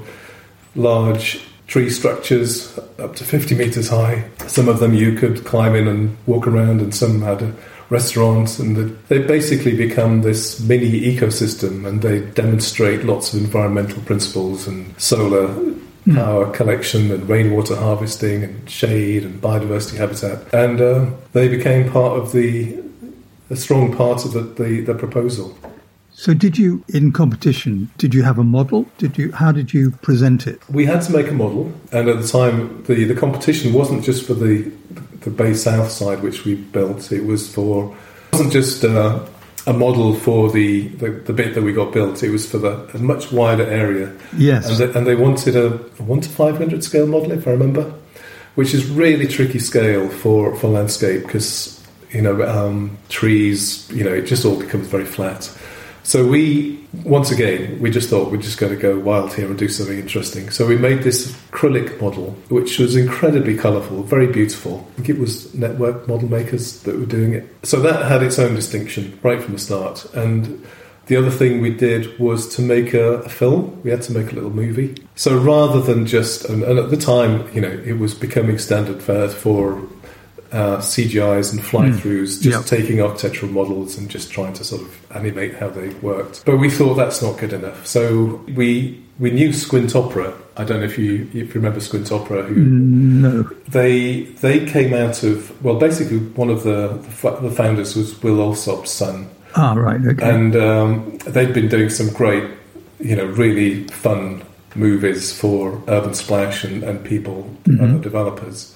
large 0.75 1.41
tree 1.71 1.89
structures 1.89 2.77
up 2.99 3.15
to 3.15 3.23
50 3.23 3.55
meters 3.55 3.88
high. 3.88 4.29
Some 4.47 4.67
of 4.67 4.79
them 4.79 4.93
you 4.93 5.15
could 5.15 5.45
climb 5.45 5.73
in 5.73 5.88
and 5.88 6.17
walk 6.27 6.45
around, 6.45 6.81
and 6.81 6.93
some 6.93 7.21
had 7.21 7.41
a 7.41 7.53
restaurants, 7.91 8.58
and 8.58 8.97
they 9.10 9.19
basically 9.19 9.75
become 9.75 10.21
this 10.21 10.60
mini 10.62 10.89
ecosystem, 11.01 11.86
and 11.86 12.01
they 12.01 12.21
demonstrate 12.21 13.04
lots 13.04 13.34
of 13.34 13.41
environmental 13.41 14.01
principles 14.04 14.65
and 14.65 14.99
solar 14.99 15.49
mm. 15.49 16.15
power 16.15 16.49
collection 16.51 17.12
and 17.12 17.27
rainwater 17.27 17.75
harvesting 17.75 18.43
and 18.43 18.69
shade 18.69 19.23
and 19.23 19.41
biodiversity 19.41 19.97
habitat, 19.97 20.54
and 20.54 20.82
uh, 20.82 21.06
they 21.34 21.47
became 21.47 21.91
part 21.91 22.17
of 22.17 22.32
the 22.32 22.82
a 23.49 23.56
strong 23.58 23.93
part 23.93 24.23
of 24.23 24.32
the, 24.32 24.41
the, 24.63 24.80
the 24.80 24.95
proposal. 24.95 25.58
So, 26.13 26.34
did 26.34 26.58
you 26.58 26.84
in 26.88 27.12
competition? 27.12 27.89
Did 27.97 28.13
you 28.13 28.23
have 28.23 28.38
a 28.38 28.43
model? 28.43 28.86
Did 28.97 29.17
you? 29.17 29.32
How 29.32 29.51
did 29.51 29.73
you 29.73 29.91
present 29.91 30.47
it? 30.47 30.62
We 30.69 30.86
had 30.86 31.01
to 31.04 31.12
make 31.12 31.27
a 31.27 31.34
model, 31.34 31.73
and 31.91 32.08
at 32.08 32.21
the 32.21 32.27
time, 32.27 32.84
the, 32.84 33.06
the 33.06 33.15
competition 33.15 33.73
wasn't 33.73 34.04
just 34.04 34.25
for 34.25 34.34
the 34.34 34.71
the 35.21 35.29
Bay 35.29 35.53
South 35.53 35.89
side, 35.89 36.21
which 36.21 36.45
we 36.45 36.55
built. 36.55 37.12
It 37.12 37.25
was 37.25 37.53
for 37.53 37.95
it 38.31 38.34
wasn't 38.34 38.53
just 38.53 38.84
uh, 38.84 39.25
a 39.67 39.73
model 39.73 40.15
for 40.15 40.51
the, 40.51 40.88
the, 40.88 41.10
the 41.10 41.34
bit 41.34 41.53
that 41.53 41.62
we 41.62 41.73
got 41.73 41.93
built. 41.93 42.23
It 42.23 42.31
was 42.31 42.49
for 42.49 42.57
the 42.57 42.89
a 42.93 42.97
much 42.97 43.31
wider 43.31 43.65
area. 43.65 44.13
Yes, 44.38 44.67
and 44.67 44.77
they, 44.77 44.97
and 44.97 45.07
they 45.07 45.15
wanted 45.15 45.55
a, 45.55 45.67
a 45.67 46.03
one 46.03 46.21
to 46.21 46.29
five 46.29 46.57
hundred 46.57 46.84
scale 46.84 47.07
model, 47.07 47.31
if 47.31 47.47
I 47.47 47.51
remember, 47.51 47.93
which 48.55 48.73
is 48.73 48.89
really 48.89 49.27
tricky 49.27 49.60
scale 49.60 50.10
for 50.10 50.55
for 50.55 50.67
landscape 50.67 51.23
because 51.23 51.81
you 52.12 52.21
know 52.21 52.41
um, 52.47 52.97
trees. 53.10 53.89
You 53.91 54.03
know, 54.03 54.13
it 54.13 54.23
just 54.23 54.45
all 54.45 54.60
becomes 54.60 54.88
very 54.88 55.05
flat. 55.05 55.49
So 56.03 56.25
we, 56.25 56.80
once 57.04 57.32
again, 57.32 57.80
we 57.80 57.89
just 57.89 58.10
thought 58.10 58.32
we're 58.32 58.38
just 58.38 58.58
going 58.58 58.73
to 58.73 58.80
go 58.80 58.99
wild 58.99 59.34
here 59.34 59.47
and 59.47 59.58
do 59.58 59.69
something 59.69 59.97
interesting. 59.97 60.49
So 60.49 60.67
we 60.67 60.77
made 60.77 61.04
this 61.04 61.32
acrylic 61.32 62.01
model, 62.01 62.32
which 62.49 62.80
was 62.80 62.95
incredibly 62.95 63.58
colourful, 63.58 64.04
very 64.04 64.27
beautiful. 64.27 64.86
I 64.91 64.95
think 64.95 65.10
it 65.10 65.19
was 65.19 65.54
Network 65.54 66.08
Model 66.08 66.30
Makers 66.30 66.82
that 66.84 66.99
were 66.99 67.06
doing 67.06 67.34
it. 67.34 67.47
So 67.63 67.80
that 67.82 68.06
had 68.06 68.23
its 68.23 68.38
own 68.38 68.56
distinction 68.56 69.17
right 69.23 69.41
from 69.41 69.54
the 69.54 69.60
start. 69.60 70.06
And 70.13 70.65
the 71.08 71.15
other 71.15 71.32
thing 71.32 71.62
we 71.62 71.73
did 71.73 72.19
was 72.19 72.54
to 72.56 72.62
make 72.62 72.93
a, 72.93 73.15
a, 73.15 73.30
film. 73.30 73.82
We 73.84 73.89
had 73.89 74.01
to 74.04 74.12
make 74.12 74.32
a 74.32 74.36
little 74.36 74.49
movie. 74.49 74.95
So 75.15 75.38
rather 75.38 75.82
than 75.82 76.06
just, 76.06 76.45
and, 76.45 76.63
and, 76.63 76.77
at 76.77 76.89
the 76.89 76.97
time, 76.97 77.49
you 77.54 77.62
know, 77.62 77.71
it 77.86 77.99
was 77.99 78.13
becoming 78.13 78.58
standard 78.58 79.01
fare 79.01 79.30
for 79.30 79.82
uh, 80.51 80.77
CGIs 80.77 81.53
and 81.53 81.63
fly 81.63 81.87
throughs, 81.87 82.37
mm. 82.37 82.41
just 82.41 82.45
yep. 82.45 82.65
taking 82.65 83.01
architectural 83.01 83.51
models 83.51 83.97
and 83.97 84.09
just 84.09 84.31
trying 84.31 84.53
to 84.53 84.63
sort 84.63 84.81
of 84.81 85.15
animate 85.15 85.55
how 85.55 85.69
they 85.69 85.89
worked. 85.95 86.43
But 86.45 86.57
we 86.57 86.69
thought 86.69 86.95
that's 86.95 87.21
not 87.21 87.37
good 87.37 87.53
enough. 87.53 87.87
So 87.87 88.43
we 88.55 89.01
we 89.19 89.31
knew 89.31 89.53
Squint 89.53 89.95
Opera. 89.95 90.33
I 90.57 90.63
don't 90.65 90.79
know 90.79 90.85
if 90.85 90.97
you 90.97 91.29
if 91.33 91.33
you 91.33 91.53
remember 91.53 91.79
Squint 91.79 92.11
Opera. 92.11 92.43
Who 92.43 92.55
mm, 92.55 93.21
no. 93.21 93.43
They 93.69 94.23
they 94.41 94.65
came 94.65 94.93
out 94.93 95.23
of 95.23 95.63
well, 95.63 95.75
basically 95.75 96.17
one 96.17 96.49
of 96.49 96.63
the 96.63 96.87
the 97.41 97.51
founders 97.51 97.95
was 97.95 98.21
Will 98.21 98.41
Alsop's 98.41 98.91
son. 98.91 99.29
Ah, 99.55 99.73
right. 99.73 99.99
Okay. 100.05 100.29
And 100.29 100.55
um, 100.55 101.17
they'd 101.25 101.53
been 101.53 101.67
doing 101.67 101.89
some 101.89 102.09
great, 102.09 102.49
you 102.99 103.17
know, 103.17 103.25
really 103.25 103.85
fun 103.87 104.43
movies 104.75 105.37
for 105.37 105.81
Urban 105.89 106.13
Splash 106.13 106.63
and, 106.63 106.83
and 106.83 107.03
people, 107.03 107.43
mm-hmm. 107.65 107.83
other 107.83 107.99
developers 107.99 108.73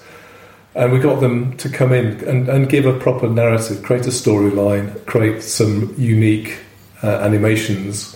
and 0.76 0.92
we 0.92 0.98
got 0.98 1.20
them 1.20 1.56
to 1.56 1.70
come 1.70 1.92
in 1.92 2.22
and, 2.28 2.48
and 2.50 2.68
give 2.68 2.84
a 2.84 2.96
proper 2.98 3.28
narrative, 3.28 3.82
create 3.82 4.06
a 4.06 4.10
storyline, 4.10 5.04
create 5.06 5.42
some 5.42 5.94
unique 5.96 6.58
uh, 7.02 7.18
animations, 7.20 8.14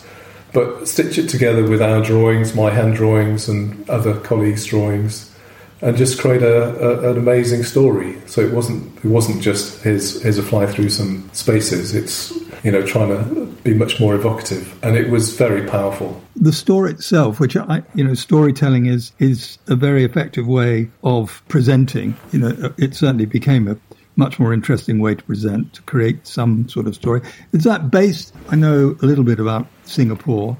but 0.52 0.86
stitch 0.86 1.16
it 1.16 1.28
together 1.28 1.66
with 1.66 1.80
our 1.80 2.02
drawings, 2.02 2.54
my 2.54 2.70
hand 2.70 2.94
drawings, 2.96 3.48
and 3.48 3.88
other 3.88 4.20
colleagues' 4.20 4.66
drawings, 4.66 5.34
and 5.80 5.96
just 5.96 6.20
create 6.20 6.42
a, 6.42 7.06
a, 7.06 7.10
an 7.10 7.16
amazing 7.16 7.62
story. 7.62 8.18
So 8.26 8.42
it 8.42 8.52
wasn't 8.52 8.94
it 8.98 9.06
wasn't 9.06 9.42
just 9.42 9.82
here's 9.82 10.20
here's 10.22 10.36
a 10.36 10.42
fly 10.42 10.66
through 10.66 10.90
some 10.90 11.30
spaces. 11.32 11.94
It's 11.94 12.30
you 12.62 12.70
know 12.70 12.84
trying 12.86 13.08
to 13.08 13.46
be 13.62 13.74
much 13.74 14.00
more 14.00 14.14
evocative, 14.14 14.78
and 14.82 14.96
it 14.96 15.10
was 15.10 15.36
very 15.36 15.66
powerful. 15.66 16.20
The 16.36 16.52
story 16.52 16.90
itself, 16.92 17.40
which 17.40 17.56
I 17.56 17.82
you 17.94 18.04
know 18.04 18.14
storytelling 18.14 18.86
is 18.86 19.12
is 19.18 19.58
a 19.68 19.76
very 19.76 20.04
effective 20.04 20.46
way 20.46 20.90
of 21.02 21.42
presenting. 21.48 22.16
You 22.32 22.40
know, 22.40 22.74
it 22.78 22.94
certainly 22.94 23.26
became 23.26 23.68
a 23.68 23.76
much 24.16 24.38
more 24.38 24.52
interesting 24.52 24.98
way 24.98 25.14
to 25.14 25.22
present 25.24 25.72
to 25.74 25.82
create 25.82 26.26
some 26.26 26.68
sort 26.68 26.86
of 26.86 26.94
story. 26.94 27.22
Is 27.52 27.64
that 27.64 27.90
based? 27.90 28.34
I 28.50 28.56
know 28.56 28.96
a 29.02 29.06
little 29.06 29.24
bit 29.24 29.40
about 29.40 29.66
Singapore 29.84 30.56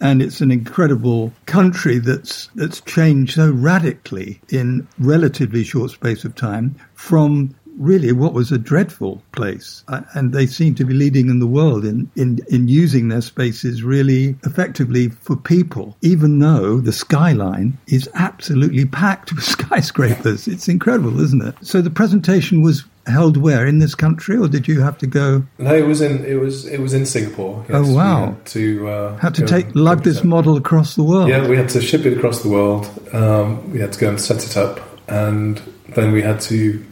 and 0.00 0.20
it's 0.20 0.40
an 0.40 0.50
incredible 0.50 1.32
country 1.46 1.98
that's 1.98 2.48
that's 2.54 2.80
changed 2.82 3.34
so 3.34 3.50
radically 3.50 4.40
in 4.50 4.86
relatively 4.98 5.64
short 5.64 5.90
space 5.90 6.24
of 6.24 6.34
time 6.34 6.76
from 6.94 7.54
really 7.76 8.12
what 8.12 8.32
was 8.32 8.52
a 8.52 8.58
dreadful 8.58 9.22
place. 9.32 9.84
Uh, 9.88 10.02
and 10.14 10.32
they 10.32 10.46
seem 10.46 10.74
to 10.76 10.84
be 10.84 10.94
leading 10.94 11.28
in 11.28 11.38
the 11.38 11.46
world 11.46 11.84
in, 11.84 12.10
in, 12.16 12.38
in 12.48 12.68
using 12.68 13.08
their 13.08 13.20
spaces 13.20 13.82
really 13.82 14.36
effectively 14.44 15.08
for 15.08 15.36
people, 15.36 15.96
even 16.02 16.38
though 16.38 16.78
the 16.80 16.92
skyline 16.92 17.76
is 17.86 18.08
absolutely 18.14 18.84
packed 18.84 19.32
with 19.32 19.44
skyscrapers. 19.56 20.48
It's 20.48 20.68
incredible, 20.68 21.20
isn't 21.20 21.42
it? 21.42 21.54
So 21.62 21.80
the 21.80 21.90
presentation 21.90 22.62
was 22.62 22.84
held 23.06 23.36
where 23.36 23.66
in 23.66 23.78
this 23.78 23.94
country, 23.94 24.36
or 24.36 24.48
did 24.48 24.66
you 24.66 24.80
have 24.80 24.98
to 24.98 25.06
go? 25.06 25.44
No, 25.58 25.74
it 25.74 25.86
was 25.86 26.00
in 26.00 26.24
it 26.24 26.34
was 26.34 26.66
it 26.66 26.80
was 26.80 26.92
in 26.92 27.06
Singapore. 27.06 27.64
Yes. 27.68 27.86
Oh 27.86 27.94
wow! 27.94 28.36
to 28.46 28.88
uh, 28.88 29.16
had 29.18 29.34
to 29.36 29.46
take 29.46 29.74
lug 29.74 30.02
this 30.02 30.24
model 30.24 30.56
across 30.56 30.96
the 30.96 31.02
world. 31.02 31.28
Yeah, 31.28 31.46
we 31.46 31.56
had 31.56 31.68
to 31.70 31.80
ship 31.80 32.04
it 32.04 32.16
across 32.16 32.42
the 32.42 32.48
world. 32.48 32.88
Um, 33.12 33.72
we 33.72 33.80
had 33.80 33.92
to 33.92 34.00
go 34.00 34.08
and 34.08 34.20
set 34.20 34.44
it 34.44 34.56
up, 34.56 34.80
and 35.08 35.58
then 35.94 36.12
we 36.12 36.22
had 36.22 36.40
to 36.42 36.84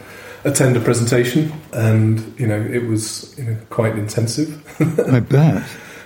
attend 0.45 0.77
a 0.77 0.81
presentation, 0.81 1.53
and 1.73 2.39
you 2.39 2.47
know 2.47 2.61
it 2.61 2.87
was 2.87 3.35
you 3.39 3.45
know 3.45 3.57
quite 3.71 3.97
intensive. 3.97 4.63
I 5.09 5.21
bet. 5.21 5.63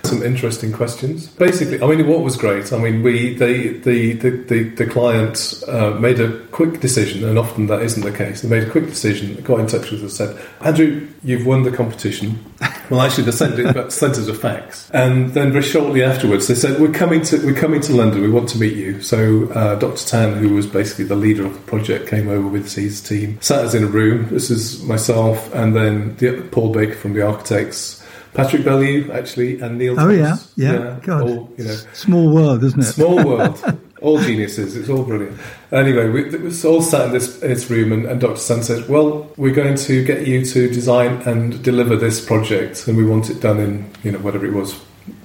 Some 0.09 0.23
interesting 0.23 0.71
questions. 0.71 1.27
Basically, 1.27 1.81
I 1.81 1.87
mean, 1.87 2.07
what 2.07 2.21
was 2.21 2.35
great. 2.35 2.73
I 2.73 2.77
mean, 2.77 3.03
we 3.03 3.35
the 3.35 3.77
the 3.79 4.13
the, 4.13 4.63
the 4.63 4.85
client 4.87 5.63
uh, 5.67 5.91
made 5.91 6.19
a 6.19 6.39
quick 6.47 6.79
decision, 6.79 7.23
and 7.23 7.37
often 7.37 7.67
that 7.67 7.81
isn't 7.81 8.03
the 8.03 8.11
case. 8.11 8.41
They 8.41 8.49
made 8.49 8.67
a 8.67 8.71
quick 8.71 8.87
decision, 8.87 9.35
got 9.43 9.59
in 9.59 9.67
touch 9.67 9.91
with 9.91 10.03
us, 10.03 10.15
said, 10.15 10.35
"Andrew, 10.61 11.07
you've 11.23 11.45
won 11.45 11.63
the 11.63 11.71
competition." 11.71 12.43
well, 12.89 13.01
actually, 13.01 13.25
they 13.25 13.31
sent 13.31 13.59
it, 13.59 13.91
sent 13.91 14.17
us 14.17 14.27
a 14.27 14.33
fax, 14.33 14.89
and 14.91 15.31
then 15.33 15.51
very 15.51 15.63
shortly 15.63 16.03
afterwards, 16.03 16.47
they 16.47 16.55
said, 16.55 16.81
"We're 16.81 16.91
coming 16.91 17.21
to 17.23 17.37
we're 17.45 17.53
coming 17.53 17.81
to 17.81 17.93
London. 17.93 18.21
We 18.21 18.29
want 18.29 18.49
to 18.49 18.57
meet 18.57 18.75
you." 18.75 19.01
So, 19.01 19.47
uh, 19.51 19.75
Dr. 19.75 20.05
Tan, 20.07 20.37
who 20.37 20.55
was 20.55 20.65
basically 20.65 21.05
the 21.05 21.15
leader 21.15 21.45
of 21.45 21.53
the 21.53 21.61
project, 21.61 22.07
came 22.09 22.29
over 22.29 22.47
with 22.47 22.73
his 22.73 23.01
team, 23.01 23.39
sat 23.41 23.65
us 23.65 23.73
in 23.75 23.83
a 23.83 23.87
room. 23.87 24.27
This 24.29 24.49
is 24.49 24.81
myself, 24.83 25.53
and 25.53 25.75
then 25.75 26.15
the, 26.17 26.41
Paul 26.51 26.73
Baker 26.73 26.95
from 26.95 27.13
the 27.13 27.25
architects. 27.25 27.98
Patrick 28.33 28.63
Bellew, 28.63 29.11
actually, 29.11 29.59
and 29.59 29.77
Neil. 29.77 29.93
Oh 29.93 30.07
Thomas. 30.07 30.53
yeah, 30.55 30.73
yeah. 30.73 30.99
God, 31.01 31.21
all, 31.23 31.53
you 31.57 31.65
know, 31.65 31.75
small 31.93 32.33
world, 32.33 32.63
isn't 32.63 32.79
it? 32.79 32.83
small 32.83 33.23
world, 33.25 33.79
all 34.01 34.19
geniuses. 34.19 34.75
It's 34.75 34.89
all 34.89 35.03
brilliant. 35.03 35.39
Anyway, 35.71 36.09
we 36.09 36.29
was 36.37 36.63
all 36.63 36.81
sat 36.81 37.07
in 37.07 37.13
this, 37.13 37.41
in 37.41 37.49
this 37.49 37.69
room, 37.69 37.91
and, 37.91 38.05
and 38.05 38.21
Dr. 38.21 38.37
Sun 38.37 38.63
said, 38.63 38.87
"Well, 38.87 39.31
we're 39.37 39.53
going 39.53 39.75
to 39.75 40.03
get 40.03 40.27
you 40.27 40.45
to 40.45 40.69
design 40.69 41.21
and 41.23 41.61
deliver 41.63 41.95
this 41.95 42.23
project, 42.23 42.87
and 42.87 42.97
we 42.97 43.05
want 43.05 43.29
it 43.29 43.41
done 43.41 43.59
in 43.59 43.91
you 44.03 44.11
know 44.11 44.19
whatever 44.19 44.45
it 44.45 44.53
was, 44.53 44.73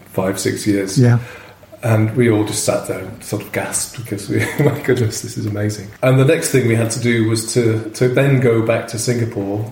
five 0.07 0.41
six 0.41 0.67
years." 0.67 0.99
Yeah. 0.99 1.19
And 1.83 2.17
we 2.17 2.31
all 2.31 2.47
just 2.47 2.65
sat 2.65 2.89
there 2.89 3.01
and 3.01 3.23
sort 3.23 3.43
of 3.43 3.53
gasped 3.53 3.99
because 4.03 4.31
we, 4.31 4.43
oh 4.61 4.63
my 4.65 4.81
goodness, 4.81 5.21
this 5.21 5.37
is 5.37 5.45
amazing. 5.45 5.91
And 6.03 6.19
the 6.19 6.25
next 6.25 6.51
thing 6.51 6.67
we 6.67 6.75
had 6.75 6.91
to 6.93 7.01
do 7.01 7.29
was 7.29 7.53
to, 7.53 7.91
to 7.91 8.09
then 8.09 8.41
go 8.41 8.65
back 8.65 8.89
to 8.89 8.99
Singapore 8.99 9.71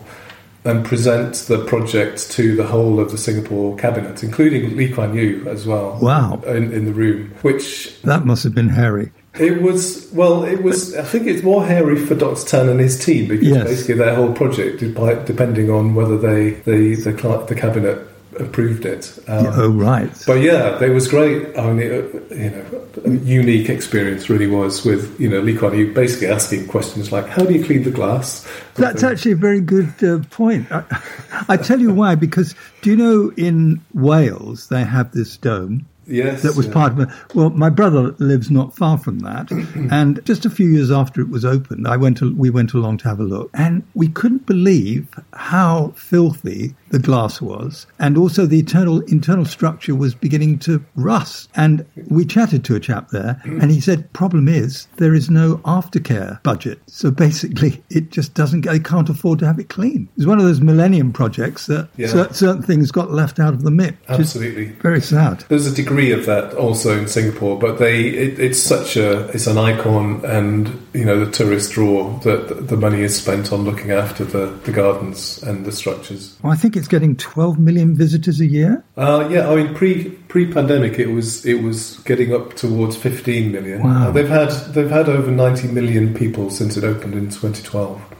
and 0.64 0.84
present 0.84 1.34
the 1.48 1.64
project 1.64 2.30
to 2.32 2.54
the 2.54 2.64
whole 2.66 3.00
of 3.00 3.10
the 3.10 3.18
Singapore 3.18 3.76
cabinet, 3.76 4.22
including 4.22 4.76
Lee 4.76 4.92
Kuan 4.92 5.14
Yew 5.14 5.44
as 5.48 5.66
well. 5.66 5.98
Wow. 6.00 6.40
In, 6.46 6.72
in 6.72 6.84
the 6.84 6.92
room, 6.92 7.30
which 7.42 8.00
That 8.02 8.24
must 8.24 8.44
have 8.44 8.54
been 8.54 8.68
hairy. 8.68 9.10
it 9.40 9.60
was, 9.62 10.08
well, 10.12 10.44
it 10.44 10.62
was, 10.62 10.94
I 10.96 11.02
think 11.02 11.26
it's 11.26 11.42
more 11.42 11.64
hairy 11.64 11.96
for 12.04 12.14
Dr. 12.14 12.44
Tan 12.46 12.68
and 12.68 12.78
his 12.80 13.02
team 13.04 13.26
because 13.28 13.48
Yes. 13.48 13.64
basically 13.64 13.94
their 13.96 14.14
whole 14.14 14.32
project, 14.32 14.80
dep- 14.80 15.26
depending 15.26 15.68
on 15.70 15.94
whether 15.96 16.16
they, 16.16 16.50
the, 16.60 16.94
the, 16.94 17.44
the 17.48 17.54
cabinet 17.54 17.98
approved 18.38 18.84
it. 18.84 19.18
Um, 19.28 19.46
oh 19.46 19.68
right. 19.68 20.10
but 20.26 20.34
yeah, 20.34 20.82
it 20.82 20.90
was 20.90 21.08
great. 21.08 21.56
I 21.58 21.72
mean, 21.72 21.90
it, 21.90 22.30
you 22.30 22.50
know, 22.50 22.88
a 23.04 23.10
unique 23.10 23.68
experience 23.68 24.28
really 24.28 24.46
was 24.46 24.84
with 24.84 25.18
you 25.20 25.28
know 25.28 25.40
Lee 25.40 25.56
Kuan 25.56 25.76
Yew 25.76 25.92
basically 25.92 26.28
asking 26.28 26.68
questions 26.68 27.12
like, 27.12 27.28
"How 27.28 27.44
do 27.44 27.52
you 27.52 27.64
clean 27.64 27.82
the 27.82 27.90
glass?" 27.90 28.46
That's 28.74 29.02
actually 29.02 29.32
a 29.32 29.36
very 29.36 29.60
good 29.60 29.92
uh, 30.02 30.20
point. 30.30 30.70
I, 30.70 30.84
I 31.48 31.56
tell 31.56 31.80
you 31.80 31.92
why, 31.92 32.14
because 32.14 32.54
do 32.80 32.90
you 32.90 32.96
know 32.96 33.32
in 33.36 33.80
Wales 33.94 34.68
they 34.68 34.84
have 34.84 35.12
this 35.12 35.36
dome 35.36 35.86
yes, 36.12 36.42
that 36.42 36.56
was 36.56 36.66
yeah. 36.66 36.72
part 36.72 36.92
of 36.92 37.00
it. 37.00 37.08
Well, 37.34 37.50
my 37.50 37.70
brother 37.70 38.14
lives 38.18 38.50
not 38.50 38.76
far 38.76 38.98
from 38.98 39.20
that, 39.20 39.50
and 39.90 40.24
just 40.24 40.44
a 40.44 40.50
few 40.50 40.68
years 40.68 40.90
after 40.90 41.20
it 41.20 41.28
was 41.28 41.44
opened, 41.44 41.86
I 41.88 41.96
went. 41.96 42.18
To, 42.18 42.34
we 42.34 42.50
went 42.50 42.72
along 42.74 42.98
to 42.98 43.08
have 43.08 43.20
a 43.20 43.24
look, 43.24 43.50
and 43.54 43.82
we 43.94 44.08
couldn't 44.08 44.46
believe 44.46 45.08
how 45.32 45.92
filthy 45.96 46.74
the 46.90 46.98
glass 46.98 47.40
was, 47.40 47.86
and 47.98 48.18
also 48.18 48.44
the 48.46 48.58
internal 48.58 49.00
internal 49.02 49.44
structure 49.44 49.94
was 49.94 50.14
beginning 50.14 50.58
to 50.60 50.84
rust. 50.94 51.48
And 51.54 51.86
we 52.08 52.24
chatted 52.24 52.64
to 52.66 52.74
a 52.76 52.80
chap 52.80 53.08
there, 53.10 53.40
and 53.44 53.70
he 53.70 53.80
said, 53.80 54.12
"Problem 54.12 54.48
is 54.48 54.86
there 54.96 55.14
is 55.14 55.30
no 55.30 55.56
aftercare 55.58 56.42
budget, 56.42 56.80
so 56.86 57.10
basically 57.10 57.82
it 57.90 58.10
just 58.10 58.34
doesn't. 58.34 58.62
They 58.62 58.78
can't 58.78 59.08
afford 59.08 59.38
to 59.40 59.46
have 59.46 59.58
it 59.58 59.68
clean. 59.68 60.08
It's 60.16 60.26
one 60.26 60.38
of 60.38 60.44
those 60.44 60.60
Millennium 60.60 61.12
projects 61.12 61.66
that 61.66 61.88
Yeah. 61.96 62.08
cer- 62.08 62.32
certain 62.32 62.62
things 62.62 62.90
got 62.90 63.10
left 63.10 63.38
out 63.38 63.54
of 63.54 63.62
the 63.62 63.70
mix. 63.70 63.96
Absolutely. 64.08 64.66
very 64.82 65.00
sad. 65.00 65.44
There's 65.48 65.66
a 65.66 65.74
degree 65.74 66.01
of 66.10 66.26
that 66.26 66.54
also 66.54 66.98
in 66.98 67.06
Singapore, 67.06 67.58
but 67.58 67.78
they 67.78 68.08
it, 68.08 68.38
it's 68.38 68.60
such 68.60 68.96
a 68.96 69.28
it's 69.28 69.46
an 69.46 69.58
icon, 69.58 70.24
and 70.24 70.68
you 70.92 71.04
know 71.04 71.24
the 71.24 71.30
tourist 71.30 71.72
draw 71.72 72.18
that 72.20 72.68
the 72.68 72.76
money 72.76 73.02
is 73.02 73.16
spent 73.16 73.52
on 73.52 73.62
looking 73.62 73.92
after 73.92 74.24
the, 74.24 74.46
the 74.64 74.72
gardens 74.72 75.42
and 75.42 75.64
the 75.64 75.72
structures. 75.72 76.36
Well, 76.42 76.52
I 76.52 76.56
think 76.56 76.76
it's 76.76 76.88
getting 76.88 77.16
12 77.16 77.58
million 77.58 77.94
visitors 77.94 78.40
a 78.40 78.46
year. 78.46 78.84
Uh, 78.96 79.28
yeah, 79.30 79.48
I 79.48 79.56
mean 79.56 79.74
pre 79.74 80.10
pre 80.10 80.52
pandemic 80.52 80.98
it 80.98 81.08
was 81.08 81.46
it 81.46 81.62
was 81.62 81.98
getting 82.00 82.34
up 82.34 82.54
towards 82.56 82.96
15 82.96 83.52
million. 83.52 83.82
Wow. 83.82 84.08
Uh, 84.08 84.10
they've 84.10 84.28
had 84.28 84.50
they've 84.74 84.90
had 84.90 85.08
over 85.08 85.30
90 85.30 85.68
million 85.68 86.14
people 86.14 86.50
since 86.50 86.76
it 86.76 86.84
opened 86.84 87.14
in 87.14 87.26
2012. 87.30 88.11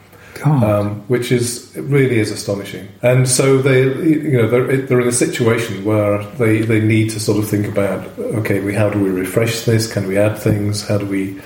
Um, 0.45 1.01
which 1.09 1.30
is 1.32 1.70
really 1.76 2.18
is 2.18 2.30
astonishing. 2.30 2.88
And 3.03 3.28
so 3.28 3.59
they, 3.59 3.82
you 3.82 4.32
know, 4.38 4.49
they're, 4.49 4.76
they're 4.86 5.01
in 5.01 5.09
a 5.09 5.12
situation 5.12 5.84
where 5.84 6.24
they, 6.38 6.62
they 6.62 6.80
need 6.80 7.11
to 7.11 7.20
sort 7.20 7.38
of 7.38 7.49
think 7.49 7.66
about, 7.68 8.07
okay, 8.18 8.61
we 8.61 8.74
how 8.74 8.90
do 8.90 8.99
we 9.03 9.11
refresh 9.11 9.62
this? 9.62 9.93
Can 9.93 10.07
we 10.09 10.18
add 10.18 10.38
things? 10.38 10.86
How 10.86 10.99
do 10.99 11.07
we 11.07 11.40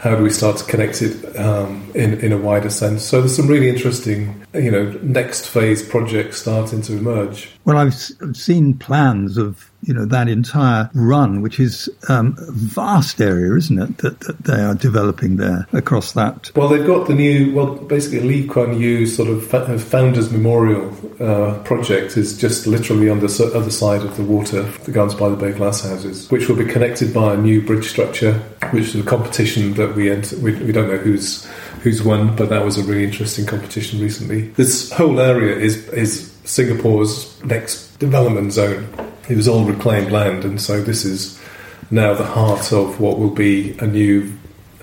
how 0.00 0.14
do 0.14 0.22
we 0.22 0.30
start 0.30 0.56
to 0.58 0.64
connect 0.64 1.02
it 1.02 1.36
um, 1.36 1.90
in 1.94 2.20
in 2.20 2.32
a 2.32 2.38
wider 2.38 2.70
sense? 2.70 3.02
So 3.04 3.20
there's 3.20 3.34
some 3.36 3.48
really 3.48 3.68
interesting, 3.68 4.44
you 4.54 4.70
know, 4.70 4.90
next 5.02 5.46
phase 5.48 5.82
projects 5.86 6.40
starting 6.40 6.82
to 6.82 6.96
emerge. 6.96 7.50
well, 7.64 7.76
I've 7.76 7.88
s- 7.88 8.12
seen 8.32 8.74
plans 8.78 9.36
of, 9.36 9.67
you 9.82 9.94
know, 9.94 10.04
that 10.04 10.28
entire 10.28 10.90
run, 10.94 11.40
which 11.40 11.60
is 11.60 11.88
um, 12.08 12.36
a 12.38 12.52
vast 12.52 13.20
area, 13.20 13.54
isn't 13.54 13.78
it, 13.78 13.98
that, 13.98 14.20
that 14.20 14.44
they 14.44 14.60
are 14.60 14.74
developing 14.74 15.36
there 15.36 15.66
across 15.72 16.12
that. 16.12 16.50
Well, 16.56 16.68
they've 16.68 16.86
got 16.86 17.06
the 17.06 17.14
new, 17.14 17.54
well, 17.54 17.76
basically 17.76 18.20
Lee 18.20 18.46
Kuan 18.46 18.78
Yew 18.78 19.06
sort 19.06 19.28
of 19.28 19.46
Founders 19.46 20.32
Memorial 20.32 20.94
uh, 21.22 21.62
project 21.62 22.16
is 22.16 22.36
just 22.38 22.66
literally 22.66 23.08
on 23.08 23.20
the 23.20 23.52
other 23.54 23.70
side 23.70 24.02
of 24.02 24.16
the 24.16 24.24
water, 24.24 24.62
the 24.62 24.92
Gardens 24.92 25.18
by 25.18 25.28
the 25.28 25.36
Bay 25.36 25.52
glass 25.52 25.82
houses, 25.82 26.30
which 26.30 26.48
will 26.48 26.56
be 26.56 26.66
connected 26.66 27.14
by 27.14 27.34
a 27.34 27.36
new 27.36 27.64
bridge 27.64 27.88
structure, 27.88 28.34
which 28.70 28.94
is 28.94 28.96
a 28.96 29.02
competition 29.02 29.74
that 29.74 29.94
we 29.94 30.10
ent- 30.10 30.32
we, 30.32 30.54
we 30.54 30.72
don't 30.72 30.88
know 30.88 30.98
who's 30.98 31.46
who's 31.82 32.02
won, 32.02 32.34
but 32.34 32.48
that 32.48 32.64
was 32.64 32.76
a 32.76 32.82
really 32.82 33.04
interesting 33.04 33.46
competition 33.46 34.00
recently. 34.00 34.48
This 34.48 34.90
whole 34.92 35.20
area 35.20 35.56
is 35.56 35.88
is 35.90 36.32
Singapore's 36.44 37.42
next 37.44 37.98
development 37.98 38.52
zone. 38.52 38.88
It 39.28 39.36
was 39.36 39.46
all 39.46 39.64
reclaimed 39.64 40.10
land, 40.10 40.44
and 40.44 40.60
so 40.60 40.82
this 40.82 41.04
is 41.04 41.38
now 41.90 42.14
the 42.14 42.24
heart 42.24 42.72
of 42.72 42.98
what 43.00 43.18
will 43.18 43.30
be 43.30 43.76
a 43.78 43.86
new, 43.86 44.32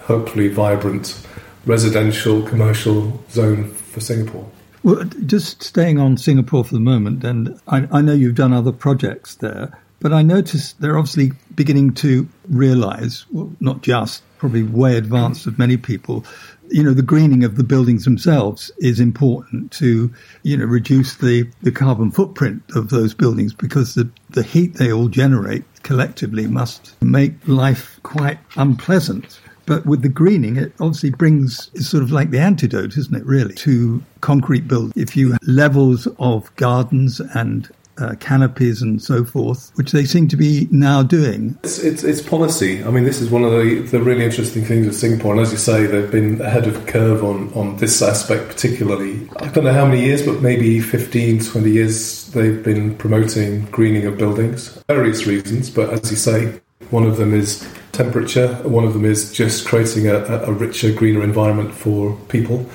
hopefully 0.02 0.50
vibrant 0.50 1.20
residential 1.66 2.44
commercial 2.44 3.24
zone 3.32 3.72
for 3.72 4.00
Singapore. 4.00 4.48
Well, 4.84 5.04
just 5.26 5.64
staying 5.64 6.00
on 6.00 6.18
Singapore 6.18 6.64
for 6.64 6.76
the 6.76 6.80
moment, 6.80 7.24
and 7.24 7.60
I, 7.68 7.88
I 7.92 8.02
know 8.02 8.14
you've 8.14 8.36
done 8.36 8.54
other 8.54 8.72
projects 8.72 9.36
there, 9.36 9.76
but 10.00 10.14
I 10.14 10.22
noticed 10.22 10.80
they're 10.80 10.98
obviously 10.98 11.32
beginning 11.56 11.96
to 11.96 12.30
realize, 12.48 13.26
well, 13.32 13.52
not 13.60 13.82
just, 13.82 14.22
probably 14.38 14.62
way 14.62 14.96
advanced 14.96 15.48
of 15.48 15.58
many 15.58 15.78
people, 15.78 16.24
you 16.70 16.84
know, 16.84 16.94
the 16.94 17.02
greening 17.02 17.44
of 17.44 17.56
the 17.56 17.64
buildings 17.64 18.06
themselves 18.06 18.72
is 18.80 19.00
important 19.00 19.72
to, 19.74 20.12
you 20.44 20.58
know, 20.58 20.66
reduce 20.66 21.16
the, 21.16 21.50
the 21.62 21.72
carbon 21.72 22.12
footprint 22.12 22.64
of 22.76 22.90
those 22.90 23.14
buildings 23.14 23.54
because 23.54 23.96
the, 23.96 24.10
the 24.30 24.44
heat 24.44 24.76
they 24.76 24.92
all 24.92 25.08
generate 25.08 25.64
collectively 25.84 26.48
must 26.48 27.02
make 27.02 27.34
life 27.48 28.00
quite 28.04 28.40
unpleasant. 28.56 29.40
But 29.66 29.86
with 29.86 30.04
the 30.04 30.10
greening, 30.10 30.58
it 30.58 30.74
obviously 30.80 31.10
brings, 31.10 31.72
it's 31.74 31.88
sort 31.88 32.04
of 32.04 32.12
like 32.12 32.30
the 32.30 32.40
antidote, 32.40 32.98
isn't 32.98 33.16
it, 33.16 33.26
really, 33.26 33.56
to 33.56 34.04
concrete 34.22 34.68
build. 34.68 34.94
If 34.96 35.18
you 35.18 35.32
have 35.32 35.40
levels 35.48 36.08
of 36.20 36.56
gardens 36.56 37.20
and 37.20 37.70
uh, 37.98 38.16
canopies 38.20 38.82
and 38.82 39.02
so 39.02 39.24
forth, 39.24 39.72
which 39.76 39.92
they 39.92 40.06
seem 40.06 40.28
to 40.28 40.38
be 40.38 40.68
now 40.72 41.04
doing. 41.04 41.58
It's, 41.64 41.80
it's, 41.80 42.04
it's 42.04 42.22
policy. 42.22 42.84
I 42.84 42.92
mean, 42.92 43.04
this 43.04 43.22
is 43.22 43.30
one 43.30 43.44
of 43.44 43.52
the, 43.52 43.80
the 43.82 44.02
really 44.02 44.26
interesting 44.26 44.64
things 44.64 44.86
with 44.86 44.96
Singapore, 44.96 45.34
and 45.34 45.42
as 45.42 45.52
you 45.52 45.58
say, 45.58 45.86
they've 45.86 46.12
been 46.12 46.42
ahead 46.42 46.68
of 46.68 46.74
the 46.74 46.92
curve 46.92 47.24
on, 47.24 47.52
on 47.54 47.78
this 47.78 48.02
aspect 48.02 48.48
particularly. 48.48 49.30
I 49.38 49.48
don't 49.48 49.64
know 49.64 49.74
how 49.74 49.86
many 49.86 50.06
years, 50.06 50.26
but 50.26 50.42
maybe 50.42 50.80
15, 50.80 51.44
20 51.44 51.70
years 51.70 52.28
they've 52.32 52.64
been 52.64 52.96
promoting 52.98 53.66
greening 53.66 54.06
of 54.06 54.18
buildings. 54.18 54.70
Various 54.88 55.26
reasons, 55.26 55.70
but 55.70 55.90
as 55.90 56.12
you 56.12 56.18
say, 56.18 56.60
one 56.90 57.06
of 57.06 57.18
them 57.18 57.34
is 57.34 57.68
temperature, 57.92 58.54
one 58.64 58.84
of 58.84 58.94
them 58.94 59.06
is 59.06 59.32
just 59.32 59.66
creating 59.68 60.08
a, 60.08 60.18
a 60.18 60.52
richer, 60.52 60.92
greener 60.92 61.24
environment 61.24 61.74
for 61.74 62.16
people 62.28 62.70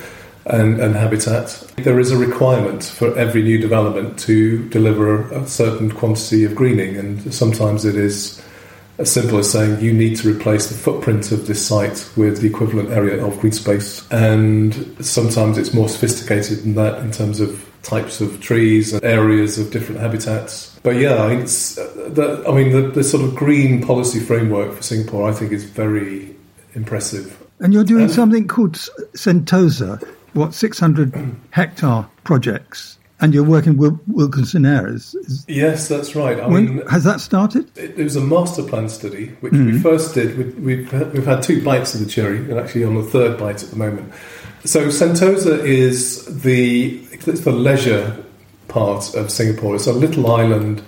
and, 0.51 0.81
and 0.81 0.95
habitat. 0.95 1.73
There 1.77 2.01
is 2.01 2.11
a 2.11 2.17
requirement 2.19 2.85
for 2.85 3.17
every 3.17 3.43
new 3.43 3.59
development 3.59 4.19
to 4.21 4.69
deliver 4.69 5.31
a 5.31 5.47
certain 5.47 5.91
quantity 5.91 6.45
of 6.45 6.55
greening, 6.55 6.97
and 6.97 7.33
sometimes 7.33 7.85
it 7.85 7.97
is 7.97 8.43
as 8.99 9.11
simple 9.11 9.39
as 9.39 9.51
saying 9.51 9.81
you 9.81 9.95
need 9.95 10.15
to 10.19 10.29
replace 10.29 10.69
the 10.69 10.75
footprint 10.75 11.33
of 11.33 11.47
this 11.47 11.67
site 11.67 12.07
with 12.17 12.43
the 12.43 12.47
equivalent 12.47 12.91
area 12.91 13.25
of 13.25 13.41
green 13.41 13.53
space. 13.53 14.07
And 14.11 14.75
sometimes 15.01 15.57
it's 15.57 15.73
more 15.73 15.89
sophisticated 15.89 16.59
than 16.65 16.75
that 16.75 16.99
in 16.99 17.11
terms 17.11 17.41
of 17.41 17.67
types 17.83 18.21
of 18.21 18.43
trees 18.43 18.93
and 18.93 19.03
areas 19.03 19.59
of 19.59 19.71
different 19.71 20.03
habitats. 20.03 20.79
But 20.83 20.97
yeah, 20.97 21.31
it's, 21.31 21.79
uh, 21.79 22.11
the, 22.13 22.45
I 22.47 22.55
mean, 22.55 22.73
the, 22.73 22.91
the 22.91 23.03
sort 23.03 23.25
of 23.25 23.35
green 23.35 23.83
policy 23.83 24.21
framework 24.21 24.75
for 24.75 24.83
Singapore, 24.83 25.31
I 25.31 25.33
think, 25.33 25.53
is 25.53 25.65
very 25.65 26.37
impressive. 26.75 27.39
And 27.59 27.73
you're 27.73 27.85
doing 27.85 28.05
Um, 28.05 28.11
something 28.11 28.47
called 28.49 28.75
Sentosa. 29.15 30.07
What 30.35 30.55
600 30.55 31.37
hectare 31.51 32.07
projects, 32.25 32.99
and 33.21 33.35
you're 33.35 33.45
working 33.45 33.77
with 33.77 33.99
Wilkinson 34.07 34.65
Eyre. 34.65 34.89
Is, 34.89 35.15
is, 35.15 35.45
yes, 35.49 35.89
that's 35.89 36.15
right. 36.15 36.41
I 36.41 36.47
when, 36.47 36.77
mean, 36.77 36.87
has 36.89 37.05
that 37.05 37.21
started? 37.21 37.71
It, 37.77 37.99
it 37.99 38.05
was 38.05 38.17
a 38.17 38.21
master 38.21 38.63
plan 38.63 38.89
study, 38.89 39.29
which 39.41 39.53
we 39.53 39.59
mm-hmm. 39.59 39.79
first 39.81 40.15
did. 40.15 40.39
We, 40.39 40.45
we've 40.77 41.13
we've 41.13 41.27
had 41.27 41.43
two 41.43 41.63
bites 41.63 41.95
of 41.95 42.01
the 42.01 42.07
cherry, 42.07 42.39
and 42.39 42.59
actually 42.59 42.85
on 42.85 42.95
the 42.95 43.03
third 43.03 43.39
bite 43.39 43.63
at 43.63 43.71
the 43.71 43.77
moment. 43.77 44.13
So 44.65 44.89
Sentosa 44.89 45.65
is 45.65 46.43
the 46.43 46.99
it's 47.13 47.41
the 47.41 47.53
leisure 47.53 48.25
part 48.69 49.15
of 49.15 49.31
Singapore. 49.31 49.75
It's 49.75 49.87
a 49.87 49.93
little 49.93 50.31
island 50.31 50.83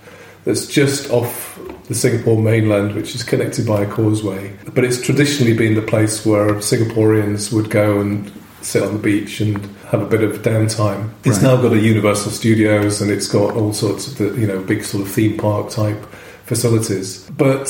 that's 0.45 0.67
just 0.67 1.09
off 1.11 1.59
the 1.87 1.95
Singapore 1.95 2.41
mainland, 2.41 2.95
which 2.95 3.15
is 3.15 3.23
connected 3.23 3.67
by 3.67 3.83
a 3.83 3.89
causeway. 3.89 4.55
But 4.73 4.83
it's 4.83 5.01
traditionally 5.01 5.53
been 5.53 5.75
the 5.75 5.81
place 5.81 6.25
where 6.25 6.53
Singaporeans 6.55 7.51
would 7.51 7.69
go 7.69 7.99
and 7.99 8.31
sit 8.63 8.83
on 8.83 8.93
the 8.93 8.99
beach 8.99 9.41
and 9.41 9.57
have 9.89 10.01
a 10.01 10.05
bit 10.05 10.23
of 10.23 10.41
downtime. 10.41 11.09
It's 11.23 11.37
Right. 11.37 11.55
now 11.55 11.61
got 11.61 11.73
a 11.73 11.79
Universal 11.79 12.31
Studios 12.31 13.01
and 13.01 13.11
it's 13.11 13.27
got 13.27 13.55
all 13.55 13.73
sorts 13.73 14.07
of 14.07 14.17
the, 14.17 14.39
you 14.39 14.47
know 14.47 14.59
big 14.61 14.83
sort 14.83 15.03
of 15.03 15.11
theme 15.11 15.37
park 15.37 15.69
type 15.69 16.01
facilities. 16.45 17.29
But 17.37 17.65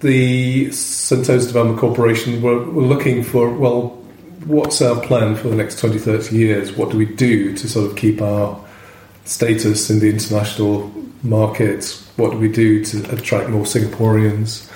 the 0.00 0.66
Sentosa 0.68 1.46
Development 1.46 1.78
Corporation 1.78 2.40
were, 2.42 2.64
were 2.70 2.82
looking 2.82 3.22
for 3.22 3.50
well, 3.50 3.98
what's 4.46 4.80
our 4.80 5.00
plan 5.02 5.36
for 5.36 5.48
the 5.48 5.56
next 5.56 5.78
20, 5.78 5.98
30 5.98 6.36
years? 6.36 6.72
What 6.72 6.90
do 6.90 6.96
we 6.98 7.06
do 7.06 7.54
to 7.56 7.68
sort 7.68 7.90
of 7.90 7.96
keep 7.96 8.22
our 8.22 8.58
status 9.24 9.90
in 9.90 10.00
the 10.00 10.08
international 10.08 10.90
market? 11.22 12.02
What 12.16 12.32
do 12.32 12.38
we 12.38 12.48
do 12.48 12.84
to 12.84 13.14
attract 13.14 13.50
more 13.50 13.64
Singaporeans? 13.64 14.68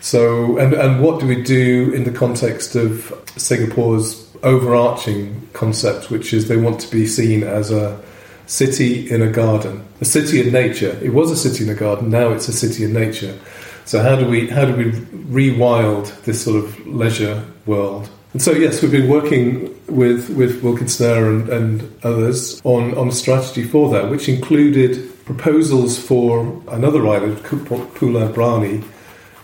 So, 0.00 0.56
and, 0.56 0.72
and 0.72 1.02
what 1.02 1.20
do 1.20 1.26
we 1.26 1.42
do 1.42 1.92
in 1.92 2.04
the 2.04 2.10
context 2.10 2.74
of 2.74 3.12
Singapore's 3.36 4.29
overarching 4.42 5.48
concept, 5.52 6.10
which 6.10 6.32
is 6.32 6.48
they 6.48 6.56
want 6.56 6.80
to 6.80 6.90
be 6.90 7.06
seen 7.06 7.42
as 7.42 7.70
a 7.70 8.00
city 8.46 9.10
in 9.10 9.22
a 9.22 9.30
garden, 9.30 9.84
a 10.00 10.04
city 10.04 10.40
in 10.40 10.52
nature. 10.52 10.98
It 11.02 11.10
was 11.10 11.30
a 11.30 11.36
city 11.36 11.64
in 11.64 11.70
a 11.70 11.74
garden, 11.74 12.10
now 12.10 12.30
it's 12.30 12.48
a 12.48 12.52
city 12.52 12.84
in 12.84 12.92
nature. 12.92 13.38
So, 13.84 14.02
how 14.02 14.16
do 14.16 14.28
we 14.28 14.48
how 14.48 14.64
do 14.64 14.74
we 14.74 14.92
rewild 14.92 16.22
this 16.24 16.44
sort 16.44 16.62
of 16.62 16.86
leisure 16.86 17.44
world? 17.66 18.08
And 18.32 18.40
so, 18.40 18.52
yes, 18.52 18.82
we've 18.82 18.92
been 18.92 19.08
working 19.08 19.76
with 19.86 20.30
with 20.30 20.62
Wilkinson 20.62 21.24
and, 21.24 21.48
and 21.48 22.04
others 22.04 22.60
on 22.64 22.96
on 22.96 23.08
a 23.08 23.12
strategy 23.12 23.64
for 23.64 23.90
that, 23.90 24.10
which 24.10 24.28
included 24.28 25.10
proposals 25.24 25.98
for 25.98 26.62
another 26.68 27.06
island, 27.06 27.38
Pulau 27.38 28.32
Brani, 28.32 28.82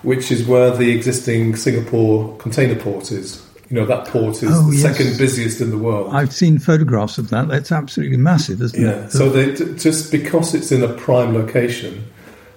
which 0.02 0.32
is 0.32 0.44
where 0.44 0.70
the 0.70 0.90
existing 0.90 1.56
Singapore 1.56 2.36
container 2.38 2.74
port 2.74 3.12
is. 3.12 3.45
You 3.68 3.76
know, 3.80 3.86
that 3.86 4.06
port 4.06 4.42
is 4.42 4.50
Oh, 4.52 4.70
the 4.70 4.76
yes. 4.76 4.82
second 4.82 5.18
busiest 5.18 5.60
in 5.60 5.70
the 5.70 5.78
world. 5.78 6.10
I've 6.14 6.32
seen 6.32 6.58
photographs 6.58 7.18
of 7.18 7.30
that. 7.30 7.48
That's 7.48 7.72
absolutely 7.72 8.16
massive, 8.16 8.62
isn't 8.62 8.80
Yeah. 8.80 8.90
it? 9.06 9.10
So 9.12 9.28
they, 9.28 9.52
just 9.74 10.12
because 10.12 10.54
it's 10.54 10.70
in 10.70 10.82
a 10.84 10.88
prime 10.92 11.34
location, 11.34 12.04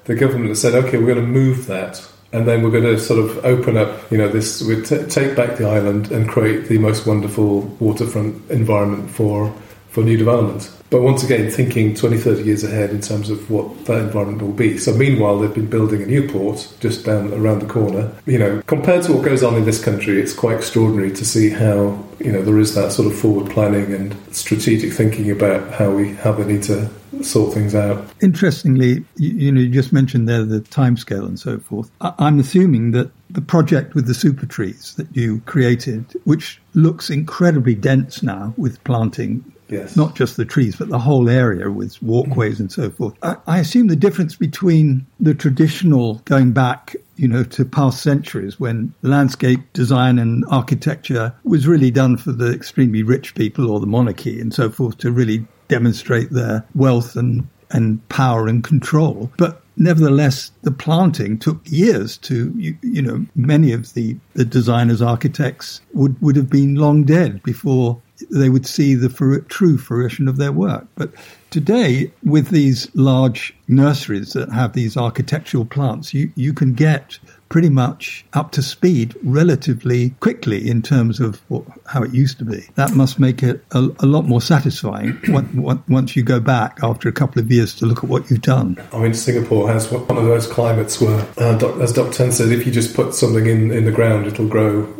the 0.06 0.16
government 0.16 0.50
has 0.50 0.62
said, 0.62 0.76
okay, 0.76 0.98
we're 0.98 1.14
going 1.14 1.26
to 1.26 1.32
move 1.32 1.66
that, 1.68 2.08
and 2.32 2.48
then 2.48 2.62
we're 2.62 2.70
going 2.72 2.84
to 2.84 3.00
sort 3.00 3.20
of 3.20 3.44
open 3.44 3.76
up, 3.76 4.12
you 4.12 4.18
know, 4.20 4.28
this, 4.28 4.62
we 4.62 4.82
t- 4.84 5.04
take 5.10 5.36
back 5.36 5.58
the 5.58 5.68
island 5.68 6.12
and 6.12 6.30
create 6.30 6.68
the 6.68 6.78
most 6.78 7.08
wonderful 7.08 7.62
waterfront 7.80 8.36
environment 8.52 9.10
for 9.10 9.52
for 10.00 10.06
new 10.06 10.18
development. 10.18 10.72
But 10.90 11.02
once 11.02 11.24
again, 11.24 11.52
thinking 11.52 11.94
20, 11.94 12.18
30 12.18 12.44
years 12.44 12.64
ahead 12.64 12.90
in 12.90 13.02
terms 13.02 13.30
of 13.30 13.52
what 13.52 13.86
that 13.86 14.00
environment 14.02 14.42
will 14.42 14.54
be. 14.54 14.78
So 14.78 14.94
meanwhile, 14.94 15.38
they've 15.38 15.54
been 15.54 15.70
building 15.70 16.02
a 16.02 16.06
new 16.06 16.28
port 16.28 16.74
just 16.80 17.06
down 17.06 17.34
around 17.34 17.60
the 17.60 17.68
corner. 17.68 18.12
You 18.26 18.40
know, 18.40 18.62
compared 18.66 19.04
to 19.04 19.14
what 19.14 19.26
goes 19.26 19.44
on 19.44 19.56
in 19.56 19.66
this 19.66 19.84
country, 19.84 20.20
it's 20.20 20.34
quite 20.34 20.58
extraordinary 20.58 21.12
to 21.12 21.26
see 21.26 21.50
how 21.50 22.04
you 22.20 22.32
know 22.32 22.42
there 22.42 22.58
is 22.58 22.74
that 22.76 22.92
sort 22.92 23.12
of 23.12 23.18
forward 23.18 23.52
planning 23.52 23.94
and 23.94 24.16
strategic 24.36 24.94
thinking 24.94 25.30
about 25.30 25.72
how 25.74 25.92
we 25.92 26.14
how 26.16 26.32
they 26.32 26.46
need 26.46 26.64
to 26.64 26.90
sort 27.22 27.54
things 27.54 27.76
out. 27.76 28.10
Interestingly, 28.22 29.06
you, 29.18 29.30
you 29.30 29.52
know, 29.52 29.62
you 29.62 29.70
just 29.70 29.94
mentioned 29.94 30.28
there 30.28 30.44
the 30.44 30.62
timescale 30.62 31.26
and 31.26 31.40
so 31.40 31.60
forth. 31.60 31.92
I, 32.02 32.14
I'm 32.18 32.40
assuming 32.40 32.92
that 32.92 33.12
the 33.30 33.42
project 33.42 33.94
with 33.94 34.08
the 34.08 34.16
super 34.16 34.46
trees 34.46 34.96
that 34.96 35.16
you 35.16 35.42
created, 35.42 36.06
which 36.24 36.60
looks 36.74 37.10
incredibly 37.10 37.76
dense 37.76 38.24
now 38.24 38.54
with 38.58 38.84
planting, 38.84 39.54
Yes. 39.70 39.96
not 39.96 40.16
just 40.16 40.38
the 40.38 40.46
trees, 40.46 40.76
but 40.76 40.90
the 40.90 41.00
whole 41.00 41.30
area 41.30 41.70
with 41.70 42.02
walkways 42.02 42.60
and 42.60 42.72
so 42.72 42.90
forth. 42.90 43.14
I, 43.22 43.36
I 43.48 43.60
assume 43.60 43.88
the 43.88 43.96
difference 43.96 44.36
between 44.36 45.06
the 45.20 45.34
traditional 45.34 46.16
going 46.26 46.52
back, 46.52 46.96
you 47.16 47.28
know, 47.28 47.44
to 47.44 47.66
past 47.66 48.02
centuries 48.02 48.60
when 48.60 48.94
landscape 49.02 49.62
design 49.74 50.20
and 50.20 50.46
architecture 50.50 51.34
was 51.44 51.68
really 51.68 51.92
done 51.92 52.18
for 52.18 52.32
the 52.32 52.52
extremely 52.52 53.04
rich 53.04 53.36
people 53.36 53.70
or 53.70 53.80
the 53.80 53.86
monarchy 53.86 54.40
and 54.40 54.54
so 54.54 54.70
forth 54.70 54.98
to 55.00 55.12
really 55.12 55.46
demonstrate 55.68 56.32
their 56.32 56.66
wealth 56.76 57.16
and, 57.16 57.48
and 57.72 58.08
power 58.10 58.48
and 58.48 58.64
control. 58.64 59.32
But 59.38 59.62
nevertheless, 59.78 60.52
the 60.64 60.72
planting 60.72 61.40
took 61.40 61.60
years 61.66 62.18
to, 62.18 62.54
you, 62.58 62.78
you 62.82 63.02
know, 63.02 63.26
many 63.36 63.72
of 63.72 63.94
the, 63.94 64.18
the 64.34 64.46
designers, 64.46 65.02
architects 65.02 65.82
would, 65.94 66.22
would 66.22 66.36
have 66.36 66.50
been 66.50 66.76
long 66.76 67.04
dead 67.04 67.42
before 67.44 68.02
they 68.30 68.50
would 68.50 68.66
see 68.66 68.96
the 68.96 69.10
fru- 69.10 69.42
true 69.44 69.78
fruition 69.78 70.28
of 70.28 70.38
their 70.38 70.52
work. 70.52 70.88
But 70.96 71.12
today, 71.50 72.12
with 72.24 72.50
these 72.50 72.90
large 72.96 73.56
nurseries 73.68 74.34
that 74.34 74.52
have 74.52 74.74
these 74.74 74.98
architectural 74.98 75.66
plants, 75.66 76.14
you, 76.14 76.32
you 76.36 76.54
can 76.54 76.74
get 76.74 77.20
pretty 77.50 77.70
much 77.70 78.24
up 78.34 78.52
to 78.52 78.62
speed 78.62 79.16
relatively 79.24 80.12
quickly 80.20 80.70
in 80.70 80.82
terms 80.84 81.20
of 81.20 81.42
what, 81.48 81.64
how 81.88 82.04
it 82.04 82.14
used 82.14 82.38
to 82.38 82.46
be. 82.46 82.64
That 82.76 82.94
must 82.94 83.20
make 83.20 83.42
it 83.42 83.64
a, 83.72 83.90
a 84.00 84.06
lot 84.06 84.26
more 84.26 84.42
satisfying 84.42 85.18
on- 85.36 85.66
on- 85.66 85.84
once 85.88 86.16
you 86.16 86.22
go 86.24 86.40
back 86.40 86.78
after 86.84 87.10
a 87.10 87.12
couple 87.12 87.42
of 87.42 87.52
years 87.52 87.74
to 87.76 87.86
look 87.86 88.04
at 88.04 88.10
what 88.10 88.30
you've 88.30 88.42
done. 88.42 88.78
I 88.94 89.00
mean, 89.00 89.14
Singapore 89.16 89.68
has 89.72 89.92
one 89.92 90.02
of 90.18 90.26
those 90.26 90.46
climates 90.46 91.02
where, 91.02 91.26
uh, 91.38 91.58
doc- 91.58 91.80
as 91.80 91.94
Dr. 91.94 92.14
Tan 92.14 92.32
said, 92.32 92.50
if 92.52 92.66
you 92.66 92.72
just 92.72 92.96
put 92.96 93.16
something 93.16 93.48
in, 93.48 93.72
in 93.72 93.86
the 93.86 93.92
ground, 93.92 94.28
it'll 94.28 94.48
grow 94.48 94.94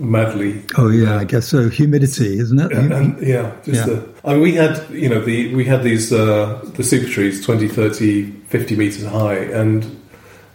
madly. 0.00 0.62
Oh 0.76 0.88
yeah, 0.88 1.16
I 1.16 1.24
guess 1.24 1.46
so. 1.46 1.68
Humidity, 1.68 2.38
isn't 2.38 2.58
it? 2.58 2.72
And, 2.72 2.92
and 2.92 3.22
yeah, 3.26 3.52
just 3.64 3.86
Yeah. 3.86 3.94
the. 3.94 4.08
I 4.24 4.32
mean, 4.34 4.42
we 4.42 4.54
had 4.54 4.88
you 4.90 5.08
know 5.08 5.20
the 5.24 5.54
we 5.54 5.64
had 5.64 5.82
these 5.82 6.12
uh, 6.12 6.60
the 6.74 6.82
super 6.82 7.08
trees 7.08 7.44
20, 7.44 7.68
30, 7.68 8.30
50 8.48 8.76
meters 8.76 9.04
high, 9.06 9.36
and 9.36 9.84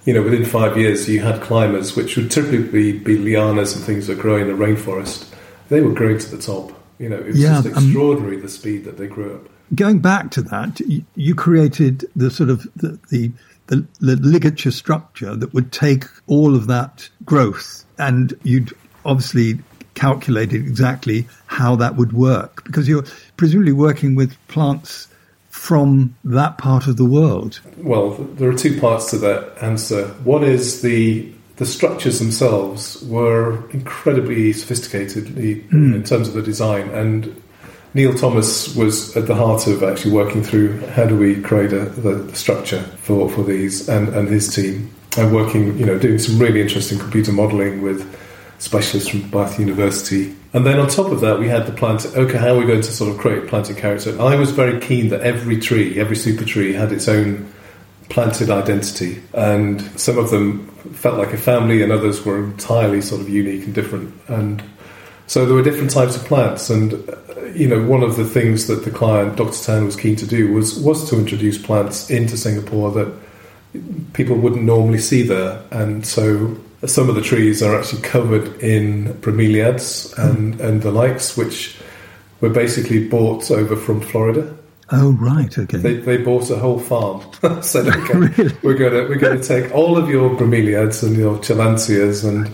you 0.05 0.13
know 0.13 0.21
within 0.21 0.45
five 0.45 0.77
years 0.77 1.07
you 1.07 1.21
had 1.21 1.41
climbers, 1.41 1.95
which 1.95 2.17
would 2.17 2.31
typically 2.31 2.93
be 2.97 3.17
lianas 3.17 3.75
and 3.75 3.83
things 3.85 4.07
that 4.07 4.19
grow 4.19 4.37
in 4.37 4.47
the 4.47 4.53
rainforest. 4.53 5.31
They 5.69 5.81
were 5.81 5.93
growing 5.93 6.17
to 6.19 6.35
the 6.35 6.41
top. 6.41 6.71
You 6.99 7.09
know, 7.09 7.17
it 7.17 7.27
was 7.27 7.39
Yeah, 7.41 7.61
just 7.61 7.75
um, 7.77 7.83
extraordinary 7.85 8.37
the 8.39 8.49
speed 8.49 8.85
that 8.85 8.97
they 8.97 9.07
grew 9.07 9.35
up. 9.35 9.49
going 9.75 9.99
back 9.99 10.31
to 10.31 10.41
that, 10.43 10.79
you, 10.79 11.03
you 11.15 11.35
created 11.35 12.05
the 12.15 12.29
sort 12.31 12.49
of 12.49 12.63
the 12.75 12.97
the 13.09 13.31
the 13.67 14.15
ligature 14.17 14.69
structure 14.71 15.35
that 15.35 15.51
would 15.53 15.71
take 15.71 16.05
all 16.27 16.55
of 16.55 16.67
that 16.67 17.09
growth, 17.25 17.83
and 17.97 18.33
you'd 18.43 18.71
obviously 19.05 19.59
calculated 19.93 20.55
exactly 20.55 21.27
how 21.47 21.75
that 21.77 21.95
would 21.95 22.13
work 22.13 22.63
because 22.65 22.87
you're 22.87 23.05
presumably 23.37 23.71
working 23.71 24.15
with 24.15 24.35
plants 24.47 25.07
from 25.49 26.13
that 26.25 26.57
part 26.57 26.85
of 26.85 26.97
the 26.97 27.05
world. 27.05 27.61
Well, 27.77 28.11
there 28.11 28.49
are 28.49 28.57
two 28.57 28.79
parts 28.79 29.09
to 29.11 29.17
that 29.19 29.53
answer. 29.61 30.07
One 30.23 30.43
is 30.43 30.81
the 30.81 31.31
the 31.55 31.65
structures 31.65 32.19
themselves 32.19 33.01
were 33.03 33.63
incredibly 33.71 34.51
sophisticated 34.51 35.37
in 35.37 35.61
hmm. 35.69 36.03
terms 36.03 36.27
of 36.27 36.33
the 36.33 36.41
design, 36.41 36.89
and 36.89 37.41
Neil 37.93 38.13
Thomas 38.13 38.75
was 38.75 39.15
at 39.15 39.27
the 39.27 39.35
heart 39.35 39.65
of 39.67 39.81
actually 39.81 40.11
working 40.11 40.43
through 40.43 40.85
how 40.87 41.05
do 41.05 41.17
we 41.17 41.41
create 41.41 41.71
a, 41.71 41.85
the, 41.85 42.15
the 42.15 42.35
structure 42.35 42.81
for, 42.97 43.29
for 43.29 43.41
these, 43.41 43.87
and, 43.87 44.09
and 44.09 44.27
his 44.27 44.53
team, 44.53 44.93
and 45.17 45.33
working, 45.33 45.77
you 45.77 45.85
know, 45.85 45.97
doing 45.97 46.19
some 46.19 46.37
really 46.37 46.59
interesting 46.59 46.99
computer 46.99 47.31
modelling 47.31 47.81
with 47.81 48.03
specialists 48.65 49.09
from 49.09 49.29
Bath 49.29 49.59
University. 49.59 50.35
And 50.53 50.65
then 50.65 50.79
on 50.79 50.87
top 50.87 51.11
of 51.11 51.21
that, 51.21 51.39
we 51.39 51.47
had 51.47 51.67
the 51.67 51.71
plant. 51.71 52.05
Okay, 52.05 52.37
how 52.37 52.55
are 52.55 52.57
we 52.57 52.65
going 52.65 52.81
to 52.81 52.91
sort 52.91 53.11
of 53.11 53.19
create 53.19 53.47
planting 53.47 53.75
character? 53.75 54.19
I 54.19 54.35
was 54.35 54.51
very 54.51 54.79
keen 54.79 55.09
that 55.09 55.21
every 55.21 55.59
tree, 55.59 55.99
every 55.99 56.15
super 56.15 56.43
tree, 56.43 56.73
had 56.73 56.91
its 56.91 57.07
own 57.07 57.51
planted 58.09 58.49
identity, 58.49 59.21
and 59.33 59.81
some 59.99 60.17
of 60.17 60.31
them 60.31 60.67
felt 60.93 61.17
like 61.17 61.33
a 61.33 61.37
family, 61.37 61.83
and 61.83 61.91
others 61.91 62.25
were 62.25 62.43
entirely 62.43 63.01
sort 63.01 63.21
of 63.21 63.29
unique 63.29 63.65
and 63.65 63.75
different. 63.75 64.13
And 64.27 64.63
so 65.27 65.45
there 65.45 65.55
were 65.55 65.63
different 65.63 65.91
types 65.91 66.15
of 66.15 66.23
plants, 66.25 66.69
and 66.69 66.93
uh, 66.93 67.45
you 67.53 67.67
know, 67.67 67.83
one 67.83 68.01
of 68.01 68.15
the 68.15 68.25
things 68.25 68.67
that 68.67 68.83
the 68.83 68.91
client, 68.91 69.37
Dr. 69.37 69.63
Tan, 69.63 69.85
was 69.85 69.95
keen 69.95 70.15
to 70.17 70.25
do 70.25 70.51
was 70.53 70.79
was 70.79 71.07
to 71.09 71.17
introduce 71.17 71.57
plants 71.57 72.09
into 72.09 72.35
Singapore 72.35 72.91
that 72.91 73.13
people 74.13 74.35
wouldn't 74.35 74.63
normally 74.63 74.99
see 74.99 75.21
there, 75.21 75.61
and 75.71 76.05
so 76.05 76.57
some 76.85 77.09
of 77.09 77.15
the 77.15 77.21
trees 77.21 77.63
are 77.63 77.77
actually 77.79 78.01
covered 78.01 78.47
in 78.61 79.13
bromeliads 79.15 80.17
and, 80.17 80.59
and 80.61 80.81
the 80.81 80.91
likes, 80.91 81.35
which 81.37 81.77
were 82.41 82.49
basically 82.49 83.07
bought 83.07 83.49
over 83.51 83.75
from 83.75 84.01
Florida. 84.01 84.55
Oh 84.91 85.13
right, 85.13 85.57
okay. 85.57 85.77
They, 85.77 85.95
they 85.95 86.17
bought 86.17 86.49
a 86.51 86.57
whole 86.57 86.77
farm. 86.79 87.21
Said, 87.63 87.87
okay, 87.87 88.13
Really? 88.37 88.55
we're 88.61 88.75
gonna 88.77 89.07
we're 89.09 89.17
gonna 89.17 89.41
take 89.41 89.73
all 89.73 89.97
of 89.97 90.09
your 90.09 90.29
bromeliads 90.29 91.01
and 91.01 91.15
your 91.15 91.37
tillandsias 91.37 92.23
and 92.27 92.51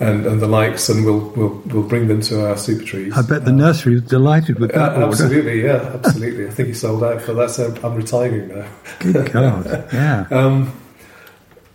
and, 0.00 0.26
and 0.26 0.40
the 0.40 0.48
likes, 0.48 0.88
and 0.90 1.04
we'll 1.06 1.20
we'll 1.36 1.62
we'll 1.66 1.82
bring 1.88 2.08
them 2.08 2.20
to 2.22 2.46
our 2.46 2.56
super 2.58 2.84
trees. 2.84 3.16
I 3.16 3.22
bet 3.22 3.44
the 3.46 3.52
nursery 3.52 3.94
is 3.94 4.02
delighted 4.02 4.58
with 4.58 4.72
that 4.72 5.00
Uh, 5.00 5.06
absolutely, 5.06 5.62
yeah, 5.62 5.76
absolutely. 5.94 6.46
I 6.46 6.50
think 6.50 6.68
he 6.68 6.74
sold 6.74 7.04
out 7.04 7.22
for 7.22 7.32
that, 7.34 7.50
so 7.52 7.74
I'm 7.82 7.94
retiring 7.94 8.48
now. 8.48 8.68
Good 8.98 9.32
God, 9.32 9.64
yeah. 9.94 10.26
Um, 10.30 10.72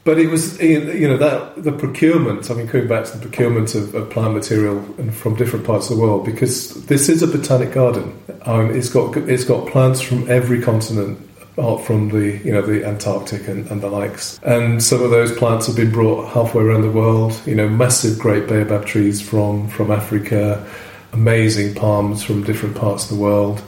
but 0.08 0.18
it 0.18 0.28
was, 0.28 0.58
you 0.62 1.06
know, 1.06 1.18
that 1.18 1.62
the 1.62 1.74
procurement. 1.74 2.50
I 2.50 2.54
mean, 2.54 2.68
going 2.68 2.88
back 2.88 3.04
to 3.08 3.18
the 3.18 3.22
procurement 3.28 3.76
of, 3.76 3.94
of 3.94 4.10
plant 4.10 4.36
material 4.36 4.78
and 4.98 5.14
from 5.14 5.36
different 5.36 5.66
parts 5.66 5.90
of 5.90 5.98
the 5.98 6.02
world, 6.02 6.24
because 6.24 6.86
this 6.86 7.10
is 7.10 7.22
a 7.22 7.28
botanic 7.28 7.74
garden. 7.74 8.18
Um, 8.44 8.74
it's 8.74 8.88
got 8.88 9.18
it's 9.18 9.44
got 9.44 9.68
plants 9.68 10.00
from 10.00 10.32
every 10.32 10.62
continent, 10.62 11.20
apart 11.42 11.84
from 11.84 12.08
the 12.08 12.40
you 12.42 12.54
know 12.54 12.62
the 12.62 12.86
Antarctic 12.86 13.50
and, 13.50 13.70
and 13.70 13.82
the 13.82 13.90
likes. 13.90 14.40
And 14.44 14.82
some 14.82 15.04
of 15.04 15.12
those 15.12 15.38
plants 15.38 15.68
have 15.68 15.76
been 15.76 15.92
brought 15.92 16.30
halfway 16.30 16.64
around 16.64 16.84
the 16.84 16.92
world. 16.92 17.38
You 17.46 17.56
know, 17.56 17.68
massive 17.68 18.18
great 18.18 18.48
baobab 18.48 18.86
trees 18.86 19.22
from 19.22 19.68
from 19.68 19.92
Africa, 19.92 20.66
amazing 21.12 21.76
palms 21.76 22.24
from 22.24 22.44
different 22.44 22.78
parts 22.78 23.12
of 23.12 23.18
the 23.18 23.22
world. 23.22 23.62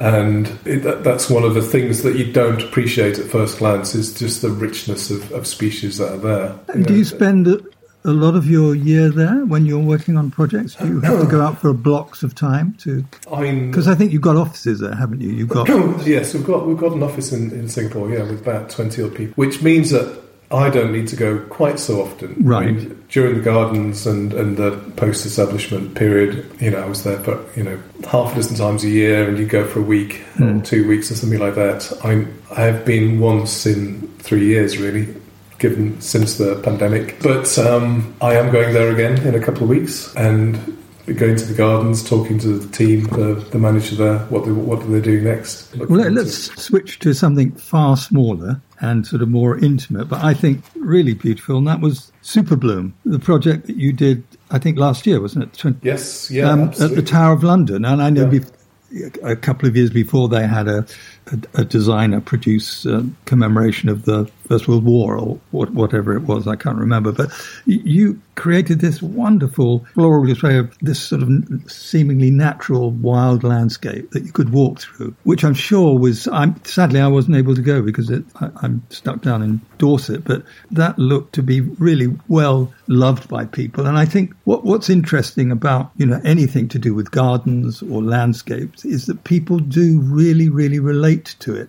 And 0.00 0.46
it, 0.64 0.82
that, 0.84 1.04
that's 1.04 1.28
one 1.28 1.42
of 1.44 1.54
the 1.54 1.62
things 1.62 2.02
that 2.02 2.16
you 2.16 2.32
don't 2.32 2.62
appreciate 2.62 3.18
at 3.18 3.26
first 3.26 3.58
glance 3.58 3.94
is 3.94 4.16
just 4.16 4.42
the 4.42 4.50
richness 4.50 5.10
of, 5.10 5.30
of 5.32 5.46
species 5.46 5.98
that 5.98 6.12
are 6.12 6.18
there. 6.18 6.58
And 6.68 6.86
do 6.86 6.96
you 6.96 7.04
spend 7.04 7.48
a, 7.48 7.58
a 8.04 8.12
lot 8.12 8.36
of 8.36 8.46
your 8.46 8.74
year 8.74 9.08
there 9.08 9.44
when 9.46 9.66
you're 9.66 9.78
working 9.84 10.16
on 10.16 10.30
projects? 10.30 10.76
Do 10.76 10.86
you 10.86 11.00
have 11.00 11.20
to 11.20 11.26
go 11.26 11.40
out 11.40 11.58
for 11.58 11.72
blocks 11.72 12.22
of 12.22 12.34
time 12.34 12.74
to? 12.80 13.04
I 13.32 13.40
mean, 13.40 13.70
Because 13.70 13.88
I 13.88 13.94
think 13.94 14.12
you've 14.12 14.22
got 14.22 14.36
offices 14.36 14.80
there, 14.80 14.94
haven't 14.94 15.20
you? 15.20 15.30
You've 15.30 15.48
got 15.48 15.68
yes, 16.06 16.32
we've 16.34 16.46
got 16.46 16.66
we've 16.66 16.78
got 16.78 16.92
an 16.92 17.02
office 17.02 17.32
in, 17.32 17.50
in 17.50 17.68
Singapore, 17.68 18.10
yeah, 18.10 18.22
with 18.22 18.40
about 18.40 18.70
twenty 18.70 19.02
odd 19.02 19.14
people, 19.14 19.34
which 19.34 19.62
means 19.62 19.90
that 19.90 20.27
I 20.50 20.70
don't 20.70 20.92
need 20.92 21.08
to 21.08 21.16
go 21.16 21.38
quite 21.50 21.78
so 21.78 22.00
often. 22.00 22.34
Right. 22.40 22.68
I 22.68 22.72
mean, 22.72 23.04
during 23.10 23.36
the 23.36 23.42
gardens 23.42 24.06
and, 24.06 24.32
and 24.32 24.56
the 24.56 24.72
post 24.96 25.26
establishment 25.26 25.94
period, 25.94 26.50
you 26.58 26.70
know, 26.70 26.78
I 26.78 26.86
was 26.86 27.04
there 27.04 27.18
for 27.18 27.44
you 27.54 27.64
know 27.64 27.78
half 28.08 28.32
a 28.32 28.36
dozen 28.36 28.56
times 28.56 28.84
a 28.84 28.88
year, 28.88 29.28
and 29.28 29.38
you 29.38 29.46
go 29.46 29.66
for 29.66 29.80
a 29.80 29.82
week 29.82 30.22
or 30.40 30.60
two 30.62 30.88
weeks 30.88 31.10
or 31.10 31.16
something 31.16 31.38
like 31.38 31.54
that. 31.56 31.92
I'm 32.02 32.40
I 32.50 32.62
have 32.62 32.86
been 32.86 33.20
once 33.20 33.66
in 33.66 34.08
three 34.18 34.46
years, 34.46 34.78
really. 34.78 35.14
Given 35.58 36.00
since 36.00 36.38
the 36.38 36.54
pandemic, 36.62 37.20
but 37.20 37.58
um, 37.58 38.14
I 38.20 38.34
am 38.34 38.52
going 38.52 38.72
there 38.72 38.92
again 38.92 39.26
in 39.26 39.34
a 39.34 39.40
couple 39.40 39.64
of 39.64 39.68
weeks, 39.68 40.14
and 40.14 40.77
going 41.14 41.36
to 41.36 41.44
the 41.44 41.54
gardens, 41.54 42.08
talking 42.08 42.38
to 42.40 42.58
the 42.58 42.76
team, 42.76 43.04
the, 43.04 43.34
the 43.50 43.58
manager 43.58 43.96
there, 43.96 44.18
what 44.26 44.44
they, 44.44 44.52
what 44.52 44.80
do 44.80 44.86
they 44.88 45.00
do 45.00 45.20
next? 45.20 45.74
Look 45.76 45.90
Well, 45.90 46.10
let's 46.10 46.62
switch 46.62 46.98
to 47.00 47.14
something 47.14 47.52
far 47.52 47.96
smaller 47.96 48.60
and 48.80 49.06
sort 49.06 49.22
of 49.22 49.28
more 49.28 49.58
intimate, 49.58 50.08
but 50.08 50.22
I 50.22 50.34
think 50.34 50.62
really 50.76 51.14
beautiful, 51.14 51.58
and 51.58 51.66
that 51.66 51.80
was 51.80 52.12
Super 52.22 52.56
Bloom, 52.56 52.94
the 53.04 53.18
project 53.18 53.66
that 53.66 53.76
you 53.76 53.92
did, 53.92 54.22
I 54.50 54.58
think, 54.58 54.78
last 54.78 55.06
year, 55.06 55.20
wasn't 55.20 55.64
it? 55.64 55.74
Yes, 55.82 56.30
yeah, 56.30 56.50
um, 56.50 56.68
at 56.68 56.76
the 56.94 57.02
Tower 57.02 57.32
of 57.34 57.42
London. 57.42 57.84
And 57.84 58.02
I 58.02 58.10
know 58.10 58.30
Yeah. 58.30 58.40
bef- 58.40 58.52
a 59.22 59.36
couple 59.36 59.68
of 59.68 59.76
years 59.76 59.90
before 59.90 60.28
they 60.30 60.46
had 60.46 60.66
a, 60.66 60.86
a, 61.26 61.60
a 61.60 61.64
designer 61.64 62.20
produce 62.22 62.86
uh, 62.86 63.02
commemoration 63.26 63.90
of 63.90 64.06
the 64.06 64.30
First 64.48 64.66
World 64.66 64.84
War 64.84 65.16
or 65.18 65.38
what, 65.50 65.70
whatever 65.72 66.16
it 66.16 66.22
was, 66.22 66.48
I 66.48 66.56
can't 66.56 66.78
remember. 66.78 67.12
But 67.12 67.30
you 67.66 68.20
created 68.34 68.80
this 68.80 69.02
wonderful 69.02 69.84
floral 69.94 70.24
display 70.24 70.56
of 70.56 70.76
this 70.78 71.00
sort 71.00 71.22
of 71.22 71.30
seemingly 71.66 72.30
natural 72.30 72.92
wild 72.92 73.44
landscape 73.44 74.10
that 74.12 74.24
you 74.24 74.32
could 74.32 74.50
walk 74.50 74.80
through, 74.80 75.14
which 75.24 75.44
I'm 75.44 75.54
sure 75.54 75.98
was, 75.98 76.28
I'm, 76.28 76.62
sadly, 76.64 77.00
I 77.00 77.08
wasn't 77.08 77.36
able 77.36 77.54
to 77.54 77.62
go 77.62 77.82
because 77.82 78.10
it, 78.10 78.24
I, 78.36 78.50
I'm 78.62 78.82
stuck 78.90 79.22
down 79.22 79.42
in 79.42 79.60
Dorset, 79.76 80.24
but 80.24 80.44
that 80.70 80.98
looked 80.98 81.34
to 81.34 81.42
be 81.42 81.60
really 81.60 82.16
well 82.28 82.72
loved 82.86 83.28
by 83.28 83.44
people. 83.44 83.86
And 83.86 83.98
I 83.98 84.04
think 84.04 84.32
what, 84.44 84.64
what's 84.64 84.88
interesting 84.88 85.50
about, 85.50 85.90
you 85.96 86.06
know, 86.06 86.20
anything 86.24 86.68
to 86.68 86.78
do 86.78 86.94
with 86.94 87.10
gardens 87.10 87.82
or 87.82 88.02
landscapes 88.02 88.84
is 88.84 89.06
that 89.06 89.24
people 89.24 89.58
do 89.58 90.00
really, 90.00 90.48
really 90.48 90.78
relate 90.78 91.36
to 91.40 91.54
it. 91.54 91.68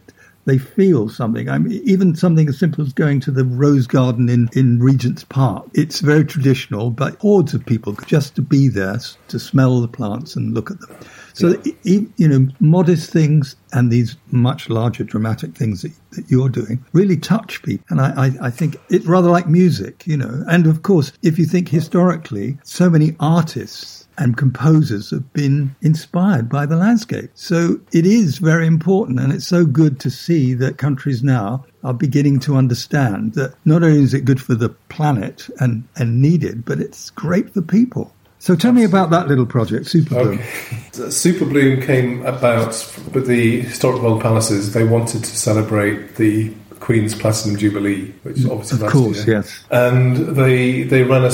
They 0.50 0.58
feel 0.58 1.10
something. 1.10 1.48
I 1.48 1.60
mean, 1.60 1.80
even 1.86 2.16
something 2.16 2.50
as 2.50 2.58
simple 2.58 2.84
as 2.84 2.92
going 2.92 3.20
to 3.20 3.32
the 3.32 3.46
rose 3.46 3.86
garden 3.86 4.30
in, 4.30 4.50
in 4.54 4.80
Regent's 4.80 5.24
Park. 5.24 5.68
It's 5.76 6.00
very 6.00 6.26
traditional, 6.26 6.90
but 6.90 7.20
hordes 7.20 7.54
of 7.54 7.64
people 7.64 7.94
just 8.08 8.36
to 8.36 8.42
be 8.42 8.68
there, 8.68 9.00
to 9.28 9.40
smell 9.40 9.80
the 9.80 9.88
plants 9.88 10.36
and 10.36 10.56
look 10.56 10.72
at 10.72 10.80
them. 10.80 10.98
So, 11.34 11.62
you 11.84 12.28
know, 12.28 12.48
modest 12.60 13.12
things 13.12 13.56
and 13.74 13.92
these 13.92 14.18
much 14.32 14.70
larger 14.70 15.04
dramatic 15.04 15.56
things 15.56 15.84
that, 15.84 15.92
that 16.12 16.32
you're 16.32 16.50
doing 16.50 16.84
really 16.94 17.18
touch 17.18 17.62
people. 17.62 17.86
And 17.90 18.02
I, 18.02 18.26
I, 18.26 18.48
I 18.48 18.50
think 18.50 18.76
it's 18.90 19.06
rather 19.06 19.30
like 19.30 19.48
music, 19.48 20.08
you 20.08 20.18
know. 20.18 20.44
And 20.50 20.66
of 20.66 20.82
course, 20.82 21.12
if 21.22 21.38
you 21.38 21.46
think 21.46 21.70
historically, 21.70 22.58
so 22.64 22.90
many 22.90 23.16
artists 23.20 23.99
and 24.20 24.38
composers 24.38 25.10
have 25.10 25.34
been 25.34 25.76
inspired 25.82 26.50
by 26.50 26.66
the 26.66 26.76
landscape. 26.76 27.32
So 27.34 27.80
it 27.92 28.06
is 28.06 28.38
very 28.38 28.68
important, 28.68 29.20
and 29.20 29.34
it's 29.34 29.48
so 29.48 29.66
good 29.66 30.00
to 30.02 30.12
see 30.12 30.54
that 30.56 30.78
countries 30.78 31.24
now 31.24 31.66
are 31.84 31.94
beginning 31.94 32.40
to 32.42 32.58
understand 32.58 33.34
that 33.34 33.56
not 33.66 33.82
only 33.82 34.04
is 34.04 34.14
it 34.14 34.26
good 34.26 34.42
for 34.42 34.54
the 34.54 34.70
planet 34.90 35.50
and, 35.60 35.88
and 35.96 36.22
needed, 36.22 36.66
but 36.66 36.80
it's 36.80 37.10
great 37.12 37.54
for 37.54 37.62
people. 37.62 38.14
So 38.42 38.56
tell 38.56 38.72
me 38.72 38.84
about 38.84 39.10
that 39.10 39.28
little 39.28 39.46
project, 39.46 39.88
Super 39.88 40.16
Bloom. 40.16 40.40
Okay. 40.40 41.10
Super 41.10 41.46
Bloom 41.46 41.82
came 41.82 42.26
about 42.26 42.68
with 43.14 43.28
the 43.28 43.62
Historic 43.62 44.02
Royal 44.02 44.20
Palaces. 44.20 44.74
They 44.74 44.86
wanted 44.86 45.24
to 45.24 45.38
celebrate 45.38 46.16
the 46.16 46.54
Queen's 46.80 47.16
Platinum 47.16 47.58
Jubilee, 47.58 48.12
which 48.24 48.46
obviously 48.46 48.86
Of 48.86 48.92
course, 48.92 49.26
year. 49.28 49.38
yes. 49.38 49.60
And 49.72 50.18
they 50.36 50.84
they 50.84 51.04
ran 51.04 51.24
a 51.24 51.32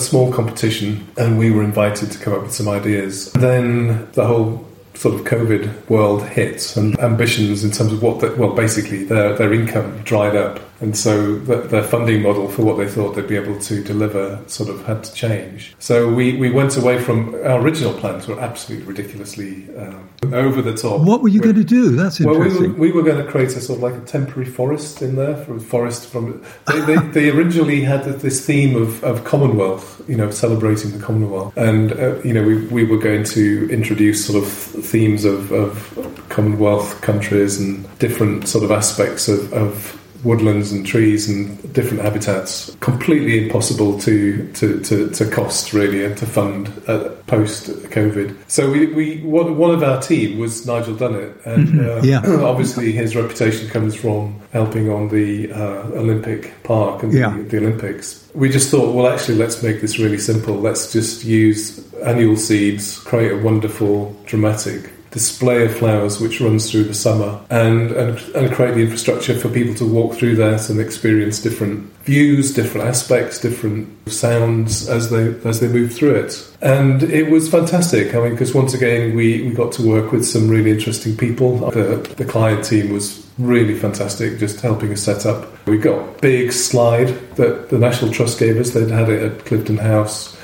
small 0.00 0.32
competition, 0.32 1.06
and 1.16 1.38
we 1.38 1.50
were 1.50 1.62
invited 1.62 2.10
to 2.12 2.18
come 2.18 2.34
up 2.34 2.42
with 2.42 2.52
some 2.54 2.68
ideas. 2.68 3.32
Then 3.32 4.08
the 4.12 4.26
whole 4.26 4.66
sort 4.94 5.14
of 5.14 5.22
COVID 5.22 5.88
world 5.88 6.22
hit, 6.28 6.76
and 6.76 6.98
ambitions 7.00 7.64
in 7.64 7.70
terms 7.70 7.92
of 7.92 8.02
what, 8.02 8.20
the, 8.20 8.34
well, 8.36 8.52
basically 8.54 9.04
their 9.04 9.34
their 9.36 9.52
income 9.52 10.00
dried 10.04 10.36
up, 10.36 10.60
and 10.82 10.96
so 10.96 11.36
the, 11.38 11.56
their 11.62 11.84
funding 11.84 12.22
model 12.22 12.48
for 12.48 12.62
what 12.62 12.76
they 12.76 12.88
thought 12.88 13.14
they'd 13.14 13.28
be 13.28 13.36
able 13.36 13.58
to 13.60 13.82
deliver 13.84 14.42
sort 14.48 14.68
of 14.68 14.84
had 14.84 15.04
to 15.04 15.14
change. 15.14 15.74
So 15.78 16.12
we, 16.12 16.36
we 16.36 16.50
went 16.50 16.76
away 16.76 16.98
from 17.00 17.34
our 17.36 17.60
original 17.60 17.92
plans 17.94 18.26
were 18.26 18.40
absolutely 18.40 18.86
ridiculously 18.86 19.68
um, 19.76 20.08
over 20.32 20.60
the 20.60 20.74
top. 20.74 21.00
What 21.02 21.22
were 21.22 21.28
you 21.28 21.40
We're- 21.40 21.52
going 21.52 21.64
to 21.66 21.68
do? 21.68 21.90
That's 21.94 22.20
interesting. 22.20 22.54
well, 22.54 22.60
we 22.60 22.68
were, 22.68 22.74
we 22.74 22.92
were 22.92 23.02
going 23.02 23.24
to 23.24 23.30
create 23.30 23.50
a 23.50 23.60
sort 23.60 23.78
of 23.78 23.82
like 23.84 23.94
a 23.94 24.04
temporary 24.04 24.48
forest 24.50 25.02
in 25.02 25.14
there 25.14 25.36
for 25.36 25.58
forest 25.60 26.08
from. 26.08 26.44
They, 26.66 26.80
they, 26.80 26.96
they 27.12 27.30
originally 27.30 27.82
had 27.82 28.04
this 28.04 28.44
theme 28.44 28.74
of, 28.74 29.02
of 29.04 29.22
Commonwealth, 29.22 30.02
you 30.08 30.16
know, 30.16 30.30
celebrating 30.30 30.90
the 30.90 30.98
Commonwealth, 30.98 31.56
and 31.56 31.92
uh, 31.92 32.20
you 32.22 32.32
know, 32.32 32.42
we, 32.42 32.66
we 32.66 32.84
were 32.84 32.98
going 32.98 33.22
to 33.24 33.68
introduce 33.70 34.26
sort 34.26 34.42
of 34.42 34.50
themes 34.50 35.24
of, 35.24 35.52
of 35.52 36.26
Commonwealth 36.28 37.00
countries 37.02 37.60
and 37.60 37.86
different 37.98 38.48
sort 38.48 38.64
of 38.64 38.72
aspects 38.72 39.28
of, 39.28 39.52
of 39.52 40.01
woodlands 40.24 40.72
and 40.72 40.86
trees 40.86 41.28
and 41.28 41.72
different 41.72 42.02
habitats. 42.02 42.74
Completely 42.80 43.44
impossible 43.44 43.98
to 44.00 44.50
to, 44.54 44.80
to, 44.80 45.10
to 45.10 45.30
cost 45.30 45.72
really 45.72 46.04
and 46.04 46.16
to 46.18 46.26
fund 46.26 46.68
uh, 46.86 47.08
post 47.26 47.68
COVID. 47.90 48.36
So 48.48 48.70
we, 48.70 48.86
we 48.86 49.20
one, 49.22 49.56
one 49.56 49.70
of 49.70 49.82
our 49.82 50.00
team 50.00 50.38
was 50.38 50.66
Nigel 50.66 50.94
Dunnett, 50.94 51.44
and 51.46 51.80
uh, 51.80 52.00
Yeah. 52.02 52.20
obviously 52.44 52.92
his 52.92 53.16
reputation 53.16 53.68
comes 53.68 53.94
from 53.94 54.40
helping 54.52 54.90
on 54.90 55.08
the 55.08 55.50
uh, 55.52 55.82
Olympic 55.94 56.52
Park 56.62 57.02
and 57.02 57.12
Yeah. 57.12 57.36
the, 57.36 57.42
the 57.44 57.56
Olympics. 57.58 58.28
We 58.34 58.48
just 58.48 58.70
thought, 58.70 58.94
well, 58.94 59.06
actually, 59.12 59.36
let's 59.38 59.62
make 59.62 59.80
this 59.80 59.98
really 59.98 60.18
simple. 60.18 60.54
Let's 60.54 60.92
just 60.92 61.24
use 61.24 61.80
annual 62.02 62.36
seeds, 62.36 62.98
create 63.00 63.32
a 63.32 63.36
wonderful, 63.38 64.14
dramatic 64.26 64.90
display 65.12 65.66
of 65.66 65.76
flowers 65.76 66.18
which 66.20 66.40
runs 66.40 66.70
through 66.70 66.84
the 66.84 66.94
summer 66.94 67.38
and, 67.50 67.92
and, 67.92 68.18
and 68.34 68.52
create 68.52 68.74
the 68.74 68.80
infrastructure 68.80 69.38
for 69.38 69.50
people 69.50 69.74
to 69.74 69.86
walk 69.86 70.14
through 70.14 70.34
that 70.34 70.70
and 70.70 70.80
experience 70.80 71.40
different 71.40 71.84
views, 72.04 72.52
different 72.54 72.88
aspects, 72.88 73.38
different 73.38 73.86
sounds 74.10 74.88
as 74.88 75.10
they 75.10 75.34
as 75.48 75.60
they 75.60 75.68
move 75.68 75.92
through 75.92 76.14
it. 76.14 76.56
And 76.62 77.02
it 77.02 77.30
was 77.30 77.50
fantastic. 77.50 78.14
I 78.14 78.20
mean, 78.20 78.30
because 78.30 78.54
once 78.54 78.72
again, 78.72 79.14
we, 79.14 79.42
we 79.42 79.50
got 79.54 79.70
to 79.72 79.86
work 79.86 80.12
with 80.12 80.24
some 80.24 80.48
really 80.48 80.70
interesting 80.70 81.14
people. 81.16 81.58
The, 81.70 81.96
the 82.16 82.24
client 82.24 82.64
team 82.64 82.90
was 82.90 83.28
really 83.38 83.78
fantastic, 83.78 84.38
just 84.38 84.60
helping 84.62 84.92
us 84.92 85.02
set 85.02 85.26
up. 85.26 85.46
We 85.66 85.76
got 85.76 86.22
big 86.22 86.52
slide 86.52 87.08
that 87.36 87.68
the 87.68 87.78
National 87.78 88.10
Trust 88.10 88.38
gave 88.38 88.56
us. 88.56 88.70
They'd 88.70 88.90
had 88.90 89.10
it 89.10 89.22
at 89.22 89.44
Clifton 89.44 89.76
House 89.76 90.38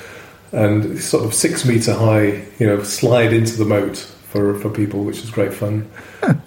and 0.53 0.99
sort 1.01 1.25
of 1.25 1.33
six 1.33 1.65
meter 1.65 1.95
high, 1.95 2.45
you 2.59 2.67
know, 2.67 2.83
slide 2.83 3.33
into 3.33 3.57
the 3.57 3.65
moat 3.65 4.15
for, 4.31 4.55
for 4.59 4.71
people, 4.71 5.05
which 5.05 5.21
was 5.21 5.31
great 5.31 5.53
fun. 5.55 5.91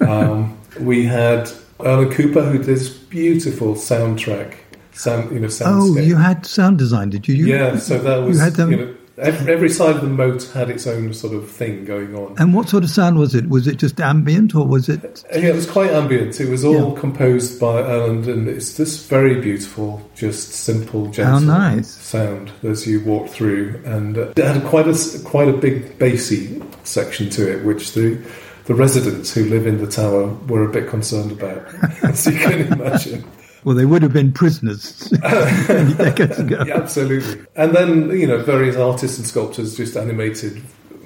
um, 0.02 0.58
we 0.80 1.06
had 1.06 1.52
Erland 1.80 2.12
Cooper, 2.14 2.42
who 2.44 2.58
did 2.58 2.66
this 2.68 2.90
beautiful 2.90 3.74
soundtrack, 3.76 4.56
sound, 4.94 5.32
you 5.32 5.40
know, 5.40 5.50
Oh, 5.62 5.98
you 5.98 6.16
had 6.16 6.46
sound 6.46 6.78
design, 6.78 7.10
did 7.10 7.28
you? 7.28 7.36
you 7.36 7.48
yeah, 7.48 7.78
so 7.78 7.98
that 7.98 8.18
was 8.18 8.38
you 8.38 8.44
had 8.44 8.54
them. 8.54 8.72
you 8.72 8.78
know, 8.78 8.96
Every, 9.22 9.54
every 9.54 9.70
side 9.70 9.96
of 9.96 10.02
the 10.02 10.08
moat 10.08 10.44
had 10.52 10.70
its 10.70 10.88
own 10.88 11.14
sort 11.14 11.34
of 11.34 11.50
thing 11.50 11.86
going 11.86 12.16
on. 12.16 12.36
And 12.40 12.56
what 12.56 12.70
sort 12.70 12.84
of 12.84 12.90
sound 12.90 13.20
was 13.20 13.36
it? 13.36 13.50
Was 13.50 13.68
it 13.68 13.78
just 13.78 14.02
ambient 14.02 14.56
or 14.56 14.66
was 14.66 14.90
it? 14.90 15.24
Yeah, 15.32 15.50
it 15.50 15.56
was 15.56 15.70
quite 15.70 15.92
ambient. 15.92 16.42
It 16.42 16.50
was 16.50 16.66
all 16.66 16.94
yeah. 16.94 17.00
composed 17.00 17.60
by 17.60 17.82
Erland, 17.84 18.28
and 18.28 18.48
it's 18.48 18.78
this 18.78 19.06
very 19.06 19.40
beautiful, 19.40 20.02
just 20.16 20.50
simple, 20.50 21.12
gentle 21.12 21.42
nice. 21.42 21.88
sound 21.88 22.52
as 22.64 22.88
you 22.88 23.00
walk 23.02 23.30
through. 23.30 23.80
And 23.86 24.18
uh, 24.18 24.34
it 24.36 24.44
had 24.44 24.64
quite 24.66 24.88
a 24.88 25.22
quite 25.24 25.48
a 25.50 25.54
big 25.54 26.00
bassy 26.00 26.60
section 26.84 27.30
to 27.32 27.52
it, 27.52 27.64
which 27.64 27.94
the 27.94 28.20
the 28.66 28.74
residents 28.74 29.34
who 29.34 29.46
live 29.46 29.68
in 29.68 29.78
the 29.78 29.88
tower 29.88 30.28
were 30.48 30.68
a 30.68 30.72
bit 30.72 30.88
concerned 30.88 31.32
about, 31.32 31.64
as 32.04 32.26
you 32.26 32.40
can 32.40 32.74
imagine. 32.74 33.24
Well, 33.64 33.76
they 33.76 33.86
would 33.86 34.02
have 34.02 34.14
been 34.14 34.32
prisoners 34.32 35.12
many 35.22 35.94
decades 35.94 36.40
ago. 36.40 36.64
Yeah, 36.66 36.78
absolutely. 36.78 37.46
And 37.56 37.76
then, 37.76 38.10
you 38.12 38.28
know, 38.28 38.42
various 38.42 38.76
artists 38.76 39.18
and 39.18 39.28
sculptors 39.28 39.78
just 39.78 39.96
animated 39.96 40.62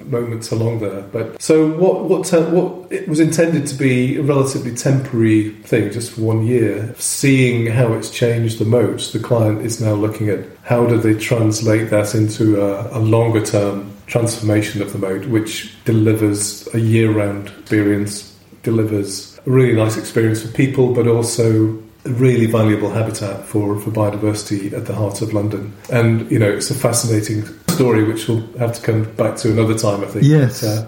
moments 0.06 0.50
along 0.50 0.80
there. 0.80 1.02
But 1.02 1.40
so 1.40 1.68
what? 1.76 2.04
What? 2.04 2.32
Uh, 2.32 2.42
what? 2.46 2.92
It 2.92 3.08
was 3.08 3.20
intended 3.20 3.66
to 3.66 3.74
be 3.74 4.16
a 4.16 4.22
relatively 4.22 4.74
temporary 4.74 5.50
thing, 5.50 5.90
just 5.92 6.12
for 6.12 6.22
one 6.22 6.46
year. 6.46 6.94
Seeing 6.98 7.66
how 7.66 7.92
it's 7.94 8.10
changed 8.10 8.58
the 8.58 8.64
most, 8.64 9.12
the 9.12 9.18
client 9.18 9.62
is 9.62 9.80
now 9.80 9.94
looking 9.94 10.28
at 10.28 10.40
how 10.62 10.86
do 10.86 10.98
they 10.98 11.14
translate 11.14 11.90
that 11.90 12.14
into 12.14 12.62
a, 12.62 12.98
a 12.98 13.00
longer 13.00 13.44
term 13.44 13.92
transformation 14.06 14.82
of 14.82 14.92
the 14.92 14.98
moat, 14.98 15.26
which 15.26 15.74
delivers 15.84 16.68
a 16.74 16.80
year 16.80 17.10
round 17.10 17.48
experience, 17.48 18.36
delivers 18.62 19.38
a 19.46 19.50
really 19.50 19.74
nice 19.74 19.96
experience 19.96 20.42
for 20.42 20.52
people, 20.52 20.94
but 20.94 21.06
also 21.06 21.82
a 22.06 22.10
really 22.10 22.46
valuable 22.46 22.90
habitat 22.90 23.44
for, 23.44 23.78
for 23.78 23.90
biodiversity 23.90 24.72
at 24.72 24.86
the 24.86 24.94
heart 24.94 25.20
of 25.22 25.32
London. 25.32 25.72
And, 25.92 26.30
you 26.30 26.38
know, 26.38 26.48
it's 26.48 26.70
a 26.70 26.74
fascinating 26.74 27.44
story 27.68 28.04
which 28.04 28.28
we'll 28.28 28.46
have 28.58 28.72
to 28.74 28.82
come 28.82 29.12
back 29.14 29.36
to 29.38 29.50
another 29.50 29.76
time, 29.76 30.02
I 30.02 30.06
think. 30.06 30.24
Yes. 30.24 30.62
But, 30.62 30.68
uh, 30.68 30.86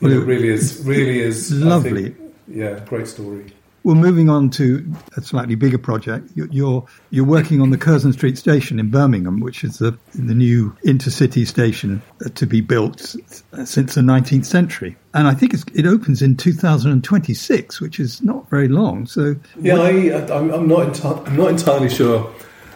well, 0.00 0.12
it 0.12 0.24
really 0.24 0.48
is, 0.48 0.82
really 0.84 1.20
is 1.20 1.52
lovely. 1.52 2.10
Think, 2.10 2.34
yeah, 2.48 2.80
great 2.86 3.08
story. 3.08 3.52
Well, 3.84 3.96
moving 3.96 4.28
on 4.28 4.50
to 4.50 4.94
a 5.16 5.22
slightly 5.22 5.56
bigger 5.56 5.78
project, 5.78 6.30
you're 6.34 6.86
you're 7.10 7.24
working 7.24 7.60
on 7.60 7.70
the 7.70 7.78
Curzon 7.78 8.12
Street 8.12 8.38
station 8.38 8.78
in 8.78 8.90
Birmingham, 8.90 9.40
which 9.40 9.64
is 9.64 9.78
the 9.78 9.98
the 10.14 10.34
new 10.34 10.76
intercity 10.84 11.46
station 11.46 12.00
to 12.34 12.46
be 12.46 12.60
built 12.60 13.16
since 13.64 13.94
the 13.94 14.00
19th 14.00 14.44
century, 14.44 14.96
and 15.14 15.26
I 15.26 15.34
think 15.34 15.54
it 15.74 15.86
opens 15.86 16.22
in 16.22 16.36
2026, 16.36 17.80
which 17.80 17.98
is 17.98 18.22
not 18.22 18.48
very 18.50 18.68
long. 18.68 19.06
So 19.06 19.34
yeah, 19.60 19.80
I, 19.80 19.90
am 19.90 20.68
not 20.68 20.92
enti- 20.92 21.26
I'm 21.26 21.36
not 21.36 21.50
entirely 21.50 21.88
sure 21.88 22.32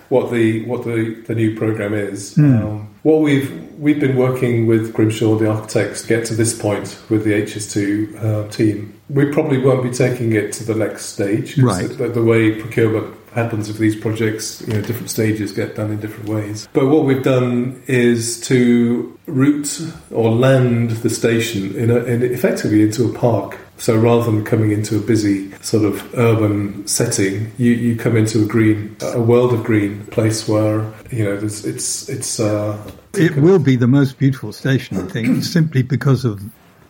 what 0.08 0.30
the 0.30 0.64
what 0.64 0.84
the, 0.84 1.22
the 1.26 1.34
new 1.34 1.56
program 1.56 1.94
is. 1.94 2.34
Mm. 2.34 2.62
Um, 2.62 2.94
what 3.02 3.20
we've 3.20 3.50
we've 3.78 4.00
been 4.00 4.16
working 4.16 4.66
with 4.66 4.92
Grimshaw, 4.92 5.36
the 5.36 5.50
architects, 5.50 6.02
to 6.02 6.08
get 6.08 6.24
to 6.26 6.34
this 6.34 6.58
point 6.58 7.00
with 7.08 7.24
the 7.24 7.32
HS2 7.32 8.24
uh, 8.24 8.48
team. 8.48 8.98
We 9.08 9.30
probably 9.30 9.58
won't 9.58 9.82
be 9.82 9.90
taking 9.90 10.32
it 10.32 10.52
to 10.54 10.64
the 10.64 10.74
next 10.74 11.06
stage. 11.06 11.58
Right. 11.58 11.88
The, 11.88 12.08
the, 12.08 12.24
way 12.24 12.60
procurement 12.60 13.14
happens 13.32 13.68
with 13.68 13.78
these 13.78 13.94
projects, 13.94 14.62
you 14.66 14.72
know, 14.72 14.80
different 14.80 15.10
stages 15.10 15.52
get 15.52 15.76
done 15.76 15.92
in 15.92 16.00
different 16.00 16.28
ways. 16.28 16.66
But 16.72 16.88
what 16.88 17.04
we've 17.04 17.22
done 17.22 17.82
is 17.86 18.40
to 18.48 19.16
route 19.26 19.80
or 20.10 20.30
land 20.30 20.90
the 20.90 21.10
station 21.10 21.76
in, 21.76 21.90
a, 21.90 21.98
in 22.04 22.22
effectively 22.22 22.82
into 22.82 23.08
a 23.08 23.12
park 23.12 23.58
so 23.78 23.96
rather 23.96 24.30
than 24.30 24.44
coming 24.44 24.72
into 24.72 24.96
a 24.96 25.00
busy 25.00 25.52
sort 25.62 25.84
of 25.84 26.14
urban 26.14 26.86
setting, 26.86 27.52
you, 27.58 27.72
you 27.72 27.96
come 27.96 28.16
into 28.16 28.42
a 28.42 28.46
green, 28.46 28.96
a 29.02 29.20
world 29.20 29.52
of 29.52 29.64
green 29.64 30.06
place 30.06 30.48
where 30.48 30.92
you 31.10 31.24
know 31.24 31.34
it's 31.34 32.08
it's. 32.08 32.40
Uh, 32.40 32.90
it 33.14 33.36
will 33.36 33.58
be 33.58 33.76
the 33.76 33.86
most 33.86 34.18
beautiful 34.18 34.52
station, 34.52 34.98
I 34.98 35.06
think, 35.06 35.42
simply 35.44 35.82
because 35.82 36.24
of 36.24 36.42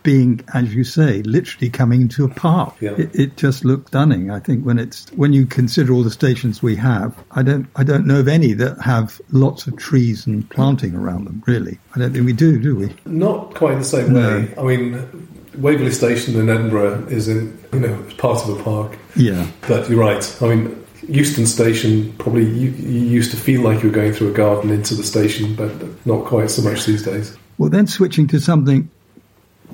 being, 0.07 0.39
as 0.53 0.73
you 0.73 0.85
say, 0.85 1.21
literally 1.23 1.69
coming 1.69 2.01
into 2.01 2.23
a 2.23 2.29
park. 2.29 2.75
Yeah. 2.79 2.91
It, 2.91 3.13
it, 3.13 3.37
just 3.37 3.65
looked 3.65 3.89
stunning. 3.89 4.31
I 4.31 4.39
think 4.39 4.63
when 4.65 4.79
it's 4.79 5.09
when 5.11 5.33
you 5.33 5.45
consider 5.45 5.91
all 5.91 6.01
the 6.01 6.11
stations 6.11 6.63
we 6.63 6.77
have, 6.77 7.13
I 7.31 7.43
don't 7.43 7.67
I 7.75 7.83
don't 7.83 8.07
know 8.07 8.21
of 8.21 8.29
any 8.29 8.53
that 8.53 8.79
have 8.81 9.19
lots 9.31 9.67
of 9.67 9.75
trees 9.75 10.25
and 10.25 10.49
planting 10.49 10.95
around 10.95 11.25
them. 11.25 11.43
Really, 11.45 11.77
I 11.93 11.99
don't 11.99 12.13
think 12.13 12.25
we 12.25 12.31
do, 12.31 12.57
do 12.57 12.75
we? 12.77 12.95
Not 13.05 13.53
quite 13.55 13.75
the 13.79 13.83
same 13.83 14.13
no. 14.13 14.21
way. 14.21 14.53
I 14.57 14.63
mean, 14.63 15.27
Waverley 15.57 15.91
Station 15.91 16.39
in 16.39 16.49
Edinburgh 16.49 17.07
is 17.09 17.27
in 17.27 17.57
you 17.73 17.79
know 17.79 18.05
part 18.17 18.47
of 18.47 18.59
a 18.59 18.63
park. 18.63 18.97
Yeah, 19.15 19.47
but 19.67 19.89
you're 19.89 19.99
right. 19.99 20.37
I 20.41 20.55
mean, 20.55 20.85
Euston 21.07 21.45
Station 21.45 22.13
probably 22.17 22.45
you, 22.45 22.69
you, 22.71 22.99
used 22.99 23.31
to 23.31 23.37
feel 23.37 23.61
like 23.61 23.83
you 23.83 23.89
were 23.89 23.95
going 23.95 24.13
through 24.13 24.31
a 24.31 24.33
garden 24.33 24.69
into 24.71 24.95
the 24.95 25.03
station, 25.03 25.55
but 25.55 25.71
not 26.05 26.25
quite 26.25 26.49
so 26.49 26.61
much 26.61 26.85
these 26.85 27.03
days. 27.03 27.37
Well, 27.57 27.69
then 27.69 27.87
switching 27.87 28.27
to 28.27 28.39
something 28.39 28.89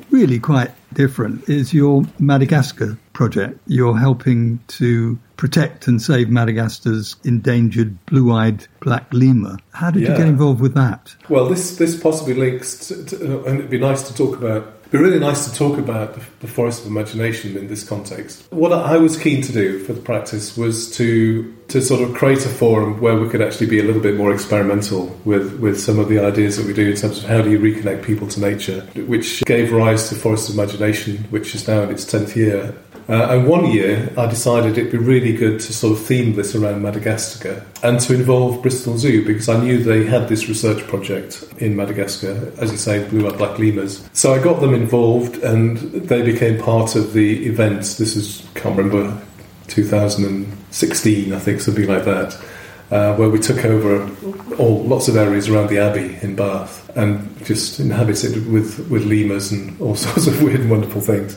really 0.10 0.40
quite 0.40 0.72
different 0.94 1.48
is 1.50 1.74
your 1.74 2.04
Madagascar 2.20 2.98
project. 3.14 3.60
You're 3.68 3.98
helping 3.98 4.60
to 4.68 5.18
protect 5.38 5.88
and 5.88 6.02
save 6.02 6.30
Madagascar's 6.30 7.16
endangered 7.24 8.06
blue-eyed 8.06 8.68
black 8.80 9.12
lemur. 9.12 9.58
How 9.72 9.92
did 9.92 10.04
yeah. 10.04 10.12
you 10.12 10.18
get 10.18 10.28
involved 10.28 10.62
with 10.62 10.76
that? 10.76 11.16
Well, 11.30 11.50
this 11.50 11.78
this 11.78 12.00
possibly 12.00 12.36
links, 12.36 12.88
to, 12.88 13.06
to, 13.06 13.44
and 13.46 13.60
it'd 13.60 13.72
be 13.72 13.80
nice 13.80 14.08
to 14.08 14.14
talk 14.14 14.38
about 14.38 14.73
be 14.94 15.00
really 15.00 15.20
nice 15.20 15.50
to 15.50 15.58
talk 15.58 15.80
about 15.80 16.14
the, 16.40 16.48
forest 16.48 16.82
of 16.82 16.88
imagination 16.88 17.58
in 17.58 17.68
this 17.68 17.84
context. 17.84 18.46
What 18.52 18.72
I 18.72 18.96
was 18.98 19.18
keen 19.18 19.42
to 19.42 19.52
do 19.52 19.80
for 19.80 19.94
the 19.94 20.02
practice 20.02 20.56
was 20.56 20.96
to 20.98 21.52
to 21.70 21.82
sort 21.82 22.08
of 22.08 22.14
create 22.14 22.46
a 22.46 22.50
forum 22.50 23.02
where 23.02 23.18
we 23.18 23.28
could 23.28 23.42
actually 23.42 23.66
be 23.66 23.80
a 23.80 23.84
little 23.84 24.02
bit 24.02 24.16
more 24.16 24.32
experimental 24.32 25.08
with, 25.26 25.60
with 25.60 25.80
some 25.80 25.98
of 25.98 26.10
the 26.10 26.20
ideas 26.20 26.58
that 26.58 26.68
we 26.68 26.74
do 26.74 26.92
in 26.92 26.96
terms 26.96 27.18
of 27.18 27.24
how 27.24 27.42
do 27.42 27.50
you 27.50 27.58
reconnect 27.58 28.04
people 28.04 28.28
to 28.28 28.40
nature, 28.40 28.82
which 29.08 29.44
gave 29.46 29.72
rise 29.72 30.10
to 30.10 30.16
Forest 30.16 30.50
of 30.50 30.56
Imagination, 30.56 31.18
which 31.32 31.56
is 31.56 31.68
now 31.68 31.82
in 31.82 31.90
its 31.90 32.06
10th 32.06 32.36
year. 32.36 32.76
Uh, 33.10 33.28
and 33.32 33.48
one 33.48 33.66
year, 33.66 34.14
I 34.18 34.28
decided 34.28 34.78
it'd 34.78 34.92
be 34.92 34.98
really 34.98 35.34
good 35.34 35.60
to 35.60 35.74
sort 35.74 35.98
of 35.98 36.06
theme 36.06 36.36
this 36.36 36.56
around 36.56 36.82
Madagascar 36.82 37.66
and 37.84 38.00
to 38.00 38.14
involve 38.14 38.62
Bristol 38.62 38.98
Zoo 38.98 39.26
because 39.26 39.50
I 39.50 39.62
knew 39.62 39.84
they 39.84 40.06
had 40.06 40.30
this 40.30 40.48
research 40.48 40.88
project 40.88 41.44
in 41.58 41.76
Madagascar, 41.76 42.52
as 42.60 42.72
you 42.72 42.78
say, 42.78 43.08
blue-eyed 43.10 43.38
black 43.38 43.60
lemurs. 43.60 44.08
So 44.14 44.34
I 44.34 44.42
got 44.42 44.62
them 44.62 44.74
involved, 44.74 45.38
and 45.44 45.78
they 45.78 46.22
became 46.22 46.62
part 46.62 46.96
of 46.96 47.14
the 47.14 47.46
event. 47.46 47.82
This 47.98 48.16
is 48.16 48.48
can't 48.56 48.78
remember 48.78 49.22
2016, 49.68 51.34
I 51.34 51.40
think, 51.40 51.60
something 51.60 51.88
like 51.88 52.06
that. 52.06 52.38
Uh, 52.92 53.16
where 53.16 53.30
we 53.30 53.40
took 53.40 53.66
over 53.66 54.04
all 54.60 54.84
lots 54.84 55.08
of 55.08 55.16
areas 55.16 55.50
around 55.50 55.68
the 55.68 55.80
Abbey 55.80 56.16
in 56.22 56.36
Bath 56.36 56.96
and 56.96 57.44
just 57.44 57.80
inhabited 57.80 58.46
with, 58.52 58.88
with 58.88 59.04
lemurs 59.06 59.52
and 59.52 59.80
all 59.82 59.96
sorts 59.96 60.28
of 60.28 60.44
weird 60.44 60.60
and 60.60 60.70
wonderful 60.70 61.02
things. 61.02 61.36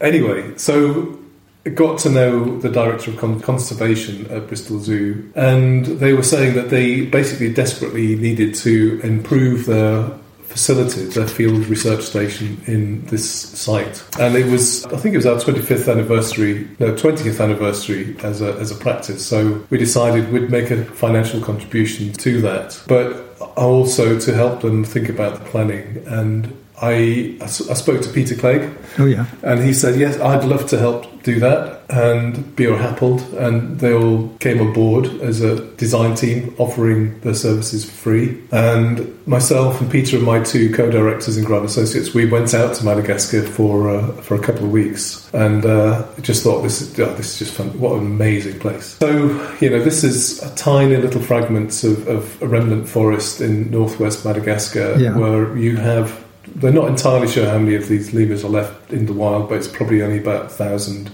Anyway, 0.00 0.56
so 0.56 1.18
I 1.64 1.70
got 1.70 1.98
to 2.00 2.10
know 2.10 2.58
the 2.60 2.68
director 2.68 3.10
of 3.10 3.42
conservation 3.42 4.30
at 4.30 4.46
Bristol 4.46 4.78
Zoo, 4.78 5.32
and 5.34 5.84
they 5.84 6.12
were 6.12 6.22
saying 6.22 6.54
that 6.54 6.70
they 6.70 7.06
basically 7.06 7.52
desperately 7.52 8.14
needed 8.14 8.54
to 8.56 9.00
improve 9.02 9.66
their 9.66 10.10
facility, 10.56 11.04
their 11.06 11.26
field 11.26 11.66
research 11.66 12.02
station 12.02 12.58
in 12.66 13.04
this 13.06 13.28
site. 13.28 14.02
And 14.18 14.36
it 14.36 14.46
was, 14.46 14.86
I 14.86 14.96
think 14.96 15.14
it 15.14 15.18
was 15.18 15.26
our 15.26 15.36
25th 15.36 15.90
anniversary, 15.90 16.66
no, 16.78 16.92
20th 16.94 17.42
anniversary 17.42 18.16
as 18.22 18.40
a, 18.40 18.54
as 18.54 18.70
a 18.70 18.76
practice. 18.76 19.26
So 19.26 19.66
we 19.68 19.76
decided 19.76 20.32
we'd 20.32 20.50
make 20.50 20.70
a 20.70 20.84
financial 20.84 21.40
contribution 21.40 22.12
to 22.14 22.40
that, 22.42 22.80
but 22.86 23.38
also 23.56 24.18
to 24.18 24.34
help 24.34 24.62
them 24.62 24.84
think 24.84 25.08
about 25.08 25.34
the 25.38 25.44
planning 25.50 26.02
and 26.06 26.56
I, 26.80 27.36
I 27.40 27.46
spoke 27.46 28.02
to 28.02 28.12
Peter 28.12 28.34
Clegg. 28.34 28.70
Oh, 28.98 29.06
yeah. 29.06 29.26
And 29.42 29.62
he 29.62 29.72
said, 29.72 29.98
Yes, 29.98 30.18
I'd 30.20 30.44
love 30.44 30.66
to 30.68 30.78
help 30.78 31.22
do 31.22 31.40
that. 31.40 31.82
And 31.88 32.36
Buro 32.56 32.78
Happold, 32.78 33.20
and 33.34 33.78
they 33.78 33.92
all 33.92 34.28
came 34.40 34.60
on 34.60 34.72
board 34.72 35.06
as 35.20 35.40
a 35.40 35.64
design 35.76 36.14
team 36.14 36.54
offering 36.58 37.20
their 37.20 37.34
services 37.34 37.84
for 37.84 37.92
free. 37.92 38.42
And 38.50 39.26
myself 39.26 39.80
and 39.80 39.90
Peter 39.90 40.16
and 40.16 40.26
my 40.26 40.42
two 40.42 40.72
co 40.74 40.90
directors 40.90 41.36
in 41.36 41.44
Grant 41.44 41.64
Associates, 41.64 42.12
we 42.12 42.26
went 42.26 42.54
out 42.54 42.74
to 42.76 42.84
Madagascar 42.84 43.42
for, 43.42 43.88
uh, 43.88 44.12
for 44.22 44.34
a 44.34 44.40
couple 44.40 44.64
of 44.64 44.70
weeks 44.70 45.32
and 45.32 45.64
uh, 45.64 46.06
just 46.22 46.42
thought, 46.42 46.62
this 46.62 46.82
is, 46.82 46.98
oh, 46.98 47.14
this 47.14 47.34
is 47.34 47.38
just 47.38 47.52
fun. 47.52 47.68
What 47.78 47.92
an 47.92 48.06
amazing 48.06 48.58
place. 48.58 48.96
So, 48.98 49.26
you 49.60 49.70
know, 49.70 49.82
this 49.82 50.04
is 50.04 50.42
a 50.42 50.54
tiny 50.56 50.96
little 50.96 51.22
fragments 51.22 51.84
of, 51.84 52.06
of 52.08 52.42
a 52.42 52.46
remnant 52.46 52.88
forest 52.88 53.40
in 53.40 53.70
northwest 53.70 54.24
Madagascar 54.24 54.96
yeah. 54.98 55.16
where 55.16 55.56
you 55.56 55.76
have 55.76 56.25
they're 56.56 56.72
not 56.72 56.88
entirely 56.88 57.28
sure 57.28 57.48
how 57.48 57.58
many 57.58 57.74
of 57.74 57.88
these 57.88 58.14
lemurs 58.14 58.44
are 58.44 58.48
left 58.48 58.92
in 58.92 59.06
the 59.06 59.12
wild, 59.12 59.48
but 59.48 59.58
it's 59.58 59.68
probably 59.68 60.02
only 60.02 60.18
about 60.18 60.46
a 60.46 60.48
thousand. 60.48 61.10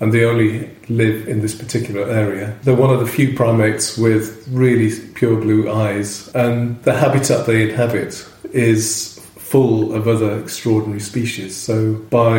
And 0.00 0.12
they 0.12 0.24
only 0.24 0.70
live 0.88 1.28
in 1.28 1.40
this 1.40 1.54
particular 1.54 2.08
area. 2.08 2.58
They're 2.62 2.74
one 2.74 2.90
of 2.90 3.00
the 3.00 3.06
few 3.06 3.34
primates 3.34 3.96
with 3.96 4.46
really 4.50 4.90
pure 5.14 5.40
blue 5.40 5.70
eyes, 5.70 6.28
and 6.34 6.82
the 6.82 6.94
habitat 6.94 7.46
they 7.46 7.70
inhabit 7.70 8.26
is 8.52 9.13
full 9.44 9.94
of 9.94 10.08
other 10.08 10.40
extraordinary 10.40 11.00
species. 11.00 11.54
So, 11.54 11.94
by 12.10 12.38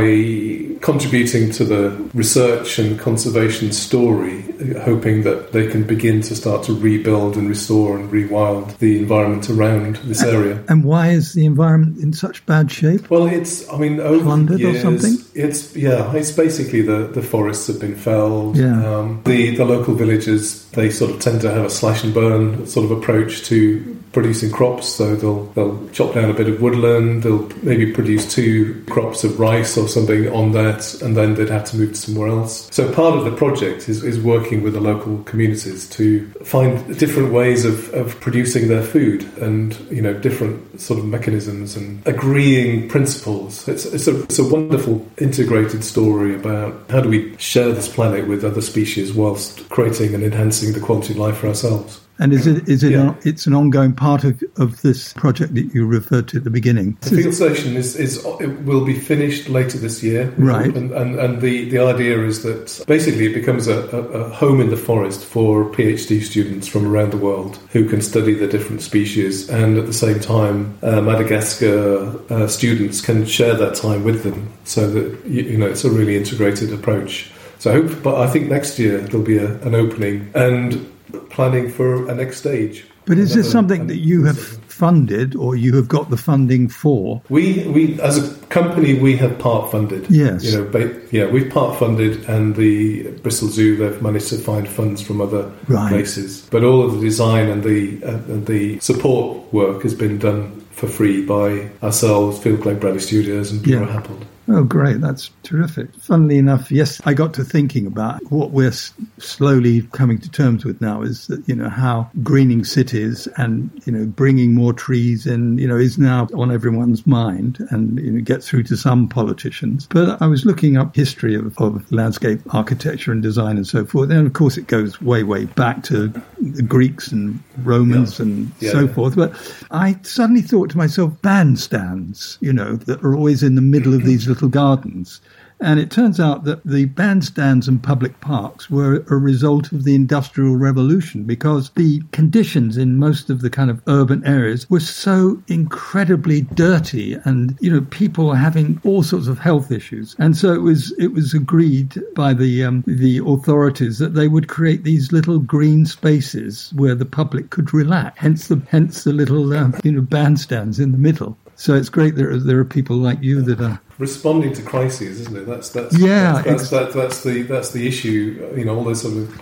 contributing 0.82 1.52
to 1.52 1.64
the 1.64 1.92
research 2.14 2.80
and 2.80 3.00
conservation 3.00 3.72
story, 3.72 4.42
hoping 4.82 5.24
that 5.24 5.52
they 5.52 5.68
can 5.68 5.84
begin 5.84 6.22
to 6.22 6.36
start 6.36 6.64
to 6.64 6.74
rebuild 6.74 7.38
and 7.38 7.48
restore 7.48 7.98
and 7.98 8.10
rewild 8.12 8.78
the 8.80 8.98
environment 8.98 9.50
around 9.50 9.98
this 9.98 10.24
area. 10.24 10.64
And 10.68 10.84
why 10.84 11.10
is 11.10 11.34
the 11.34 11.46
environment 11.46 12.00
in 12.00 12.12
such 12.12 12.46
bad 12.46 12.72
shape? 12.72 13.10
Well, 13.10 13.28
it's, 13.28 13.72
I 13.72 13.78
mean, 13.78 14.00
over 14.00 14.24
Plundered 14.24 14.58
the 14.58 14.66
or 14.66 14.70
years, 14.72 14.82
something? 14.82 15.16
it's, 15.36 15.76
yeah, 15.76 16.14
it's 16.16 16.32
basically 16.32 16.82
the, 16.82 17.08
the 17.08 17.22
forests 17.22 17.68
have 17.68 17.80
been 17.80 17.96
felled. 17.96 18.58
Yeah. 18.58 18.84
Um, 18.84 19.22
the, 19.26 19.56
the 19.56 19.66
local 19.66 19.94
villages, 19.94 20.68
they 20.72 20.90
sort 20.90 21.12
of 21.12 21.20
tend 21.20 21.42
to 21.42 21.52
have 21.52 21.66
a 21.66 21.70
slash 21.70 22.04
and 22.04 22.14
burn 22.14 22.66
sort 22.66 22.90
of 22.90 22.98
approach 22.98 23.44
to 23.46 23.96
producing 24.16 24.50
crops. 24.50 24.88
So 24.88 25.16
they'll 25.16 25.44
they'll 25.54 25.90
chop 25.90 26.16
down 26.16 26.30
a 26.32 26.34
bit 26.34 26.48
of 26.48 26.62
woodland. 26.62 27.05
They'll 27.22 27.50
maybe 27.64 27.92
produce 27.92 28.34
two 28.34 28.84
crops 28.90 29.24
of 29.24 29.40
rice 29.40 29.78
or 29.78 29.88
something 29.88 30.28
on 30.32 30.52
that, 30.54 31.02
and 31.02 31.16
then 31.16 31.36
they'd 31.36 31.50
have 31.50 31.66
to 31.66 31.78
move 31.78 31.92
to 31.92 31.98
somewhere 31.98 32.30
else. 32.30 32.68
So 32.72 32.92
part 32.94 33.18
of 33.18 33.26
the 33.26 33.36
project 33.36 33.90
is, 33.90 34.04
is 34.04 34.20
working 34.20 34.62
with 34.64 34.74
the 34.74 34.82
local 34.82 35.24
communities 35.24 35.90
to 35.92 36.28
find 36.44 36.98
different 36.98 37.32
ways 37.32 37.66
of, 37.66 37.94
of 37.94 38.20
producing 38.20 38.68
their 38.68 38.84
food 38.84 39.24
and 39.38 39.78
you 39.92 40.02
know 40.02 40.14
different 40.14 40.80
sort 40.80 41.00
of 41.00 41.06
mechanisms 41.06 41.76
and 41.76 42.06
agreeing 42.08 42.90
principles. 42.90 43.68
It's 43.68 43.86
it's 43.86 44.08
a 44.08 44.24
it's 44.24 44.40
a 44.40 44.48
wonderful 44.48 45.06
integrated 45.18 45.84
story 45.84 46.36
about 46.36 46.90
how 46.90 47.02
do 47.02 47.10
we 47.10 47.36
share 47.38 47.72
this 47.72 47.88
planet 47.88 48.28
with 48.28 48.44
other 48.44 48.62
species 48.62 49.14
whilst 49.14 49.68
creating 49.70 50.14
and 50.14 50.24
enhancing 50.24 50.74
the 50.74 50.80
quality 50.80 51.14
of 51.14 51.20
life 51.20 51.38
for 51.38 51.48
ourselves. 51.48 52.02
And 52.18 52.32
is 52.34 52.48
it 52.48 52.68
is 52.70 52.84
it 52.84 52.92
Yeah. 52.92 53.10
an, 53.10 53.16
it's 53.24 53.46
an 53.46 53.54
ongoing 53.54 53.94
part 53.94 54.24
of, 54.24 54.42
of 54.58 54.82
this 54.82 55.14
project 55.14 55.54
that 55.56 55.74
you 55.74 55.86
referred 55.86 56.28
to 56.30 56.38
at 56.38 56.44
the 56.44 56.50
beginning? 56.50 56.98
The 57.02 57.10
field 57.10 57.34
station 57.34 57.76
is, 57.76 57.96
is 57.96 58.24
it 58.40 58.64
will 58.64 58.86
be 58.86 58.98
finished 58.98 59.50
later 59.50 59.78
this 59.78 60.02
year, 60.02 60.34
Right. 60.38 60.74
And, 60.76 60.92
and, 60.92 61.20
and 61.20 61.42
the, 61.42 61.70
the 61.70 61.80
idea 61.80 62.24
is 62.24 62.44
that 62.44 62.84
basically 62.88 63.26
it 63.26 63.34
becomes 63.34 63.68
a, 63.68 63.80
a, 63.90 64.00
a 64.22 64.30
home 64.30 64.62
in 64.62 64.70
the 64.70 64.78
forest 64.78 65.26
for 65.26 65.66
PhD 65.66 66.22
students 66.24 66.68
from 66.68 66.86
around 66.88 67.12
the 67.12 67.18
world 67.18 67.58
who 67.74 67.88
can 67.88 68.02
study 68.02 68.34
the 68.34 68.48
different 68.48 68.82
species, 68.82 69.50
and 69.50 69.78
at 69.78 69.86
the 69.86 69.94
same 69.94 70.20
time, 70.20 70.78
uh, 70.84 71.02
Madagascar 71.02 72.16
uh, 72.30 72.48
students 72.48 73.02
can 73.02 73.26
share 73.26 73.56
that 73.56 73.76
time 73.76 74.04
with 74.04 74.24
them, 74.24 74.48
so 74.64 74.90
that 74.90 75.26
you, 75.26 75.44
you 75.44 75.58
know 75.58 75.68
it's 75.68 75.84
a 75.84 75.90
really 75.92 76.16
integrated 76.16 76.72
approach. 76.72 77.32
So 77.60 77.72
I 77.72 77.74
hope, 77.76 78.04
but 78.04 78.16
I 78.16 78.28
think 78.32 78.50
next 78.50 78.80
year 78.80 79.00
there'll 79.00 79.26
be 79.26 79.38
a, 79.38 79.56
an 79.64 79.76
opening 79.76 80.32
and 80.34 80.86
planning 81.30 81.70
for 81.70 82.10
a 82.10 82.16
next 82.16 82.38
stage. 82.38 82.86
But 83.08 83.20
is 83.20 83.36
this 83.36 83.52
something 83.52 83.86
that 83.86 83.98
you 83.98 84.24
have 84.24 84.40
funded 84.40 85.36
or 85.36 85.56
you 85.56 85.76
have 85.76 85.88
got 85.88 86.10
the 86.10 86.18
funding 86.18 86.68
for? 86.68 87.22
We, 87.30 87.64
we 87.68 88.02
as 88.02 88.18
a 88.18 88.46
company, 88.48 88.96
we 88.96 89.16
have 89.18 89.38
part 89.38 89.72
funded. 89.72 90.08
Yes. 90.10 90.44
You 90.44 90.58
know, 90.58 90.64
ba- 90.70 91.00
yeah, 91.12 91.28
we've 91.28 91.52
part 91.52 91.78
funded, 91.78 92.28
and 92.28 92.56
the 92.56 93.04
Bristol 93.22 93.50
Zoo 93.50 93.76
they've 93.76 94.02
managed 94.02 94.30
to 94.30 94.40
find 94.40 94.68
funds 94.68 95.02
from 95.04 95.22
other 95.22 95.52
Right. 95.68 95.90
places. 95.90 96.48
But 96.50 96.64
all 96.64 96.82
of 96.84 96.96
the 96.96 97.00
design 97.00 97.48
and 97.48 97.64
the 97.64 98.04
uh, 98.04 98.16
and 98.34 98.48
the 98.48 98.80
support 98.80 99.54
work 99.54 99.84
has 99.84 99.94
been 99.94 100.18
done 100.18 100.62
for 100.72 100.88
free 100.88 101.24
by 101.24 101.70
ourselves, 101.84 102.40
Feilden 102.40 102.62
Clegg 102.64 102.80
Bradley 102.80 103.00
Studios, 103.02 103.52
and 103.52 103.62
Buro 103.62 103.86
Yeah. 103.86 103.94
Happold. 103.94 104.26
Oh, 104.48 104.64
great. 104.64 105.02
That's 105.02 105.32
terrific. 105.44 105.94
Funnily 105.96 106.38
enough, 106.38 106.72
yes, 106.72 107.02
I 107.06 107.14
got 107.16 107.34
to 107.34 107.44
thinking 107.44 107.88
about 107.88 108.22
what 108.32 108.52
we're 108.52 108.68
s- 108.68 108.94
slowly 109.18 109.82
coming 109.92 110.20
to 110.20 110.30
terms 110.30 110.64
with 110.64 110.80
now 110.82 111.02
is 111.02 111.26
that, 111.28 111.48
you 111.50 111.56
know, 111.56 111.68
how 111.70 112.10
greening 112.22 112.64
cities 112.64 113.28
and, 113.38 113.72
you 113.86 113.92
know, 113.92 114.06
bringing 114.06 114.54
more 114.54 114.72
trees 114.72 115.26
in, 115.26 115.58
you 115.58 115.68
know, 115.68 115.78
is 115.78 115.98
now 115.98 116.28
on 116.36 116.52
everyone's 116.52 117.08
mind 117.08 117.66
and, 117.72 117.98
you 118.00 118.12
know, 118.12 118.22
get 118.22 118.44
through 118.44 118.64
to 118.64 118.78
some 118.78 119.08
politicians. 119.10 119.88
But 119.90 120.22
I 120.22 120.28
was 120.28 120.46
looking 120.46 120.78
up 120.78 120.96
history 120.96 121.34
of, 121.34 121.58
of 121.60 121.92
landscape 121.92 122.40
architecture 122.54 123.12
and 123.12 123.24
design 123.24 123.58
and 123.58 123.66
so 123.66 123.84
forth. 123.84 124.12
And 124.12 124.28
of 124.28 124.34
course, 124.34 124.58
it 124.58 124.68
goes 124.68 125.02
way, 125.02 125.24
way 125.24 125.46
back 125.46 125.82
to 125.86 126.10
the 126.40 126.62
Greeks 126.62 127.12
and 127.12 127.40
Romans 127.64 128.20
Yeah. 128.20 128.26
and 128.26 128.52
Yeah, 128.60 128.72
so 128.74 128.82
yeah. 128.82 128.94
forth. 128.94 129.16
But 129.16 129.34
I 129.72 129.98
suddenly 130.04 130.42
thought 130.44 130.70
to 130.70 130.78
myself, 130.78 131.14
bandstands, 131.24 132.38
you 132.42 132.54
know, 132.54 132.76
that 132.76 133.04
are 133.04 133.16
always 133.16 133.42
in 133.42 133.56
the 133.56 133.62
middle 133.62 133.94
of 133.94 134.04
these 134.04 134.28
little 134.36 134.50
gardens. 134.50 135.22
And 135.62 135.80
it 135.80 135.90
turns 135.90 136.20
out 136.20 136.44
that 136.44 136.66
the 136.66 136.86
bandstands 136.88 137.70
and 137.70 137.82
public 137.82 138.20
parks 138.20 138.70
were 138.70 139.06
a 139.10 139.16
result 139.16 139.72
of 139.72 139.86
the 139.86 139.96
Industrial 139.96 140.58
Revolution 140.58 141.24
because 141.24 141.70
the 141.72 142.02
conditions 142.12 142.76
in 142.76 143.00
most 143.00 143.30
of 143.30 143.40
the 143.40 143.50
kind 143.50 143.70
of 143.70 143.82
urban 143.88 144.22
areas 144.26 144.70
were 144.70 144.82
so 144.82 145.42
incredibly 145.48 146.42
dirty 146.42 147.14
and, 147.24 147.58
you 147.62 147.72
know, 147.72 147.88
people 147.90 148.34
having 148.34 148.82
all 148.84 149.02
sorts 149.02 149.28
of 149.28 149.40
health 149.40 149.72
issues. 149.72 150.14
And 150.20 150.36
so 150.36 150.52
it 150.54 150.62
was, 150.62 150.92
it 151.00 151.14
was 151.14 151.34
agreed 151.34 152.04
by 152.16 152.34
the, 152.34 152.66
um, 152.66 152.84
the 152.86 153.20
authorities 153.26 153.98
that 154.00 154.14
they 154.14 154.28
would 154.28 154.50
create 154.50 154.84
these 154.84 155.14
little 155.14 155.40
green 155.40 155.86
spaces 155.86 156.74
where 156.76 156.96
the 156.96 157.06
public 157.06 157.52
could 157.52 157.74
relax. 157.74 158.20
Hence 158.20 158.50
the, 158.50 158.62
hence 158.70 159.06
the 159.06 159.14
little, 159.14 159.54
um, 159.54 159.74
you 159.86 159.94
know, 159.94 160.02
bandstands 160.02 160.82
in 160.82 160.92
the 160.92 160.98
middle. 160.98 161.38
So 161.56 161.76
it's 161.76 161.88
great 161.88 162.16
that 162.16 162.44
there 162.46 162.60
are 162.60 162.66
people 162.66 162.98
like 162.98 163.24
you 163.24 163.42
that 163.44 163.62
are 163.62 163.80
Responding 163.98 164.54
to 164.54 164.62
crises, 164.62 165.22
isn't 165.22 165.38
it? 165.38 165.46
That's 165.46 165.70
that's 165.70 165.98
Yeah, 165.98 166.42
That's, 166.46 166.70
that's, 166.70 166.70
that, 166.70 166.94
that's 166.94 167.24
the 167.24 167.44
that's 167.44 167.72
the 167.72 167.88
issue. 167.88 168.52
You 168.58 168.66
know, 168.66 168.76
all 168.78 168.84
those 168.84 169.02
sort 169.04 169.16
of 169.18 169.42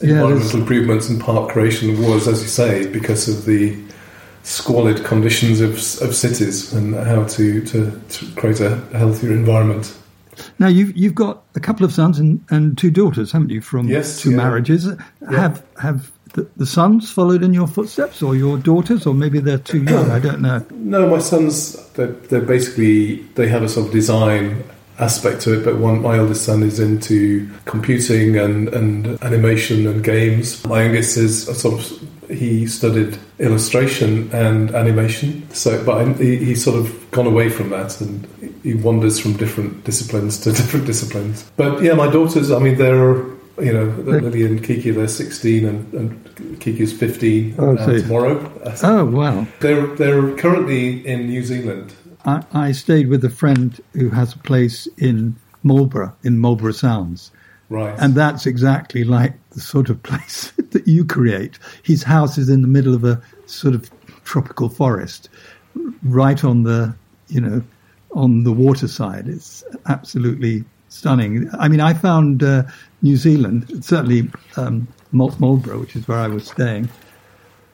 environmental 0.00 0.28
there's- 0.38 0.54
improvements 0.54 1.08
and 1.08 1.20
park 1.20 1.50
creation 1.50 2.00
was, 2.00 2.28
as 2.28 2.40
you 2.42 2.48
say, 2.48 2.86
because 2.86 3.28
of 3.28 3.44
the 3.46 3.76
squalid 4.44 5.04
conditions 5.04 5.60
of, 5.60 5.72
of 6.06 6.14
cities 6.14 6.72
and 6.74 6.94
how 6.94 7.24
to, 7.24 7.64
to, 7.64 7.90
to 8.10 8.26
create 8.36 8.60
a 8.60 8.76
healthier 8.92 9.32
environment. 9.32 9.96
Now 10.58 10.66
you've 10.68 10.96
you've 10.96 11.14
got 11.14 11.42
a 11.54 11.60
couple 11.60 11.84
of 11.86 11.92
sons 11.92 12.18
and, 12.18 12.44
and 12.50 12.76
two 12.76 12.90
daughters, 12.90 13.32
haven't 13.32 13.50
you? 13.50 13.60
From 13.60 13.88
Yes, 13.88 14.20
two 14.20 14.30
yeah. 14.30 14.36
marriages. 14.36 14.88
Have 15.30 15.64
have 15.80 16.12
the, 16.34 16.46
the 16.56 16.66
sons 16.66 17.10
followed 17.10 17.42
in 17.42 17.54
your 17.54 17.66
footsteps, 17.66 18.22
or 18.22 18.36
your 18.36 18.58
daughters, 18.58 19.06
or 19.06 19.14
maybe 19.14 19.40
they're 19.40 19.58
too 19.58 19.82
young? 19.82 20.10
I 20.10 20.18
don't 20.18 20.40
know. 20.40 20.64
No, 20.84 21.08
my 21.08 21.18
sons, 21.18 21.82
they're, 21.92 22.08
they're 22.08 22.42
basically, 22.42 23.16
they 23.36 23.48
have 23.48 23.62
a 23.62 23.68
sort 23.68 23.86
of 23.86 23.92
design 23.92 24.62
aspect 24.98 25.40
to 25.42 25.58
it, 25.58 25.64
but 25.64 25.78
one, 25.78 26.02
my 26.02 26.18
eldest 26.18 26.44
son 26.44 26.62
is 26.62 26.78
into 26.78 27.48
computing 27.64 28.36
and, 28.36 28.68
and 28.68 29.20
animation 29.22 29.86
and 29.86 30.04
games. 30.04 30.64
My 30.66 30.84
youngest 30.84 31.16
is 31.16 31.46
sort 31.60 31.80
of, 31.80 32.30
he 32.30 32.66
studied 32.66 33.18
illustration 33.38 34.30
and 34.32 34.72
animation, 34.72 35.48
so, 35.52 35.82
but 35.84 36.16
he, 36.18 36.36
he's 36.36 36.62
sort 36.62 36.78
of 36.78 37.10
gone 37.10 37.26
away 37.26 37.48
from 37.48 37.70
that 37.70 38.00
and 38.00 38.26
he 38.62 38.74
wanders 38.74 39.18
from 39.18 39.36
different 39.36 39.84
disciplines 39.84 40.38
to 40.40 40.52
different 40.60 40.86
disciplines. 40.86 41.50
But 41.56 41.82
yeah, 41.82 41.94
my 41.94 42.10
daughters, 42.10 42.52
I 42.52 42.58
mean, 42.58 42.76
they're, 42.76 43.24
you 43.58 43.72
know, 43.72 43.84
Lily 43.84 44.44
and 44.44 44.62
Kiki, 44.62 44.90
they're 44.90 45.06
16 45.08 45.64
and, 45.64 45.92
and 45.94 46.60
Kiki's 46.60 46.92
15 46.92 47.54
Oh, 47.58 47.76
uh, 47.76 47.86
tomorrow. 48.00 48.52
Oh 48.82 49.04
wow! 49.04 49.46
They're 49.60 49.86
they're 49.96 50.34
currently 50.36 51.06
in 51.06 51.26
New 51.28 51.42
Zealand. 51.42 51.94
I, 52.24 52.42
I 52.52 52.72
stayed 52.72 53.08
with 53.08 53.24
a 53.24 53.30
friend 53.30 53.80
who 53.92 54.08
has 54.10 54.34
a 54.34 54.38
place 54.38 54.86
in 54.98 55.36
Marlborough, 55.62 56.14
in 56.24 56.38
Marlborough 56.38 56.72
Sounds, 56.72 57.30
Right. 57.68 57.94
and 57.98 58.14
that's 58.14 58.46
exactly 58.46 59.04
like 59.04 59.34
the 59.50 59.60
sort 59.60 59.88
of 59.90 60.02
place 60.10 60.52
that 60.70 60.88
you 60.88 61.04
create. 61.04 61.58
His 61.82 62.02
house 62.02 62.38
is 62.38 62.48
in 62.48 62.62
the 62.62 62.68
middle 62.68 62.94
of 62.94 63.04
a 63.04 63.20
sort 63.46 63.74
of 63.74 63.90
tropical 64.24 64.68
forest, 64.68 65.28
right 66.02 66.42
on 66.44 66.62
the, 66.64 66.94
you 67.28 67.40
know, 67.40 67.62
on 68.12 68.44
the 68.44 68.52
water 68.52 68.88
side. 68.88 69.28
It's 69.28 69.62
absolutely 69.86 70.64
stunning. 70.88 71.50
I 71.58 71.68
mean, 71.68 71.80
I 71.80 71.92
found 71.92 72.42
uh, 72.42 72.62
New 73.04 73.16
Zealand, 73.18 73.84
certainly 73.84 74.30
um, 74.56 74.88
Marlborough, 75.12 75.78
which 75.78 75.94
is 75.94 76.08
where 76.08 76.18
I 76.18 76.26
was 76.26 76.46
staying, 76.48 76.88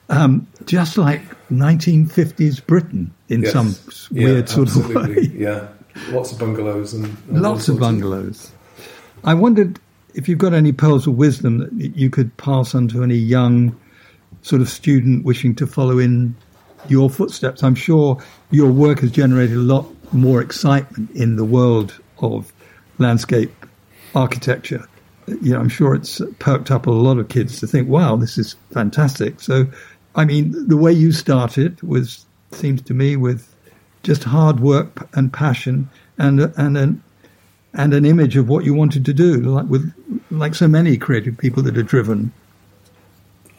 um, 0.09 0.45
just 0.65 0.97
like 0.97 1.21
1950s 1.49 2.65
Britain 2.67 3.13
in 3.29 3.43
Yes. 3.43 3.53
some 3.53 3.73
Yeah, 4.11 4.25
weird 4.25 4.49
sort 4.49 4.75
of 4.75 4.93
way. 4.93 5.31
Yeah. 5.33 5.69
Lots 6.09 6.33
of 6.33 6.39
bungalows 6.39 6.93
and, 6.93 7.05
and 7.29 7.41
Lots 7.41 7.69
of 7.69 7.79
bungalows. 7.79 8.51
I 9.23 9.33
wondered 9.33 9.79
if 10.13 10.27
you've 10.27 10.37
got 10.37 10.53
any 10.53 10.73
pearls 10.73 11.07
of 11.07 11.15
wisdom 11.15 11.59
that 11.59 11.95
you 11.95 12.09
could 12.09 12.35
pass 12.35 12.75
on 12.75 12.89
to 12.89 13.01
any 13.01 13.15
young 13.15 13.75
sort 14.41 14.61
of 14.61 14.67
student 14.67 15.23
wishing 15.23 15.55
to 15.55 15.65
follow 15.67 15.97
in 15.97 16.35
your 16.89 17.09
footsteps. 17.09 17.63
I'm 17.63 17.75
sure 17.75 18.21
your 18.51 18.69
work 18.71 18.99
has 18.99 19.11
generated 19.11 19.55
a 19.55 19.61
lot 19.61 19.85
more 20.13 20.41
excitement 20.41 21.11
in 21.11 21.37
the 21.37 21.45
world 21.45 21.97
of 22.19 22.51
landscape 22.97 23.51
architecture. 24.13 24.85
You 25.27 25.53
know, 25.53 25.59
I'm 25.59 25.69
sure 25.69 25.95
it's 25.95 26.21
perked 26.39 26.71
up 26.71 26.87
a 26.87 26.91
lot 26.91 27.17
of 27.17 27.29
kids 27.29 27.59
to 27.59 27.67
think, 27.67 27.87
"Wow, 27.87 28.15
this 28.15 28.37
is 28.37 28.55
fantastic." 28.71 29.39
So, 29.39 29.67
I 30.15 30.25
mean, 30.25 30.67
the 30.67 30.77
way 30.77 30.91
you 30.91 31.11
started 31.11 31.81
was 31.81 32.25
seems 32.51 32.81
to 32.83 32.93
me 32.93 33.15
with 33.15 33.47
just 34.03 34.23
hard 34.23 34.59
work 34.59 35.07
and 35.13 35.31
passion 35.31 35.89
and 36.17 36.41
and 36.57 36.77
an 36.77 37.03
and 37.73 37.93
an 37.93 38.05
image 38.05 38.35
of 38.35 38.49
what 38.49 38.65
you 38.65 38.73
wanted 38.73 39.05
to 39.05 39.13
do, 39.13 39.37
like 39.37 39.67
with 39.67 39.93
like 40.29 40.55
so 40.55 40.67
many 40.67 40.97
creative 40.97 41.37
people 41.37 41.63
that 41.63 41.77
are 41.77 41.83
driven. 41.83 42.33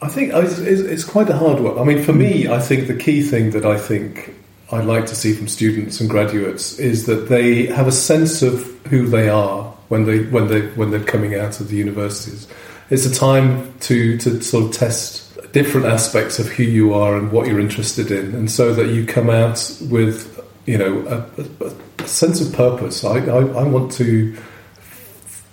I 0.01 0.09
think 0.09 0.33
it's, 0.33 0.59
it's 0.59 1.03
quite 1.03 1.29
a 1.29 1.37
hard 1.37 1.61
work. 1.61 1.77
I 1.77 1.83
mean, 1.83 2.03
for 2.03 2.13
me, 2.13 2.47
I 2.47 2.59
think 2.59 2.87
the 2.87 2.95
key 2.95 3.21
thing 3.21 3.51
that 3.51 3.65
I 3.65 3.77
think 3.77 4.35
I'd 4.71 4.85
like 4.85 5.05
to 5.07 5.15
see 5.15 5.33
from 5.33 5.47
students 5.47 5.99
and 6.01 6.09
graduates 6.09 6.77
is 6.77 7.05
that 7.05 7.29
they 7.29 7.67
have 7.67 7.87
a 7.87 7.91
sense 7.91 8.41
of 8.41 8.63
who 8.87 9.07
they 9.07 9.29
are 9.29 9.72
when 9.89 10.05
they 10.05 10.23
when 10.25 10.47
they 10.47 10.67
when 10.69 10.91
they're 10.91 11.03
coming 11.03 11.35
out 11.35 11.59
of 11.59 11.69
the 11.69 11.75
universities. 11.75 12.47
It's 12.89 13.05
a 13.05 13.13
time 13.13 13.73
to 13.81 14.17
to 14.17 14.41
sort 14.41 14.65
of 14.65 14.71
test 14.71 15.51
different 15.51 15.85
aspects 15.85 16.39
of 16.39 16.47
who 16.47 16.63
you 16.63 16.93
are 16.93 17.15
and 17.15 17.31
what 17.31 17.47
you're 17.47 17.59
interested 17.59 18.11
in, 18.11 18.33
and 18.33 18.49
so 18.49 18.73
that 18.73 18.87
you 18.87 19.05
come 19.05 19.29
out 19.29 19.59
with 19.89 20.39
you 20.65 20.77
know 20.77 20.99
a, 21.07 21.65
a, 21.65 22.03
a 22.03 22.07
sense 22.07 22.41
of 22.41 22.53
purpose. 22.53 23.03
I, 23.03 23.17
I, 23.17 23.39
I 23.39 23.63
want 23.63 23.91
to 23.93 24.35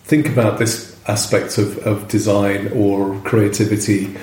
think 0.05 0.29
about 0.29 0.59
this 0.59 0.91
aspect 1.07 1.59
of, 1.59 1.79
of 1.87 2.09
design 2.09 2.71
or 2.75 3.21
creativity. 3.21 4.17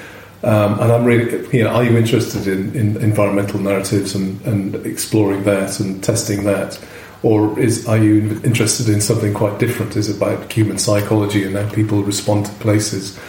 Um, 0.43 0.79
and 0.79 0.91
I'm 0.91 1.05
really, 1.05 1.47
you 1.57 1.63
know, 1.63 1.71
are 1.71 1.83
you 1.83 1.97
interested 1.97 2.47
in, 2.47 2.75
in 2.75 2.97
environmental 2.97 3.59
narratives 3.59 4.13
and, 4.13 4.39
and 4.45 4.75
exploring 4.85 5.43
that 5.45 5.79
and 5.79 6.03
testing 6.03 6.43
that? 6.43 6.79
Or 7.23 7.59
is 7.59 7.87
are 7.87 7.97
you 7.97 8.39
interested 8.43 8.89
in 8.89 9.01
something 9.01 9.33
quite 9.33 9.59
different? 9.59 9.95
Is 9.95 10.09
it 10.09 10.17
about 10.17 10.51
human 10.51 10.77
psychology 10.77 11.43
and 11.43 11.55
how 11.55 11.69
people 11.69 12.03
respond 12.03 12.45
to 12.45 12.51
places? 12.53 13.19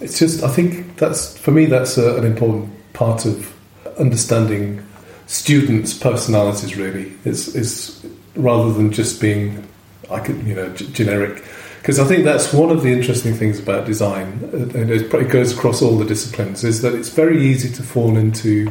It's 0.00 0.18
just, 0.18 0.44
I 0.44 0.48
think 0.48 0.96
that's, 0.96 1.36
for 1.36 1.50
me, 1.50 1.66
that's 1.66 1.98
a, 1.98 2.16
an 2.16 2.24
important 2.24 2.70
part 2.92 3.24
of 3.24 3.52
understanding 3.98 4.84
students' 5.26 5.92
personalities, 5.92 6.76
really. 6.76 7.12
Is, 7.24 8.06
rather 8.36 8.72
than 8.72 8.92
just 8.92 9.20
being, 9.20 9.66
I 10.10 10.20
could, 10.20 10.40
you 10.46 10.54
know, 10.54 10.72
g- 10.74 10.90
generic 10.92 11.42
because 11.88 12.00
I 12.00 12.04
think 12.04 12.24
that's 12.24 12.52
one 12.52 12.70
of 12.70 12.82
the 12.82 12.92
interesting 12.92 13.32
things 13.34 13.58
about 13.58 13.86
design, 13.86 14.50
and 14.52 14.90
it 14.90 15.30
goes 15.30 15.56
across 15.56 15.80
all 15.80 15.96
the 15.96 16.04
disciplines, 16.04 16.62
is 16.62 16.82
that 16.82 16.94
it's 16.94 17.08
very 17.08 17.42
easy 17.42 17.72
to 17.72 17.82
fall 17.82 18.18
into 18.18 18.70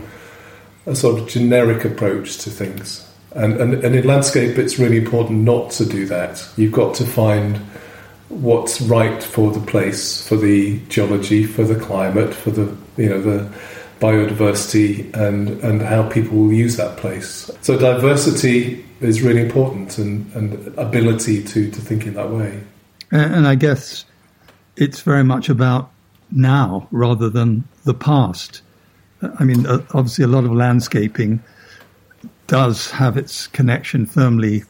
a 0.86 0.96
sort 0.96 1.20
of 1.20 1.28
generic 1.28 1.84
approach 1.84 2.38
to 2.40 2.52
things. 2.52 3.07
And, 3.36 3.60
and, 3.60 3.74
and 3.74 3.96
in 3.96 4.08
landscape, 4.08 4.58
it's 4.58 4.80
really 4.80 4.98
important 4.98 5.42
not 5.42 5.72
to 5.72 5.86
do 5.86 6.06
that. 6.08 6.48
You've 6.56 6.72
got 6.72 6.96
to 6.96 7.06
find 7.06 7.60
what's 8.30 8.82
right 8.82 9.22
for 9.24 9.52
the 9.52 9.60
place, 9.60 10.28
for 10.28 10.38
the 10.38 10.80
geology, 10.90 11.44
for 11.44 11.64
the 11.64 11.80
climate, 11.80 12.34
for 12.34 12.52
the 12.52 12.76
you 12.98 13.10
know 13.10 13.22
the 13.22 13.50
biodiversity, 14.00 15.14
and 15.16 15.50
and 15.62 15.82
how 15.82 16.08
people 16.10 16.38
will 16.38 16.54
use 16.54 16.78
that 16.78 16.98
place. 16.98 17.50
So 17.62 17.78
diversity 17.78 18.86
is 19.00 19.22
really 19.22 19.42
important, 19.42 19.98
and, 19.98 20.32
and 20.34 20.78
ability 20.78 21.44
to 21.44 21.72
to 21.72 21.82
think 21.82 22.06
in 22.06 22.16
that 22.16 22.30
way. 22.32 22.62
And, 23.12 23.36
and 23.36 23.48
I 23.48 23.56
guess 23.56 24.06
it's 24.76 25.02
very 25.02 25.24
much 25.24 25.50
about 25.50 25.92
now 26.32 26.88
rather 26.92 27.30
than 27.30 27.64
the 27.86 27.94
past. 27.94 28.62
I 29.40 29.44
mean, 29.44 29.66
obviously, 29.66 30.26
a 30.26 30.28
lot 30.28 30.44
of 30.44 30.52
landscaping 30.52 31.42
does 32.48 32.92
have 32.92 33.18
its 33.18 33.48
connection 33.48 34.06
firmly 34.06 34.64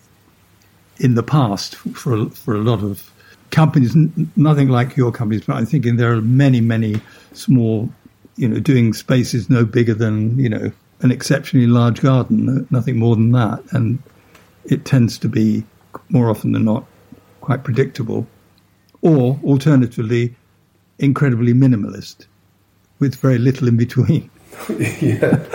in 0.99 1.15
the 1.15 1.23
past 1.23 1.75
for 1.75 2.30
for 2.32 2.55
a 2.55 2.59
lot 2.59 2.84
of 2.84 3.11
companies. 3.51 3.95
Nothing 4.36 4.69
like 4.69 4.97
your 4.97 5.11
companies, 5.11 5.45
but 5.45 5.55
I'm 5.55 5.65
thinking 5.65 5.95
there 5.95 6.13
are 6.13 6.21
many, 6.21 6.61
many 6.61 7.01
small, 7.34 7.89
you 8.36 8.47
know, 8.47 8.59
doing 8.59 8.93
spaces 8.93 9.49
no 9.49 9.63
bigger 9.65 9.93
than 9.93 10.38
you 10.39 10.49
know 10.49 10.71
an 11.01 11.11
exceptionally 11.11 11.67
large 11.67 12.01
garden, 12.01 12.67
nothing 12.71 12.97
more 12.97 13.15
than 13.15 13.32
that, 13.32 13.63
and 13.71 14.01
it 14.65 14.86
tends 14.86 15.17
to 15.19 15.30
be 15.30 15.63
more 16.09 16.30
often 16.30 16.51
than 16.51 16.65
not 16.65 16.86
quite 17.41 17.63
predictable, 17.63 18.28
or 19.01 19.39
alternatively, 19.43 20.36
incredibly 20.99 21.53
minimalist, 21.53 22.25
with 22.99 23.15
very 23.15 23.38
little 23.38 23.67
in 23.67 23.78
between. 23.78 24.30
yeah, 25.01 25.45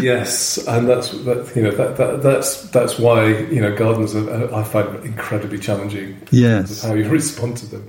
yes, 0.00 0.58
and 0.66 0.88
that's 0.88 1.10
that, 1.10 1.52
you 1.56 1.62
know 1.62 1.70
that, 1.72 1.96
that 1.96 2.22
that's 2.22 2.62
that's 2.70 2.98
why 2.98 3.26
you 3.26 3.60
know 3.60 3.74
gardens 3.74 4.14
are, 4.14 4.54
I 4.54 4.62
find 4.62 5.04
incredibly 5.04 5.58
challenging. 5.58 6.20
Yes, 6.30 6.82
how 6.82 6.94
you 6.94 7.08
respond 7.08 7.56
to 7.58 7.66
them. 7.66 7.88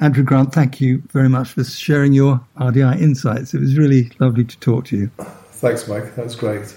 Andrew 0.00 0.24
Grant, 0.24 0.52
thank 0.52 0.80
you 0.80 1.02
very 1.12 1.28
much 1.28 1.52
for 1.52 1.62
sharing 1.62 2.12
your 2.12 2.40
RDI 2.56 3.00
insights. 3.00 3.54
It 3.54 3.60
was 3.60 3.78
really 3.78 4.10
lovely 4.18 4.44
to 4.44 4.58
talk 4.58 4.86
to 4.86 4.96
you. 4.96 5.10
Thanks, 5.52 5.86
Mike. 5.86 6.16
That's 6.16 6.34
great. 6.34 6.76